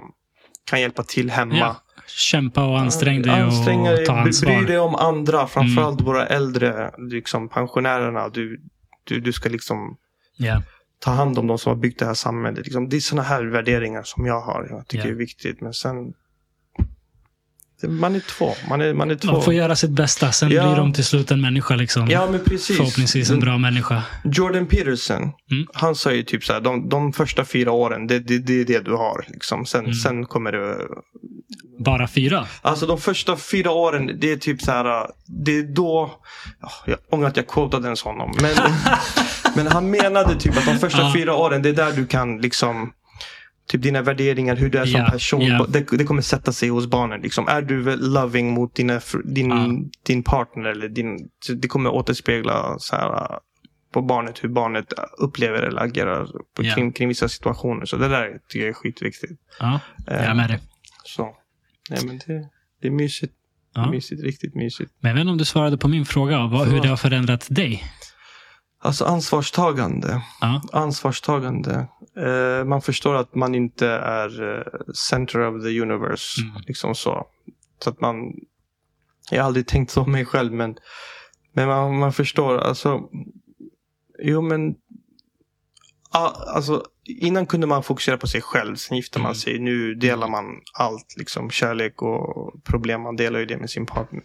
[0.70, 1.56] kan hjälpa till hemma.
[1.56, 1.76] Ja.
[2.06, 4.62] Kämpa och ansträng dig Anstränga och ta bry- Bry ansvar.
[4.66, 8.28] dig om andra, framförallt våra äldre, liksom pensionärerna.
[8.28, 8.60] Du,
[9.04, 9.96] du, du ska liksom
[10.36, 10.62] Ja,
[10.98, 12.64] ta hand om de som har byggt det här samhället.
[12.64, 14.66] Liksom, det är sådana här värderingar som jag har.
[14.70, 15.60] Jag tycker det är viktigt.
[15.60, 15.94] Men sen...
[17.88, 18.54] Man är två.
[18.68, 19.32] Man är, man är två.
[19.32, 20.32] man får göra sitt bästa.
[20.32, 20.62] Sen Ja.
[20.66, 21.76] blir de till slut en människa.
[21.76, 22.08] Liksom.
[22.10, 22.76] Ja, men precis.
[22.76, 24.02] Förhoppningsvis en bra människa.
[24.24, 25.66] Jordan Peterson, Mm.
[25.72, 28.64] han sa ju typ så här, de, de första fyra åren, det, det, det är
[28.64, 29.24] det du har.
[29.28, 29.66] Liksom.
[29.66, 29.94] Sen, Mm.
[29.94, 30.76] sen kommer det
[31.84, 32.46] Bara fyra?
[32.62, 35.06] Alltså de första fyra åren, det är typ så här.
[35.44, 36.10] Det är då...
[36.60, 38.32] ja, Jag ångrar att jag quotade ens honom.
[38.42, 38.54] Men,
[39.56, 41.12] men han menade typ att de första Ja.
[41.16, 42.92] fyra åren, det är där du kan liksom...
[43.70, 45.42] Typ dina värderingar, hur du är som Ja, person.
[45.46, 45.66] ja.
[45.68, 47.20] Det, det kommer sätta sig hos barnen.
[47.20, 47.48] Liksom.
[47.48, 49.68] Är du loving mot dina, din, Ja.
[50.06, 51.28] din partner eller din...
[51.56, 53.28] Det kommer återspegla så här,
[53.92, 54.86] på barnet hur barnet
[55.18, 56.24] upplever eller agerar
[56.56, 56.74] på, Ja.
[56.74, 57.84] kring, kring vissa situationer.
[57.84, 59.32] Så det där tycker jag är skitviktigt.
[59.60, 60.58] Ja, jag är Eh, med dig.
[61.04, 61.34] Så.
[61.90, 62.48] Nej, men det,
[62.82, 63.32] det är mysigt.
[63.74, 63.90] Ja.
[63.90, 64.92] Mysigt, riktigt mysigt.
[65.00, 66.46] Men jag vet inte om du svarade på min fråga.
[66.46, 67.84] Vad, hur det har förändrat dig?
[68.82, 70.22] Alltså ansvarstagande.
[70.40, 71.86] Ja, Ansvarstagande.
[72.16, 76.40] Eh, man förstår att man inte är eh, center of the universe.
[76.42, 76.62] Mm.
[76.66, 77.26] Liksom så.
[77.84, 78.16] Så att man...
[79.30, 80.76] Jag har aldrig tänkt så om mig själv men,
[81.52, 82.58] men man, man förstår.
[82.58, 83.00] Alltså,
[84.22, 84.74] jo men...
[86.12, 88.76] Alltså, innan kunde man fokusera på sig själv.
[88.76, 89.34] Sen gifter man Mm.
[89.34, 89.58] sig.
[89.58, 90.44] Nu delar man
[90.78, 91.14] allt.
[91.16, 93.00] Liksom, kärlek och problem.
[93.02, 94.22] Man delar ju det med sin partner.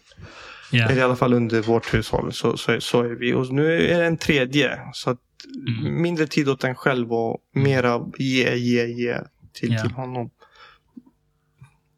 [0.71, 0.85] Ja.
[0.85, 2.33] Eller i alla fall under vårt hushåll.
[2.33, 3.33] Så, så, så är vi.
[3.33, 4.79] Och nu är det en tredje.
[4.93, 5.19] Så att
[5.67, 6.01] Mm.
[6.01, 9.17] mindre tid åt en själv och mera ge, ge, ge
[9.53, 9.81] till, Ja.
[9.81, 10.29] till honom.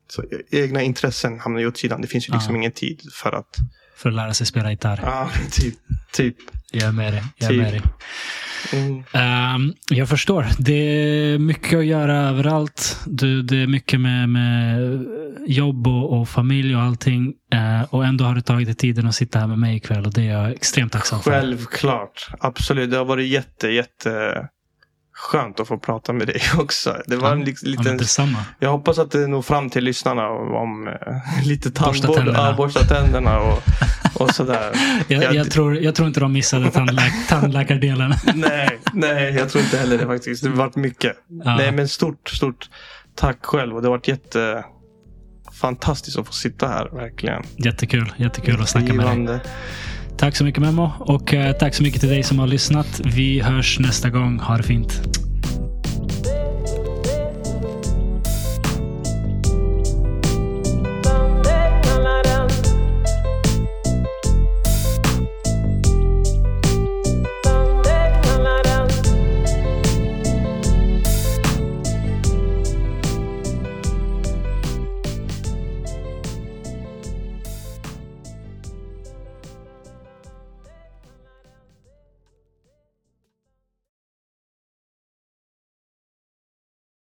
[0.10, 2.02] Så e- egna intressen hamnar ju åt sidan.
[2.02, 2.60] Det finns ju liksom Ja.
[2.60, 3.56] ingen tid för att...
[3.96, 5.00] För att lära sig spela gitarr.
[5.04, 5.76] Ja, typ.
[6.14, 6.36] typ.
[6.72, 7.24] Jag är med dig.
[7.38, 7.58] Jag Typ.
[7.62, 7.82] med dig.
[8.74, 9.04] Mm.
[9.14, 10.46] Ehm, jag förstår.
[10.58, 13.00] Det är mycket att göra överallt.
[13.06, 14.80] Du, det är mycket med, med
[15.48, 17.34] jobb och, och familj och allting.
[17.54, 20.14] Eh, och ändå har du tagit dig tiden att sitta här med mig ikväll och
[20.14, 21.32] det är jag extremt tacksam för.
[21.32, 22.28] Självklart.
[22.40, 22.92] Absolut.
[22.92, 24.42] Det har varit jätte, jätte
[25.14, 26.98] skönt att få prata med dig också.
[27.08, 28.38] Det var en Ja, liten detsamma.
[28.60, 30.94] Jag hoppas att det når fram till lyssnarna om eh,
[31.48, 32.16] lite Borsta tandvård.
[32.18, 32.40] tänderna.
[32.50, 33.64] Ja, borsta tänderna och,
[34.20, 34.72] och sådär.
[35.08, 38.14] Jag, Jag- jag, tror, jag tror inte de missade tandlä tandläkardelen.
[38.36, 40.44] Nej, nej, jag tror inte heller det faktiskt.
[40.44, 41.14] Det varit mycket.
[41.44, 41.56] Ja.
[41.56, 42.70] Nej, men stort, stort
[43.16, 43.76] tack själv.
[43.76, 44.64] Och det har varit jätte
[45.62, 47.44] fantastiskt att få sitta här, verkligen.
[47.58, 49.40] Jättekul, jättekul att snacka med dig.
[50.18, 53.02] Tack så mycket Memo och eh, tack så mycket till dig som har lyssnat.
[53.04, 54.40] Vi hörs nästa gång.
[54.40, 55.02] Ha det fint.